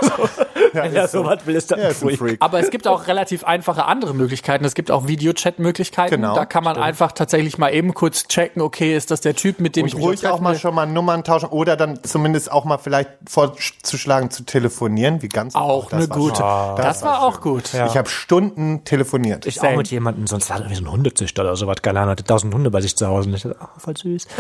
Wenn 0.84 0.96
er 0.96 1.06
ist 1.06 1.12
so. 1.12 1.24
sowas 1.24 1.40
will, 1.46 1.56
ist 1.56 1.72
das 1.72 1.80
Ja, 1.80 1.88
ein 1.90 1.94
Freak. 1.96 2.18
Freak. 2.20 2.38
Aber 2.42 2.60
es 2.60 2.70
gibt 2.70 2.88
auch 2.88 3.08
relativ 3.08 3.44
einfache 3.44 3.86
andere 3.86 4.14
Möglichkeiten. 4.14 4.66
Es 4.66 4.74
gibt 4.76 4.92
auch 4.92 5.08
Videochat-Möglichkeiten. 5.08 6.16
Genau, 6.16 6.36
da 6.36 6.46
kann 6.46 6.64
man 6.64 6.78
einfach 6.78 7.12
tatsächlich 7.12 7.58
mal 7.58 7.74
eben 7.74 7.94
kurz 7.94 8.28
checken, 8.28 8.62
okay, 8.62 8.96
ist 8.96 9.12
das 9.12 9.22
der 9.22 9.36
Typ, 9.36 9.60
mit 9.60 9.76
dem 9.76 9.86
ich 9.86 9.94
Und 9.96 10.00
mich 10.02 10.08
ruhig 10.08 10.28
auch 10.28 10.40
mal 10.40 10.54
will? 10.54 10.60
schon 10.60 10.76
mal 10.76 10.86
Nummern 10.86 11.24
tauschen 11.24 11.50
oder 11.50 11.76
dann 11.76 12.04
zumindest 12.04 12.52
auch 12.52 12.66
mal 12.66 12.78
vielleicht 12.78 13.10
vorzuschlagen 13.28 14.30
zu 14.32 14.44
telefonieren, 14.44 15.22
wie 15.22 15.30
ganz 15.30 15.56
Auch 15.56 15.90
das 15.90 15.94
eine 15.94 16.10
war 16.10 16.18
gute. 16.18 16.36
schön. 16.36 16.86
das, 16.86 17.02
war 17.04 17.24
auch 17.24 17.42
gut. 17.42 17.74
Ich 17.74 17.98
habe 17.98 18.10
Stunden 18.10 18.84
telefoniert. 18.84 19.46
Ich 19.46 19.56
Same. 19.56 19.74
auch 19.74 19.78
mit 19.78 19.88
jemandem, 19.90 20.28
sonst 20.28 20.50
war 20.50 20.58
das 20.58 20.66
irgendwie 20.68 20.82
so 20.84 20.90
ein 20.90 20.92
Hundezüchter 20.92 21.44
oder 21.44 21.56
sowas. 21.56 21.78
Keine 21.82 22.00
Ahnung, 22.00 22.12
hatte 22.12 22.24
tausend 22.24 22.54
Hunde 22.54 22.72
bei 22.72 22.82
sich 22.82 22.96
zu 22.96 23.08
Hause. 23.08 23.30
Und 23.30 23.36
ich 23.36 23.44
dachte, 23.44 23.58
oh, 23.62 23.68
voll 23.80 23.98
süß. 23.98 24.28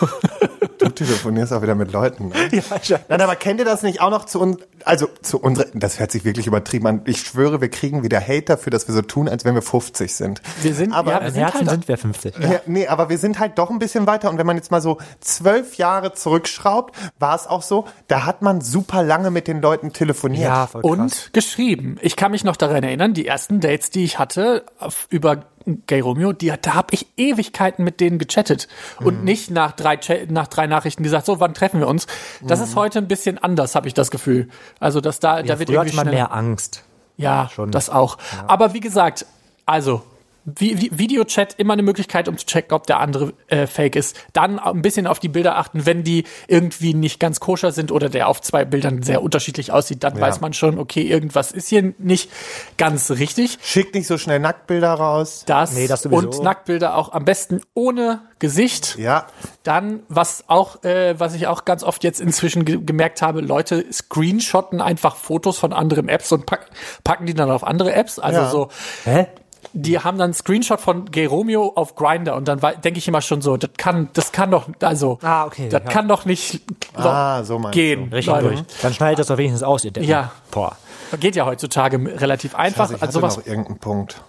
Du 0.84 0.90
telefonierst 0.90 1.52
auch 1.52 1.62
wieder 1.62 1.74
mit 1.74 1.92
Leuten. 1.92 2.28
Ne? 2.28 2.34
ja, 2.82 2.98
Nein, 3.08 3.20
aber 3.20 3.36
kennt 3.36 3.60
ihr 3.60 3.64
das 3.64 3.82
nicht 3.82 4.00
auch 4.00 4.10
noch 4.10 4.26
zu 4.26 4.40
uns? 4.40 4.58
Also 4.84 5.08
zu 5.22 5.40
unserer, 5.40 5.66
das 5.72 5.98
hört 5.98 6.12
sich 6.12 6.24
wirklich 6.24 6.46
übertrieben 6.46 6.86
an. 6.86 7.02
Ich 7.06 7.20
schwöre, 7.20 7.60
wir 7.60 7.70
kriegen 7.70 8.02
wieder 8.02 8.20
Hate 8.20 8.42
dafür, 8.42 8.70
dass 8.70 8.86
wir 8.86 8.94
so 8.94 9.02
tun, 9.02 9.28
als 9.28 9.44
wenn 9.44 9.54
wir 9.54 9.62
50 9.62 10.14
sind. 10.14 10.42
Wir 10.62 10.74
sind, 10.74 10.92
Aber 10.92 11.12
ja, 11.12 11.22
wir 11.22 11.30
sind 11.30 11.42
Herzen 11.42 11.58
halt, 11.60 11.70
sind 11.70 11.88
wir 11.88 11.96
50. 11.96 12.34
Ja, 12.38 12.60
nee, 12.66 12.86
aber 12.86 13.08
wir 13.08 13.18
sind 13.18 13.38
halt 13.38 13.58
doch 13.58 13.70
ein 13.70 13.78
bisschen 13.78 14.06
weiter. 14.06 14.30
Und 14.30 14.38
wenn 14.38 14.46
man 14.46 14.56
jetzt 14.56 14.70
mal 14.70 14.82
so 14.82 14.98
zwölf 15.20 15.76
Jahre 15.76 16.12
zurückschraubt, 16.12 16.94
war 17.18 17.34
es 17.34 17.46
auch 17.46 17.62
so, 17.62 17.86
da 18.08 18.26
hat 18.26 18.42
man 18.42 18.60
super 18.60 19.02
lange 19.02 19.30
mit 19.30 19.48
den 19.48 19.62
Leuten 19.62 19.92
telefoniert. 19.92 20.44
Ja, 20.44 20.66
voll 20.66 20.82
krass. 20.82 20.90
und 20.90 21.32
geschrieben. 21.32 21.96
Ich 22.02 22.16
kann 22.16 22.30
mich 22.30 22.44
noch 22.44 22.56
daran 22.56 22.82
erinnern, 22.82 23.14
die 23.14 23.26
ersten 23.26 23.60
Dates, 23.60 23.90
die 23.90 24.04
ich 24.04 24.18
hatte 24.18 24.64
auf, 24.78 25.06
über 25.10 25.44
Gay 25.86 26.00
Romeo, 26.00 26.32
die, 26.32 26.52
da 26.60 26.74
habe 26.74 26.88
ich 26.90 27.06
Ewigkeiten 27.16 27.84
mit 27.84 28.00
denen 28.00 28.18
gechattet 28.18 28.68
und 29.00 29.18
Mhm. 29.20 29.24
nicht 29.24 29.50
nach 29.50 29.72
drei, 29.72 29.98
nach 30.28 30.46
drei 30.46 30.66
Nachrichten 30.66 31.02
gesagt, 31.02 31.26
so, 31.26 31.40
wann 31.40 31.54
treffen 31.54 31.80
wir 31.80 31.88
uns? 31.88 32.06
Das 32.42 32.58
Mhm. 32.58 32.64
ist 32.66 32.76
heute 32.76 32.98
ein 32.98 33.08
bisschen 33.08 33.38
anders, 33.38 33.74
habe 33.74 33.88
ich 33.88 33.94
das 33.94 34.10
Gefühl. 34.10 34.48
Also, 34.80 35.00
dass 35.00 35.20
da, 35.20 35.42
da 35.42 35.48
Ja, 35.54 35.58
wird 35.58 35.68
früher 35.70 35.78
irgendwie 35.82 35.96
man 35.96 36.10
mehr 36.10 36.32
Angst. 36.32 36.84
Ja, 37.16 37.48
schon. 37.54 37.70
das 37.70 37.88
auch. 37.90 38.18
Aber 38.46 38.74
wie 38.74 38.80
gesagt, 38.80 39.24
also 39.66 40.02
Videochat 40.44 41.54
immer 41.58 41.72
eine 41.72 41.82
Möglichkeit, 41.82 42.28
um 42.28 42.36
zu 42.36 42.46
checken, 42.46 42.72
ob 42.74 42.86
der 42.86 43.00
andere 43.00 43.32
äh, 43.48 43.66
fake 43.66 43.96
ist. 43.96 44.16
Dann 44.32 44.58
ein 44.58 44.82
bisschen 44.82 45.06
auf 45.06 45.18
die 45.18 45.28
Bilder 45.28 45.56
achten, 45.56 45.86
wenn 45.86 46.04
die 46.04 46.24
irgendwie 46.48 46.94
nicht 46.94 47.18
ganz 47.18 47.40
koscher 47.40 47.72
sind 47.72 47.90
oder 47.90 48.08
der 48.08 48.28
auf 48.28 48.40
zwei 48.42 48.64
Bildern 48.64 49.02
sehr 49.02 49.22
unterschiedlich 49.22 49.72
aussieht, 49.72 50.04
dann 50.04 50.20
weiß 50.20 50.40
man 50.40 50.52
schon, 50.52 50.78
okay, 50.78 51.02
irgendwas 51.02 51.50
ist 51.52 51.68
hier 51.68 51.94
nicht 51.98 52.30
ganz 52.76 53.10
richtig. 53.10 53.58
Schickt 53.62 53.94
nicht 53.94 54.06
so 54.06 54.18
schnell 54.18 54.38
Nacktbilder 54.38 54.92
raus. 54.92 55.44
Das, 55.46 55.72
Nee, 55.72 55.86
das 55.86 56.02
sowieso. 56.02 56.28
und 56.28 56.42
Nacktbilder 56.42 56.96
auch 56.96 57.12
am 57.12 57.24
besten 57.24 57.60
ohne 57.74 58.20
Gesicht. 58.38 58.96
Ja, 58.98 59.26
Dann, 59.62 60.02
was 60.08 60.44
auch, 60.48 60.84
äh, 60.84 61.18
was 61.18 61.34
ich 61.34 61.46
auch 61.46 61.64
ganz 61.64 61.82
oft 61.82 62.04
jetzt 62.04 62.20
inzwischen 62.20 62.64
ge 62.66 62.78
gemerkt 62.84 63.22
habe, 63.22 63.40
Leute 63.40 63.86
screenshotten 63.90 64.80
einfach 64.82 65.16
Fotos 65.16 65.56
von 65.58 65.72
anderen 65.72 66.08
Apps 66.08 66.30
und 66.32 66.44
pack 66.44 66.66
packen 67.02 67.24
die 67.26 67.32
dann 67.34 67.50
auf 67.50 67.64
andere 67.64 67.92
Apps. 67.94 68.18
Also 68.18 68.40
Ja. 68.40 68.50
so, 68.50 68.68
Hä? 69.04 69.26
Die 69.74 69.98
haben 69.98 70.16
dann 70.18 70.26
einen 70.26 70.34
Screenshot 70.34 70.80
von 70.80 71.10
Gay 71.10 71.26
Romeo 71.26 71.72
auf 71.74 71.96
Grinder 71.96 72.36
und 72.36 72.46
dann 72.48 72.60
denke 72.82 72.98
ich 72.98 73.08
immer 73.08 73.20
schon 73.20 73.42
so, 73.42 73.56
das 73.56 73.70
kann, 73.76 74.08
das 74.12 74.30
kann 74.32 74.50
doch, 74.50 74.68
also, 74.80 75.18
Ah, 75.22 75.44
okay, 75.44 75.68
das 75.68 75.82
ja. 75.84 75.90
kann 75.90 76.08
doch 76.08 76.24
nicht 76.24 76.62
Ah, 76.94 77.42
so 77.42 77.58
gehen. 77.72 78.12
Richtig 78.12 78.32
Leute. 78.32 78.48
durch. 78.48 78.62
Dann 78.82 78.94
schneidet 78.94 79.18
das 79.18 79.26
doch 79.26 79.36
wenigstens 79.36 79.62
aus, 79.64 79.84
ihr 79.84 79.90
Deppen. 79.90 80.08
Ja. 80.08 80.30
Boah. 80.50 80.76
Geht 81.20 81.36
ja 81.36 81.44
heutzutage 81.44 81.98
relativ 82.20 82.54
einfach. 82.54 82.82
Also 82.82 82.94
ich 82.94 83.00
hatte 83.00 83.08
Also 83.08 83.20
sowas, 83.20 83.36
noch 83.36 83.46
irgendeinen 83.46 83.78
Punkt. 83.78 84.20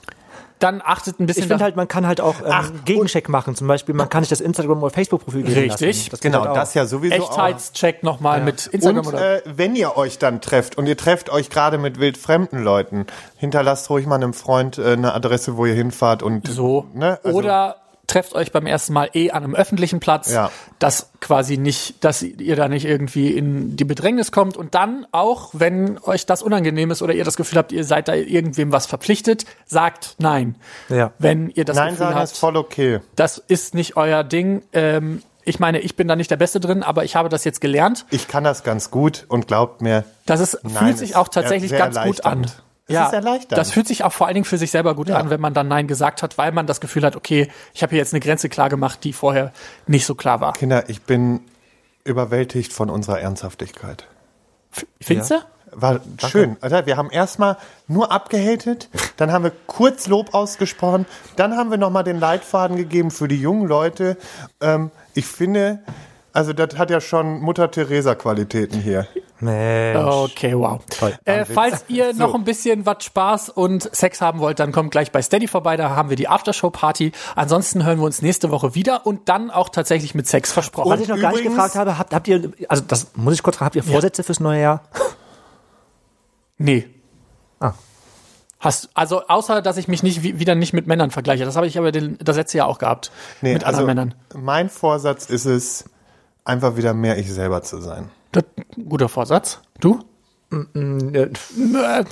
Dann 0.59 0.81
achtet 0.83 1.19
ein 1.19 1.25
bisschen 1.25 1.43
Ich 1.43 1.47
finde 1.49 1.63
halt, 1.63 1.75
man 1.75 1.87
kann 1.87 2.07
halt 2.07 2.21
auch 2.21 2.39
ähm, 2.39 2.47
Ach, 2.49 2.71
Gegencheck 2.85 3.27
machen. 3.29 3.55
Zum 3.55 3.67
Beispiel, 3.67 3.93
man 3.93 4.09
kann 4.09 4.23
sich 4.23 4.29
das 4.29 4.41
Instagram- 4.41 4.81
oder 4.81 4.93
Facebook-Profil 4.93 5.43
geben 5.43 5.59
Richtig. 5.71 5.97
lassen. 5.97 6.09
Das 6.11 6.19
Genau, 6.21 6.45
halt 6.45 6.55
das 6.55 6.73
ja 6.73 6.85
sowieso 6.85 7.15
auch. 7.23 7.29
Echtheitscheck 7.31 8.03
nochmal 8.03 8.41
mit 8.41 8.67
Instagram 8.67 9.05
Und 9.05 9.13
oder 9.13 9.37
äh, 9.37 9.41
wenn 9.45 9.75
ihr 9.75 9.97
euch 9.97 10.17
dann 10.17 10.41
trefft 10.41 10.77
und 10.77 10.87
ihr 10.87 10.97
trefft 10.97 11.29
euch 11.29 11.49
gerade 11.49 11.77
mit 11.77 11.99
wildfremden 11.99 12.63
Leuten, 12.63 13.05
hinterlasst 13.37 13.89
ruhig 13.89 14.05
mal 14.05 14.15
einem 14.15 14.33
Freund 14.33 14.77
äh, 14.77 14.93
eine 14.93 15.13
Adresse, 15.13 15.57
wo 15.57 15.65
ihr 15.65 15.73
hinfahrt 15.73 16.23
und 16.23 16.47
so. 16.47 16.85
Ne? 16.93 17.19
Also- 17.23 17.37
Oder 17.37 17.75
trefft 18.07 18.33
euch 18.35 18.51
beim 18.51 18.65
ersten 18.65 18.93
Mal 18.93 19.09
eh 19.13 19.31
an 19.31 19.43
einem 19.43 19.55
öffentlichen 19.55 19.99
Platz, 19.99 20.31
Ja. 20.31 20.51
dass 20.79 21.11
quasi 21.21 21.57
nicht, 21.57 22.03
dass 22.03 22.21
ihr 22.21 22.55
da 22.55 22.67
nicht 22.67 22.85
irgendwie 22.85 23.31
in 23.31 23.75
die 23.75 23.83
Bedrängnis 23.85 24.31
kommt 24.31 24.57
und 24.57 24.75
dann 24.75 25.05
auch, 25.11 25.49
wenn 25.53 25.97
euch 25.99 26.25
das 26.25 26.41
unangenehm 26.41 26.91
ist 26.91 27.01
oder 27.01 27.13
ihr 27.13 27.23
das 27.23 27.35
Gefühl 27.37 27.57
habt, 27.57 27.71
ihr 27.71 27.83
seid 27.83 28.07
da 28.07 28.13
irgendwem 28.13 28.71
was 28.71 28.85
verpflichtet, 28.85 29.45
sagt 29.65 30.15
nein. 30.19 30.55
Ja. 30.89 31.13
Wenn 31.19 31.49
ihr 31.49 31.65
das 31.65 31.75
Nein 31.75 31.89
Gefühl 31.91 31.99
sagen 32.07 32.15
habt, 32.15 32.31
ist 32.31 32.37
voll 32.37 32.57
okay. 32.57 32.99
das 33.15 33.37
ist 33.37 33.73
nicht 33.75 33.97
euer 33.97 34.23
Ding. 34.23 34.61
Ähm, 34.73 35.21
ich 35.47 35.59
meine, 35.59 35.79
ich 35.79 35.95
bin 35.95 36.07
da 36.07 36.15
nicht 36.15 36.31
der 36.31 36.37
Beste 36.37 36.59
drin, 36.59 36.81
aber 36.81 37.03
ich 37.03 37.15
habe 37.15 37.29
das 37.29 37.43
jetzt 37.43 37.61
gelernt. 37.61 38.05
Ich 38.09 38.27
kann 38.27 38.43
das 38.43 38.63
ganz 38.63 38.89
gut 38.89 39.25
und 39.27 39.47
glaubt 39.47 39.81
mir, 39.81 40.03
Das 40.25 40.39
ist, 40.39 40.59
Nein, 40.63 40.73
fühlt 40.73 40.97
sich 40.97 41.15
auch 41.15 41.27
tatsächlich 41.27 41.71
ganz 41.71 41.99
gut 42.01 42.25
an. 42.25 42.47
Erleichternd. 42.87 43.07
Es 43.07 43.07
ist 43.07 43.13
erleichternd. 43.25 43.57
das 43.57 43.71
fühlt 43.71 43.87
sich 43.87 44.03
auch 44.03 44.13
vor 44.13 44.27
allen 44.27 44.35
Dingen 44.35 44.45
für 44.45 44.57
sich 44.57 44.71
selber 44.71 44.95
gut 44.95 45.09
Ja. 45.09 45.17
an, 45.17 45.29
wenn 45.29 45.41
man 45.41 45.53
dann 45.53 45.67
Nein 45.67 45.87
gesagt 45.87 46.21
hat, 46.23 46.37
weil 46.37 46.51
man 46.51 46.67
das 46.67 46.81
Gefühl 46.81 47.03
hat, 47.03 47.15
okay, 47.15 47.49
ich 47.73 47.81
habe 47.83 47.91
hier 47.91 47.99
jetzt 47.99 48.13
eine 48.13 48.19
Grenze 48.19 48.49
klar 48.49 48.69
gemacht, 48.69 49.03
die 49.03 49.13
vorher 49.13 49.51
nicht 49.87 50.05
so 50.05 50.15
klar 50.15 50.39
war. 50.41 50.53
Kinder, 50.53 50.89
ich 50.89 51.01
bin 51.01 51.41
überwältigt 52.03 52.73
von 52.73 52.89
unserer 52.89 53.19
Ernsthaftigkeit. 53.19 54.05
Findest 55.01 55.31
du? 55.31 55.35
War 55.77 55.99
schön. 56.29 56.55
Alter, 56.61 56.85
wir 56.85 56.95
haben 56.95 57.09
erstmal 57.09 57.57
nur 57.87 58.09
abgehatet, 58.11 58.89
dann 59.17 59.31
haben 59.33 59.43
wir 59.43 59.51
kurz 59.67 60.07
Lob 60.07 60.33
ausgesprochen, 60.33 61.05
dann 61.35 61.57
haben 61.57 61.69
wir 61.69 61.77
nochmal 61.77 62.05
den 62.05 62.17
Leitfaden 62.17 62.77
gegeben 62.77 63.11
für 63.11 63.27
die 63.27 63.41
jungen 63.41 63.67
Leute. 63.67 64.15
Ähm, 64.61 64.91
ich 65.15 65.25
finde, 65.25 65.79
also 66.31 66.53
das 66.53 66.77
hat 66.77 66.91
ja 66.91 67.01
schon 67.01 67.41
Mutter 67.41 67.71
Teresa 67.71 68.15
Qualitäten 68.15 68.79
hier. 68.79 69.05
Mensch. 69.45 69.97
Okay, 70.13 70.57
wow. 70.57 70.81
Äh, 71.25 71.45
falls 71.45 71.85
ihr 71.87 72.13
noch 72.15 72.35
ein 72.35 72.43
bisschen 72.43 72.85
was 72.85 73.03
Spaß 73.05 73.49
und 73.49 73.89
Sex 73.95 74.21
haben 74.21 74.39
wollt, 74.39 74.59
dann 74.59 74.71
kommt 74.71 74.91
gleich 74.91 75.11
bei 75.11 75.21
Steady 75.21 75.47
vorbei. 75.47 75.77
Da 75.77 75.95
haben 75.95 76.09
wir 76.09 76.17
die 76.17 76.27
Aftershow-Party. 76.27 77.11
Ansonsten 77.35 77.85
hören 77.85 77.99
wir 77.99 78.05
uns 78.05 78.21
nächste 78.21 78.51
Woche 78.51 78.75
wieder 78.75 79.05
und 79.05 79.29
dann 79.29 79.49
auch 79.51 79.69
tatsächlich 79.69 80.13
mit 80.15 80.27
Sex 80.27 80.51
versprochen. 80.51 80.91
Was 80.91 80.99
ich 80.99 81.07
noch 81.07 81.19
gar 81.19 81.31
nicht 81.31 81.43
gefragt 81.43 81.75
habe, 81.75 81.97
habt, 81.97 82.13
habt 82.13 82.27
ihr, 82.27 82.51
also 82.67 82.83
das 82.87 83.07
muss 83.15 83.33
ich 83.33 83.43
kurz 83.43 83.55
fragen, 83.57 83.67
habt 83.67 83.75
ihr 83.75 83.83
Vorsätze 83.83 84.23
fürs 84.23 84.39
neue 84.39 84.61
Jahr? 84.61 84.81
Nee. 86.57 86.87
Ah. 87.59 87.73
Hast, 88.59 88.89
also 88.93 89.27
außer, 89.27 89.61
dass 89.61 89.77
ich 89.77 89.87
mich 89.87 90.03
nicht 90.03 90.23
wie- 90.23 90.39
wieder 90.39 90.55
nicht 90.55 90.73
mit 90.73 90.87
Männern 90.87 91.11
vergleiche. 91.11 91.45
Das 91.45 91.55
habe 91.55 91.67
ich 91.67 91.77
aber 91.77 91.91
den, 91.91 92.17
das 92.23 92.37
letzte 92.37 92.59
Jahr 92.59 92.67
auch 92.67 92.77
gehabt. 92.77 93.11
Nee, 93.41 93.53
mit 93.53 93.63
also 93.65 93.79
anderen 93.81 93.87
Männern. 93.97 94.15
mein 94.35 94.69
Vorsatz 94.69 95.25
ist 95.29 95.45
es, 95.45 95.85
einfach 96.45 96.77
wieder 96.77 96.93
mehr 96.93 97.17
ich 97.17 97.31
selber 97.31 97.61
zu 97.63 97.81
sein. 97.81 98.09
Das, 98.35 98.43
guter 98.89 99.07
Vorsatz. 99.09 99.61
Du? 99.79 99.99
Äh, 100.51 101.27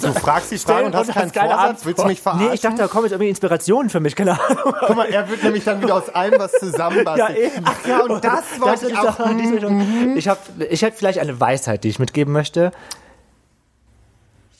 Du 0.02 0.14
fragst 0.14 0.52
die 0.52 0.58
Frage 0.58 0.88
und 0.88 0.96
hast 0.96 1.08
und 1.10 1.14
keinen 1.14 1.32
keine 1.32 1.50
Vorsatz? 1.50 1.70
Antwort. 1.70 1.86
Willst 1.86 2.04
du 2.04 2.08
mich 2.08 2.22
verarschen? 2.22 2.48
Nee, 2.48 2.54
ich 2.56 2.62
dachte, 2.62 2.78
da 2.78 2.88
kommen 2.88 3.04
jetzt 3.06 3.12
irgendwie 3.14 3.30
Inspirationen 3.30 3.90
für 3.90 4.00
mich, 4.00 4.16
keine 4.16 4.32
Ahnung. 4.40 4.74
Guck 4.88 4.96
mal, 4.96 5.06
er 5.08 5.30
wird 5.30 5.44
nämlich 5.44 5.64
dann 5.64 5.82
wieder 5.82 5.96
aus 5.96 6.10
allem 6.10 6.40
was 6.40 6.52
zusammenbasteln. 6.54 7.36
eben. 7.38 7.64
Ach 7.66 7.88
ja, 7.88 8.00
und 8.02 8.24
das 8.24 8.60
wollte 8.60 8.90
Das 8.90 8.92
ich 8.92 8.98
auch. 8.98 9.30
diese 9.38 9.54
Richtung. 9.54 10.16
Ich 10.18 10.28
habe 10.28 10.40
ich 10.70 10.82
hätte 10.82 10.98
vielleicht 10.98 11.20
eine 11.20 11.40
Weisheit, 11.40 11.84
die 11.84 11.90
ich 11.90 12.00
mitgeben 12.00 12.34
möchte. 12.34 12.72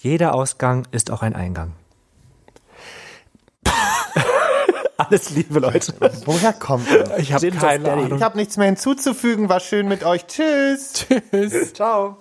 Jeder 0.02 0.36
Ausgang 0.36 0.86
ist 0.92 1.12
auch 1.12 1.22
ein 1.22 1.34
Eingang. 1.36 1.72
Alles 4.98 5.32
Liebe, 5.32 5.60
Leute. 5.60 5.94
Woher 6.26 6.54
kommt 6.54 6.88
das? 6.90 7.20
Ich 7.20 7.34
habe 7.34 7.52
keine. 7.52 7.92
Ahnung. 7.92 8.16
Ich 8.18 8.22
habe 8.22 8.38
nichts 8.38 8.58
mehr 8.58 8.68
hinzuzufügen. 8.68 9.50
War 9.50 9.60
schön 9.60 9.88
mit 9.88 10.04
euch. 10.04 10.28
Tschüss. 10.28 10.94
Tschüss. 10.94 11.74
Ciao. 11.74 12.18